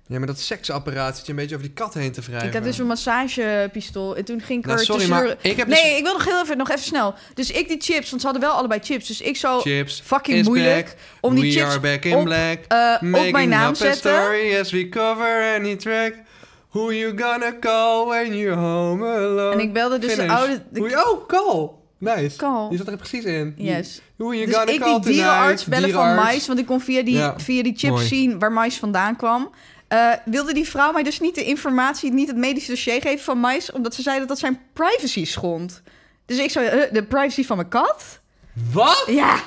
Ja, 0.07 0.17
maar 0.17 0.27
dat 0.27 0.39
seksapparaat 0.39 1.15
zit 1.17 1.25
je 1.25 1.31
een 1.31 1.37
beetje 1.37 1.55
over 1.55 1.67
die 1.67 1.75
kat 1.75 1.93
heen 1.93 2.11
te 2.11 2.21
wrijven. 2.21 2.47
Ik 2.47 2.53
had 2.53 2.63
dus 2.63 2.77
een 2.77 2.87
massagepistool 2.87 4.15
en 4.15 4.25
toen 4.25 4.41
ging 4.41 4.59
ik 4.59 4.65
Nou, 4.65 4.79
er 4.79 4.85
sorry, 4.85 5.07
maar 5.09 5.35
ik 5.41 5.57
heb 5.57 5.67
dus- 5.69 5.81
Nee, 5.81 5.97
ik 5.97 6.03
wil 6.03 6.13
nog 6.13 6.25
heel 6.25 6.41
even, 6.41 6.57
nog 6.57 6.69
even 6.69 6.83
snel. 6.83 7.13
Dus 7.33 7.51
ik 7.51 7.67
die 7.67 7.81
chips, 7.81 8.09
want 8.09 8.21
ze 8.21 8.27
hadden 8.27 8.47
wel 8.49 8.57
allebei 8.57 8.79
chips. 8.83 9.07
Dus 9.07 9.21
ik 9.21 9.37
zo 9.37 9.59
Chips 9.59 10.01
fucking 10.05 10.45
moeilijk 10.45 10.85
back. 10.85 10.95
om 11.19 11.35
die 11.35 11.43
We 11.53 11.59
chips 11.59 11.71
are 11.71 11.79
back 11.79 12.03
in 12.05 12.15
op, 12.15 12.23
black. 12.23 12.59
eh, 12.67 12.93
op 13.25 13.31
mijn 13.31 13.49
naam 13.49 13.75
zetten. 13.75 13.99
story 14.21 14.57
as 14.59 14.71
we 14.71 14.89
cover 14.89 15.53
any 15.55 15.75
track. 15.75 16.13
Who 16.71 16.91
you 16.91 17.17
gonna 17.17 17.51
call 17.59 18.07
when 18.07 18.37
you're 18.37 18.59
home 18.59 19.05
alone? 19.05 19.51
En 19.53 19.59
ik 19.59 19.73
belde 19.73 19.97
dus 19.99 20.15
de 20.15 20.27
oude- 20.29 20.63
de- 20.71 20.79
Hoe 20.79 20.89
je- 20.89 21.09
oh, 21.11 21.27
call. 21.27 21.69
Nice. 21.97 22.37
Call. 22.37 22.69
Die 22.69 22.77
zat 22.77 22.87
er 22.87 22.97
precies 22.97 23.23
in. 23.23 23.53
Yes. 23.57 24.01
Who 24.15 24.33
you 24.33 24.45
Dus 24.45 24.55
gonna 24.55 24.71
ik 24.71 24.79
call 24.79 24.99
die 25.01 25.11
dierenarts 25.11 25.63
tonight? 25.63 25.81
bellen 25.93 26.05
van. 26.05 26.15
Mais, 26.15 26.47
want 26.47 26.59
ik 26.59 26.65
kon 26.65 26.81
via 26.81 27.01
die, 27.03 27.15
Ja, 27.15 27.39
via 27.39 27.63
die 27.63 27.73
chips 27.77 27.93
mooi. 27.93 28.05
zien 28.07 28.39
waar 28.39 28.51
Mais 28.51 28.77
vandaan 28.77 29.15
kwam. 29.15 29.49
Eh, 29.87 30.11
wilde 30.25 30.53
die 30.53 30.67
vrouw 30.67 30.91
mij 30.91 31.03
dus 31.03 31.19
niet 31.19 31.35
de 31.35 31.43
informatie, 31.43 32.11
niet 32.13 32.27
het 32.27 32.37
medische 32.37 32.69
dossier 32.71 33.01
geven 33.01 33.23
van 33.23 33.39
Mais, 33.39 33.71
omdat 33.71 33.95
ze 33.95 34.01
zei 34.01 34.19
dat 34.19 34.27
dat 34.27 34.39
zijn 34.39 34.59
privacy 34.73 35.25
schond. 35.25 35.81
Dus 36.25 36.37
ik 36.37 36.49
zei, 36.51 36.87
de 36.91 37.03
privacy 37.03 37.45
van 37.45 37.57
mijn 37.57 37.69
kat? 37.69 38.19
Wat? 38.71 39.03
Ja. 39.07 39.39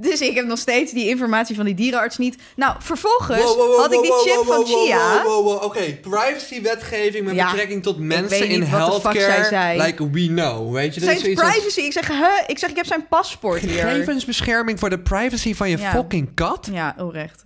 Dus 0.00 0.20
ik 0.20 0.34
heb 0.34 0.46
nog 0.46 0.58
steeds 0.58 0.92
die 0.92 1.08
informatie 1.08 1.56
van 1.56 1.64
die 1.64 1.74
dierenarts 1.74 2.18
niet. 2.18 2.36
Nou, 2.56 2.76
vervolgens 2.78 3.42
Wow, 3.42 3.56
wow, 3.56 3.66
wow, 3.66 3.78
had 3.78 3.92
ik 3.92 4.02
die 4.02 4.12
chip 4.12 4.44
van 4.46 4.64
Chia. 4.66 5.22
wow, 5.22 5.24
wow, 5.24 5.44
wow. 5.44 5.62
Oké, 5.64 5.98
privacywetgeving 6.00 7.24
met 7.24 7.34
Ja. 7.34 7.50
betrekking 7.50 7.82
tot 7.82 7.98
mensen 7.98 8.48
in 8.48 8.62
healthcare. 8.62 9.76
Like 9.82 10.10
we 10.10 10.26
know, 10.26 10.72
weet 10.72 10.94
je? 10.94 11.00
Dat 11.00 11.08
is 11.10 11.20
Zijn 11.20 11.38
als- 11.38 11.50
privacy. 11.54 11.80
Ik 11.80 11.92
zeg, 11.92 12.08
huh? 12.08 12.26
Ik 12.46 12.58
zeg, 12.58 12.70
ik 12.70 12.76
heb 12.76 12.86
zijn 12.86 13.06
paspoort 13.08 13.60
hier. 13.60 13.70
Gegevensbescherming 13.86 14.78
voor 14.78 14.90
de 14.90 14.98
privacy 14.98 15.54
van 15.54 15.70
je 15.70 15.78
Ja. 15.78 15.90
fucking 15.90 16.34
kat? 16.34 16.68
Ja, 16.72 16.94
oprecht. 16.98 17.44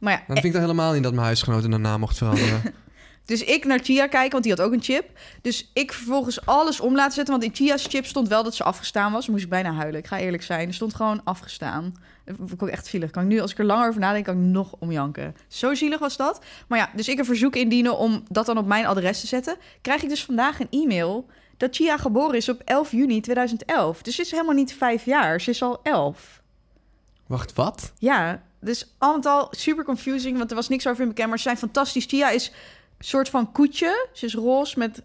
Maar 0.00 0.12
ja, 0.12 0.18
Dan 0.26 0.34
vind 0.36 0.44
ik 0.46 0.52
dat 0.52 0.60
helemaal 0.60 0.92
niet 0.92 1.02
dat 1.02 1.12
mijn 1.12 1.24
huisgenoten 1.24 1.72
een 1.72 1.80
naam 1.80 2.00
mocht 2.00 2.16
veranderen. 2.18 2.62
Dus 3.30 3.44
ik 3.44 3.64
naar 3.64 3.78
Chia 3.82 4.06
kijken, 4.06 4.30
want 4.30 4.42
die 4.42 4.52
had 4.52 4.62
ook 4.62 4.72
een 4.72 4.82
chip. 4.82 5.18
Dus 5.42 5.70
ik 5.72 5.92
vervolgens 5.92 6.46
alles 6.46 6.80
om 6.80 6.94
laten 6.94 7.12
zetten. 7.12 7.38
Want 7.38 7.46
in 7.46 7.54
Chia's 7.54 7.86
chip 7.86 8.06
stond 8.06 8.28
wel 8.28 8.42
dat 8.42 8.54
ze 8.54 8.64
afgestaan 8.64 9.12
was. 9.12 9.28
Moest 9.28 9.44
ik 9.44 9.48
bijna 9.48 9.72
huilen. 9.72 10.00
Ik 10.00 10.06
ga 10.06 10.18
eerlijk 10.18 10.42
zijn. 10.42 10.68
Er 10.68 10.74
stond 10.74 10.94
gewoon 10.94 11.20
afgestaan. 11.24 11.94
Vond 12.26 12.52
ik 12.52 12.62
ook 12.62 12.68
echt 12.68 12.86
zielig. 12.86 13.10
Kan 13.10 13.22
ik 13.22 13.28
nu, 13.28 13.40
als 13.40 13.50
ik 13.50 13.58
er 13.58 13.64
langer 13.64 13.88
over 13.88 14.00
nadenk, 14.00 14.24
kan 14.24 14.34
ik 14.34 14.40
nog 14.40 14.74
om 14.78 14.92
janken. 14.92 15.36
Zo 15.48 15.74
zielig 15.74 15.98
was 15.98 16.16
dat. 16.16 16.40
Maar 16.68 16.78
ja, 16.78 16.90
dus 16.94 17.08
ik 17.08 17.18
een 17.18 17.24
verzoek 17.24 17.56
indienen 17.56 17.96
om 17.96 18.22
dat 18.28 18.46
dan 18.46 18.58
op 18.58 18.66
mijn 18.66 18.86
adres 18.86 19.20
te 19.20 19.26
zetten. 19.26 19.56
Krijg 19.80 20.02
ik 20.02 20.08
dus 20.08 20.24
vandaag 20.24 20.60
een 20.60 20.70
e-mail 20.70 21.26
dat 21.56 21.76
Chia 21.76 21.96
geboren 21.96 22.36
is 22.36 22.48
op 22.48 22.62
11 22.64 22.92
juni 22.92 23.20
2011. 23.20 24.02
Dus 24.02 24.14
ze 24.14 24.22
is 24.22 24.30
helemaal 24.30 24.54
niet 24.54 24.74
vijf 24.74 25.04
jaar. 25.04 25.40
Ze 25.40 25.50
is 25.50 25.62
al 25.62 25.80
elf. 25.82 26.42
Wacht, 27.26 27.52
wat? 27.52 27.92
Ja, 27.98 28.42
dus 28.60 28.94
al 28.98 29.16
met 29.16 29.26
al 29.26 29.48
super 29.50 29.84
confusing, 29.84 30.38
want 30.38 30.50
er 30.50 30.56
was 30.56 30.68
niks 30.68 30.86
over 30.86 31.02
in 31.02 31.08
bekend. 31.08 31.28
Maar 31.28 31.38
ze 31.38 31.42
zijn 31.42 31.56
fantastisch. 31.56 32.06
Tia 32.06 32.30
is 32.30 32.52
soort 33.04 33.28
van 33.28 33.52
koetje. 33.52 34.06
Ze 34.12 34.26
is 34.26 34.34
roze 34.34 34.78
met 34.78 35.02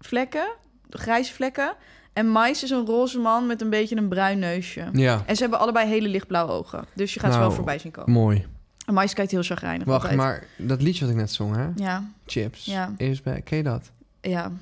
vlekken, 0.00 0.48
grijze 0.90 1.32
vlekken. 1.32 1.74
En 2.12 2.32
Mais 2.32 2.62
is 2.62 2.70
een 2.70 2.86
roze 2.86 3.18
man 3.18 3.46
met 3.46 3.60
een 3.60 3.70
beetje 3.70 3.96
een 3.96 4.08
bruin 4.08 4.38
neusje. 4.38 4.88
Ja, 4.92 5.22
En 5.26 5.34
ze 5.36 5.42
hebben 5.42 5.58
allebei 5.60 5.88
hele 5.88 6.08
lichtblauwe 6.08 6.52
ogen. 6.52 6.84
Dus 6.94 7.14
je 7.14 7.20
gaat 7.20 7.30
ze 7.32 7.36
Nou, 7.38 7.48
wel 7.48 7.56
voorbij 7.56 7.78
zien 7.78 7.92
komen. 7.92 8.12
mooi. 8.12 8.46
En 8.86 8.94
Mais 8.94 9.14
kijkt 9.14 9.30
heel 9.30 9.42
chagrijnig 9.42 9.86
Wacht, 9.86 10.00
altijd. 10.00 10.20
maar 10.20 10.44
dat 10.56 10.82
liedje 10.82 11.00
wat 11.04 11.10
ik 11.14 11.20
net 11.20 11.32
zong, 11.32 11.56
hè? 11.56 11.68
Ja, 11.76 12.04
Chips. 12.26 12.64
Ja. 12.64 12.92
Is 12.96 13.22
back. 13.22 13.44
Ken 13.44 13.56
je 13.56 13.62
dat? 13.62 13.90
ja. 14.20 14.52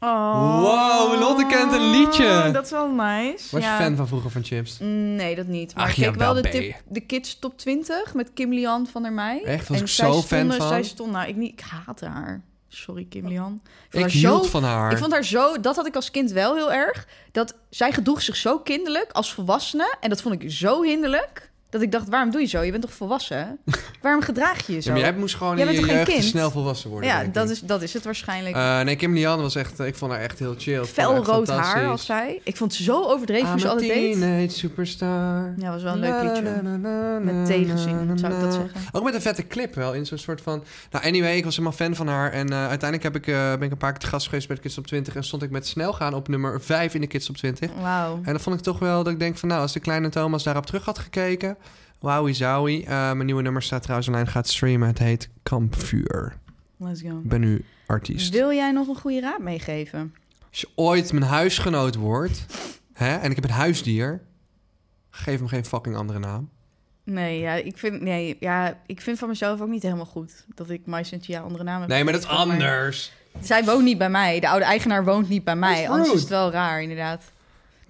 Oh. 0.00 0.60
Wow, 0.60 1.20
Lotte 1.20 1.46
kent 1.46 1.72
een 1.72 1.90
liedje. 1.90 2.50
Dat 2.52 2.64
is 2.64 2.70
wel 2.70 2.88
nice. 2.90 3.44
Was 3.50 3.62
ja. 3.62 3.76
je 3.78 3.82
fan 3.84 3.96
van 3.96 4.06
vroeger 4.06 4.30
van 4.30 4.44
Chips? 4.44 4.76
Nee, 4.80 5.34
dat 5.34 5.46
niet. 5.46 5.74
Maar 5.74 5.84
Ach, 5.84 5.96
ik 5.96 6.02
keek 6.04 6.14
wel 6.14 6.34
de, 6.34 6.40
tip, 6.48 6.74
de 6.88 7.00
Kids 7.00 7.38
Top 7.38 7.58
20 7.58 8.14
met 8.14 8.32
Kim 8.34 8.52
Lian 8.52 8.86
van 8.86 9.02
der 9.02 9.12
Meij. 9.12 9.42
Echt? 9.44 9.68
Was 9.68 9.76
en 9.76 9.82
ik 9.82 9.88
zij 9.88 10.06
zo 10.06 10.12
fan 10.12 10.22
stonden- 10.22 10.56
van? 10.56 10.68
Zij 10.68 10.82
stond, 10.82 11.12
nou, 11.12 11.28
ik, 11.28 11.36
niet, 11.36 11.52
ik 11.52 11.60
haatte 11.60 12.06
haar. 12.06 12.42
Sorry, 12.68 13.06
Kim 13.08 13.28
Lian. 13.28 13.62
Ik 13.90 14.10
hield 14.10 14.44
zo- 14.44 14.50
van 14.50 14.64
haar. 14.64 14.92
Ik 14.92 14.98
vond 14.98 15.12
haar 15.12 15.24
zo, 15.24 15.60
dat 15.60 15.76
had 15.76 15.86
ik 15.86 15.94
als 15.96 16.10
kind 16.10 16.30
wel 16.30 16.54
heel 16.54 16.72
erg. 16.72 17.06
Dat 17.32 17.54
zij 17.70 17.92
gedroeg 17.92 18.22
zich 18.22 18.36
zo 18.36 18.58
kinderlijk 18.58 19.12
als 19.12 19.32
volwassene. 19.34 19.96
En 20.00 20.08
dat 20.08 20.22
vond 20.22 20.42
ik 20.42 20.50
zo 20.50 20.82
hinderlijk. 20.82 21.49
Dat 21.70 21.82
ik 21.82 21.92
dacht, 21.92 22.08
waarom 22.08 22.30
doe 22.30 22.40
je 22.40 22.46
zo? 22.46 22.62
Je 22.62 22.70
bent 22.70 22.82
toch 22.82 22.92
volwassen? 22.92 23.58
waarom 24.02 24.22
gedraag 24.22 24.66
je 24.66 24.72
je 24.72 24.80
zo? 24.80 24.88
Ja, 24.88 24.94
maar 24.94 25.04
jij 25.04 25.18
moest 25.18 25.34
gewoon 25.34 25.56
Jij 25.56 25.66
in 25.66 25.80
je 25.80 25.86
jeugd 25.86 26.10
kind? 26.10 26.24
snel 26.24 26.50
volwassen 26.50 26.90
worden. 26.90 27.08
ja, 27.08 27.24
dat 27.24 27.50
is, 27.50 27.60
dat 27.60 27.82
is 27.82 27.92
het 27.92 28.04
waarschijnlijk. 28.04 28.56
Eh, 28.56 28.80
nee, 28.80 28.96
Kim 28.96 29.14
Lian 29.14 29.40
was 29.40 29.54
echt... 29.54 29.80
Ik 29.80 29.94
vond 29.94 30.12
haar 30.12 30.20
echt 30.20 30.38
heel 30.38 30.54
chill. 30.58 30.84
Fel 30.84 31.24
rood 31.24 31.48
haar 31.48 31.88
als 31.88 32.04
zij. 32.06 32.40
Ik 32.44 32.56
vond 32.56 32.72
het 32.72 32.82
zo 32.82 33.04
overdreven 33.04 33.50
hoe 33.50 33.60
ze 33.60 33.68
altijd 33.68 33.92
deed. 33.92 34.12
teenage 34.12 34.50
superstar. 34.50 35.54
Ja, 35.56 35.70
was 35.70 35.82
wel 35.82 35.92
een 35.92 35.98
leuk 35.98 36.22
liedje. 36.22 36.42
Na, 36.42 36.60
na, 36.60 36.76
na, 36.76 37.18
na, 37.18 37.32
Met 37.32 37.46
tegenzin, 37.46 38.18
zou 38.18 38.32
ik 38.34 38.40
dat 38.40 38.54
zeggen. 38.54 38.80
Ook 38.92 39.04
met 39.04 39.14
een 39.14 39.20
vette 39.20 39.46
clip 39.46 39.74
wel, 39.74 39.92
in 39.92 40.06
zo'n 40.06 40.18
soort 40.18 40.40
van... 40.40 40.64
Nou, 40.90 41.04
anyway, 41.04 41.36
ik 41.36 41.44
was 41.44 41.56
helemaal 41.56 41.76
fan 41.76 41.94
van 41.94 42.08
haar. 42.08 42.32
En 42.32 42.48
eh, 42.48 42.58
uiteindelijk 42.58 43.02
heb 43.02 43.16
ik, 43.16 43.26
eh, 43.26 43.50
ben 43.50 43.62
ik 43.62 43.70
een 43.70 43.76
paar 43.76 43.90
keer 43.90 44.00
te 44.00 44.06
gast 44.06 44.28
geweest 44.28 44.46
bij 44.46 44.56
de 44.56 44.62
Kids 44.62 44.78
op 44.78 44.86
20... 44.86 45.16
en 45.16 45.24
stond 45.24 45.42
ik 45.42 45.50
met 45.50 45.66
snel 45.66 45.92
gaan 45.92 46.14
op 46.14 46.28
nummer 46.28 46.60
5 46.60 46.94
in 46.94 47.00
de 47.00 47.06
Kids 47.06 47.28
op 47.28 47.36
20. 47.36 47.70
Wauw. 47.80 48.20
En 48.22 48.32
dat 48.32 48.42
vond 48.42 48.56
ik 48.56 48.62
toch 48.62 48.78
wel 48.78 49.02
dat 49.02 49.12
ik 49.12 49.18
denk 49.18 49.38
van... 49.38 49.48
nou, 49.48 49.60
als 49.60 49.72
de 49.72 49.80
kleine 49.80 50.08
Thomas 50.08 50.42
daarop 50.42 50.66
terug 50.66 50.84
had 50.84 50.98
gekeken... 50.98 51.56
Wowie 52.00 52.34
zowie. 52.34 52.84
Eh, 52.84 52.88
mijn 52.88 53.24
nieuwe 53.24 53.42
nummer 53.42 53.62
staat 53.62 53.82
trouwens 53.82 54.08
online, 54.08 54.30
gaat 54.30 54.48
streamen. 54.48 54.88
Het 54.88 54.98
heet 54.98 55.28
Kampvuur. 55.42 56.36
Let's 56.76 57.00
go. 57.00 57.08
Ik 57.08 57.28
ben 57.28 57.40
nu 57.40 57.64
artiest. 57.86 58.32
Wil 58.32 58.52
jij 58.52 58.72
nog 58.72 58.88
een 58.88 58.96
goede 58.96 59.20
raad 59.20 59.40
meegeven? 59.40 60.14
Als 60.50 60.60
je 60.60 60.68
ooit 60.74 61.12
mijn 61.12 61.24
huisgenoot 61.24 61.94
wordt... 61.94 62.46
Hè, 62.92 63.16
en 63.16 63.30
ik 63.30 63.36
heb 63.36 63.44
een 63.44 63.50
huisdier... 63.50 64.20
geef 65.10 65.38
hem 65.38 65.48
geen 65.48 65.64
fucking 65.64 65.96
andere 65.96 66.18
naam. 66.18 66.50
Nee, 67.04 67.40
ja, 67.40 67.54
ik 67.54 67.78
vind, 67.78 68.00
nee, 68.00 68.36
ja, 68.40 68.78
ik 68.86 69.00
vind 69.00 69.18
van 69.18 69.28
mezelf 69.28 69.60
ook 69.60 69.68
niet 69.68 69.82
helemaal 69.82 70.06
goed 70.06 70.44
dat 70.54 70.70
ik 70.70 70.82
en 70.86 71.20
Tia 71.20 71.40
andere 71.40 71.64
namen 71.64 71.80
heb 71.80 71.90
Nee, 71.90 72.04
maar 72.04 72.12
dat 72.12 72.22
is 72.22 72.28
anders. 72.28 73.12
Zij 73.40 73.64
woont 73.64 73.84
niet 73.84 73.98
bij 73.98 74.10
mij. 74.10 74.40
De 74.40 74.48
oude 74.48 74.64
eigenaar 74.64 75.04
woont 75.04 75.28
niet 75.28 75.44
bij 75.44 75.56
mij. 75.56 75.88
Anders 75.88 76.12
is 76.12 76.20
het 76.20 76.28
wel 76.28 76.50
raar, 76.50 76.82
inderdaad. 76.82 77.22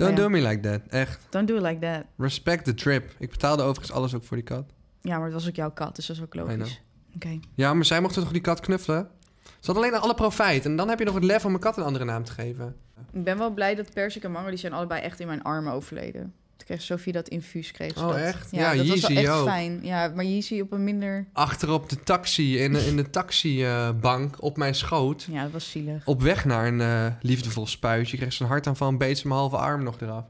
Don't 0.00 0.16
do 0.16 0.28
me 0.28 0.48
like 0.48 0.60
that. 0.60 0.80
Echt. 0.88 1.26
Don't 1.30 1.48
do 1.48 1.56
it 1.56 1.62
like 1.62 1.78
that. 1.78 2.04
Respect 2.16 2.64
the 2.64 2.74
trip. 2.74 3.14
Ik 3.18 3.30
betaalde 3.30 3.62
overigens 3.62 3.92
alles 3.92 4.14
ook 4.14 4.24
voor 4.24 4.36
die 4.36 4.46
kat. 4.46 4.64
Ja, 5.00 5.16
maar 5.16 5.24
het 5.24 5.34
was 5.34 5.48
ook 5.48 5.54
jouw 5.54 5.70
kat, 5.70 5.96
dus 5.96 6.06
dat 6.06 6.16
is 6.16 6.22
ook 6.22 6.34
logisch. 6.34 6.82
Oké. 7.14 7.38
Ja, 7.54 7.74
maar 7.74 7.84
zij 7.84 8.00
mochten 8.00 8.22
toch 8.22 8.32
die 8.32 8.40
kat 8.40 8.60
knuffelen? 8.60 9.08
Ze 9.42 9.66
had 9.72 9.76
alleen 9.76 9.94
alle 9.94 10.14
profijt. 10.14 10.64
En 10.64 10.76
dan 10.76 10.88
heb 10.88 10.98
je 10.98 11.04
nog 11.04 11.14
het 11.14 11.24
lef 11.24 11.44
om 11.44 11.54
een 11.54 11.60
kat 11.60 11.76
een 11.76 11.84
andere 11.84 12.04
naam 12.04 12.24
te 12.24 12.32
geven. 12.32 12.76
Ik 13.12 13.24
ben 13.24 13.38
wel 13.38 13.50
blij 13.50 13.74
dat 13.74 13.92
Persik 13.92 14.24
en 14.24 14.32
Mango, 14.32 14.48
die 14.48 14.58
zijn 14.58 14.72
allebei 14.72 15.02
echt 15.02 15.20
in 15.20 15.26
mijn 15.26 15.42
armen 15.42 15.72
overleden. 15.72 16.34
Toen 16.60 16.68
kreeg 16.68 16.82
Sophie 16.82 17.12
dat 17.12 17.28
infuus, 17.28 17.70
kreeg 17.72 17.96
Oh, 17.96 18.06
dat. 18.08 18.16
echt? 18.16 18.48
Ja, 18.50 18.60
Ja, 18.72 18.76
dat 18.76 18.86
was 18.86 19.00
wel 19.00 19.10
Yeezy 19.10 19.26
echt 19.28 19.38
ook. 19.38 19.46
fijn. 19.46 19.80
Ja, 19.82 20.12
maar 20.14 20.24
Yeezy 20.24 20.60
op 20.60 20.72
een 20.72 20.84
minder... 20.84 21.26
Achterop 21.32 21.88
de 21.88 22.02
taxi, 22.02 22.58
in 22.58 22.72
de, 22.72 22.86
in 22.86 22.96
de 22.96 23.10
taxibank, 23.10 24.42
op 24.42 24.56
mijn 24.56 24.74
schoot. 24.74 25.26
Ja, 25.30 25.42
dat 25.42 25.52
was 25.52 25.70
zielig. 25.70 26.06
Op 26.06 26.22
weg 26.22 26.44
naar 26.44 26.66
een 26.66 26.80
eh, 26.80 27.06
liefdevol 27.20 27.66
spuitje. 27.66 28.16
Kreeg 28.16 28.32
ze 28.32 28.42
een 28.42 28.48
hartaanval 28.48 28.88
en 28.88 28.98
beet 28.98 29.18
ze 29.18 29.28
mijn 29.28 29.40
halve 29.40 29.56
arm 29.56 29.82
nog 29.82 30.00
eraf. 30.00 30.24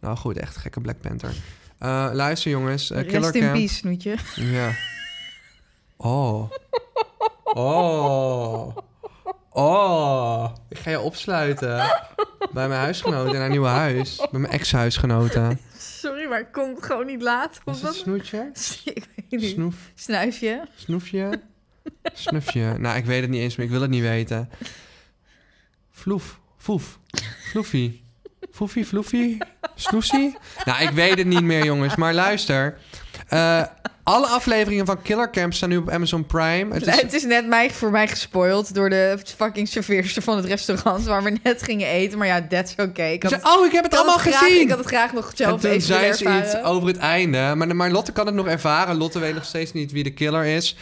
Nou 0.00 0.16
goed, 0.16 0.36
echt 0.36 0.56
gekke 0.56 0.80
Black 0.80 1.00
Panther. 1.00 1.32
Eh, 1.78 2.08
luister 2.12 2.50
jongens, 2.50 2.90
eh, 2.90 3.00
Killer 3.06 3.20
Rest 3.20 3.34
in 3.34 3.40
Camp. 3.42 3.54
peace, 3.54 3.74
snoetje. 3.74 4.16
Ja. 4.34 4.70
Oh. 5.96 6.50
Oh. 7.44 8.76
Oh. 9.50 10.50
Ik 10.68 10.78
ga 10.78 10.90
je 10.90 11.00
opsluiten. 11.00 11.76
Bij 12.52 12.68
mijn 12.68 12.80
huisgenoten 12.80 13.34
in 13.34 13.40
haar 13.40 13.50
nieuwe 13.50 13.66
huis. 13.66 14.16
Bij 14.30 14.40
mijn 14.40 14.52
ex-huisgenoten. 14.52 15.58
Sorry, 15.78 16.28
maar 16.28 16.40
ik 16.40 16.52
kon 16.52 16.74
het 16.74 16.82
gewoon 16.84 17.06
niet 17.06 17.22
laten. 17.22 17.62
Is 17.64 17.82
het 17.82 17.94
snoetje? 17.94 18.50
Ik 18.84 19.06
weet 19.30 19.40
niet. 19.40 19.50
Snoef? 19.50 19.74
Snuifje. 19.94 20.68
Snoefje? 20.76 21.40
Snufje? 22.12 22.74
Nou, 22.78 22.96
ik 22.96 23.04
weet 23.04 23.20
het 23.20 23.30
niet 23.30 23.40
eens 23.40 23.56
meer. 23.56 23.66
Ik 23.66 23.72
wil 23.72 23.80
het 23.80 23.90
niet 23.90 24.02
weten. 24.02 24.50
Vloef. 25.90 26.40
Foef. 26.56 26.98
Floefie. 27.50 28.02
Foefie, 28.50 28.84
floefie? 28.84 29.38
Snoesie? 29.74 30.36
Nou, 30.64 30.82
ik 30.82 30.90
weet 30.90 31.18
het 31.18 31.26
niet 31.26 31.42
meer, 31.42 31.64
jongens. 31.64 31.96
Maar 31.96 32.14
luister. 32.14 32.78
Eh, 33.28 33.62
alle 34.02 34.26
afleveringen 34.26 34.86
van 34.86 35.02
Killer 35.02 35.30
Camp 35.30 35.54
staan 35.54 35.68
nu 35.68 35.76
op 35.76 35.90
Amazon 35.90 36.26
Prime. 36.26 36.74
Het 36.74 36.86
is, 36.86 37.00
Het 37.00 37.12
is 37.12 37.24
net 37.24 37.46
mij, 37.46 37.70
voor 37.70 37.90
mij 37.90 38.08
gespoild 38.08 38.74
door 38.74 38.90
de 38.90 39.18
fucking 39.36 39.68
serveerster 39.68 40.22
van 40.22 40.36
het 40.36 40.44
restaurant 40.46 41.04
waar 41.04 41.22
we 41.22 41.36
net 41.42 41.62
gingen 41.62 41.88
eten. 41.88 42.18
Maar 42.18 42.26
ja, 42.26 42.46
that's 42.48 42.74
okay. 42.76 43.12
Ik 43.12 43.22
had, 43.22 43.32
oh, 43.32 43.66
ik 43.66 43.72
heb 43.72 43.84
het 43.84 43.92
ik 43.92 43.98
allemaal 43.98 44.18
graag- 44.18 44.38
gezien. 44.38 44.60
Ik 44.60 44.68
had 44.68 44.78
het 44.78 44.86
graag 44.86 45.12
nog 45.12 45.30
en 45.30 45.36
zelf 45.36 45.60
toen 45.60 45.70
even 45.70 45.82
zei 45.82 46.12
ze 46.12 46.38
iets 46.44 46.62
over 46.62 46.88
het 46.88 46.96
einde. 46.98 47.52
Maar, 47.56 47.76
maar 47.76 47.90
Lotte 47.90 48.12
kan 48.12 48.26
het 48.26 48.34
nog 48.34 48.46
ervaren. 48.46 48.96
Lotte 48.96 49.18
weet 49.18 49.34
nog 49.34 49.44
steeds 49.44 49.72
niet 49.72 49.92
wie 49.92 50.02
de 50.04 50.12
killer 50.12 50.44
is. 50.44 50.76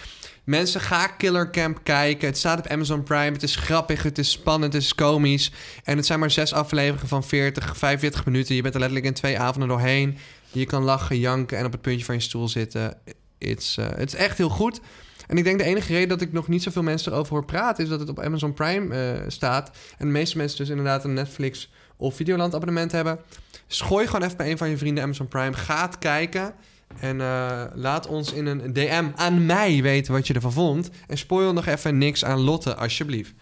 Mensen, 0.44 0.80
ga 0.80 1.06
Killer 1.06 1.50
Camp 1.50 1.78
kijken. 1.82 2.28
Het 2.28 2.38
staat 2.38 2.58
op 2.58 2.66
Amazon 2.66 3.02
Prime. 3.02 3.32
Het 3.32 3.42
is 3.42 3.56
grappig, 3.56 4.02
het 4.02 4.18
is 4.18 4.30
spannend, 4.30 4.72
het 4.72 4.82
is 4.82 4.94
komisch. 4.94 5.52
En 5.84 5.96
het 5.96 6.06
zijn 6.06 6.18
maar 6.18 6.30
zes 6.30 6.52
afleveringen 6.52 7.08
van 7.08 7.24
40, 7.24 7.76
45 7.76 8.24
minuten. 8.24 8.54
Je 8.54 8.62
bent 8.62 8.74
er 8.74 8.80
letterlijk 8.80 9.08
in 9.08 9.14
twee 9.14 9.38
avonden 9.38 9.68
doorheen. 9.68 10.18
Je 10.58 10.66
kan 10.66 10.82
lachen, 10.82 11.18
janken 11.18 11.58
en 11.58 11.64
op 11.64 11.72
het 11.72 11.80
puntje 11.80 12.04
van 12.04 12.14
je 12.14 12.20
stoel 12.20 12.48
zitten. 12.48 12.98
It's, 13.38 13.76
eh, 13.76 13.86
het 13.88 14.12
is 14.12 14.18
echt 14.18 14.38
heel 14.38 14.48
goed. 14.48 14.80
En 15.26 15.38
ik 15.38 15.44
denk 15.44 15.58
de 15.58 15.64
enige 15.64 15.92
reden 15.92 16.08
dat 16.08 16.20
ik 16.20 16.32
nog 16.32 16.48
niet 16.48 16.62
zoveel 16.62 16.82
mensen 16.82 17.12
erover 17.12 17.32
hoor 17.32 17.44
praten... 17.44 17.84
is 17.84 17.90
dat 17.90 18.00
het 18.00 18.08
op 18.08 18.20
Amazon 18.20 18.52
Prime 18.52 18.94
eh, 18.94 19.22
staat. 19.28 19.70
En 19.98 20.06
de 20.06 20.12
meeste 20.12 20.36
mensen 20.36 20.58
dus 20.58 20.68
inderdaad 20.68 21.04
een 21.04 21.14
Netflix 21.14 21.70
of 21.96 22.14
Videoland 22.14 22.54
abonnement 22.54 22.92
hebben. 22.92 23.18
Dus 23.66 23.80
gooi 23.80 24.06
gewoon 24.06 24.22
even 24.22 24.36
bij 24.36 24.50
een 24.50 24.58
van 24.58 24.68
je 24.68 24.76
vrienden 24.76 25.02
Amazon 25.02 25.28
Prime. 25.28 25.52
Ga 25.52 25.86
het 25.86 25.98
kijken. 25.98 26.54
En 27.00 27.20
eh, 27.20 27.64
laat 27.74 28.06
ons 28.06 28.32
in 28.32 28.46
een 28.46 28.72
DM 28.72 29.06
aan 29.14 29.46
mij 29.46 29.82
weten 29.82 30.12
wat 30.12 30.26
je 30.26 30.34
ervan 30.34 30.52
vond. 30.52 30.90
En 31.06 31.18
spoil 31.18 31.52
nog 31.52 31.66
even 31.66 31.98
niks 31.98 32.24
aan 32.24 32.40
Lotte, 32.40 32.74
alsjeblieft. 32.74 33.32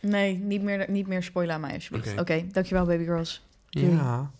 Nee, 0.00 0.38
niet 0.38 0.62
meer, 0.62 0.84
niet 0.88 1.06
meer 1.06 1.22
spoilen 1.22 1.54
aan 1.54 1.60
mij 1.60 1.74
alsjeblieft. 1.74 2.20
Oké. 2.20 2.44
Dankjewel 2.52 2.86
baby 2.86 3.04
girls. 3.04 3.42
Doei. 3.70 3.90
Ja. 3.90 4.30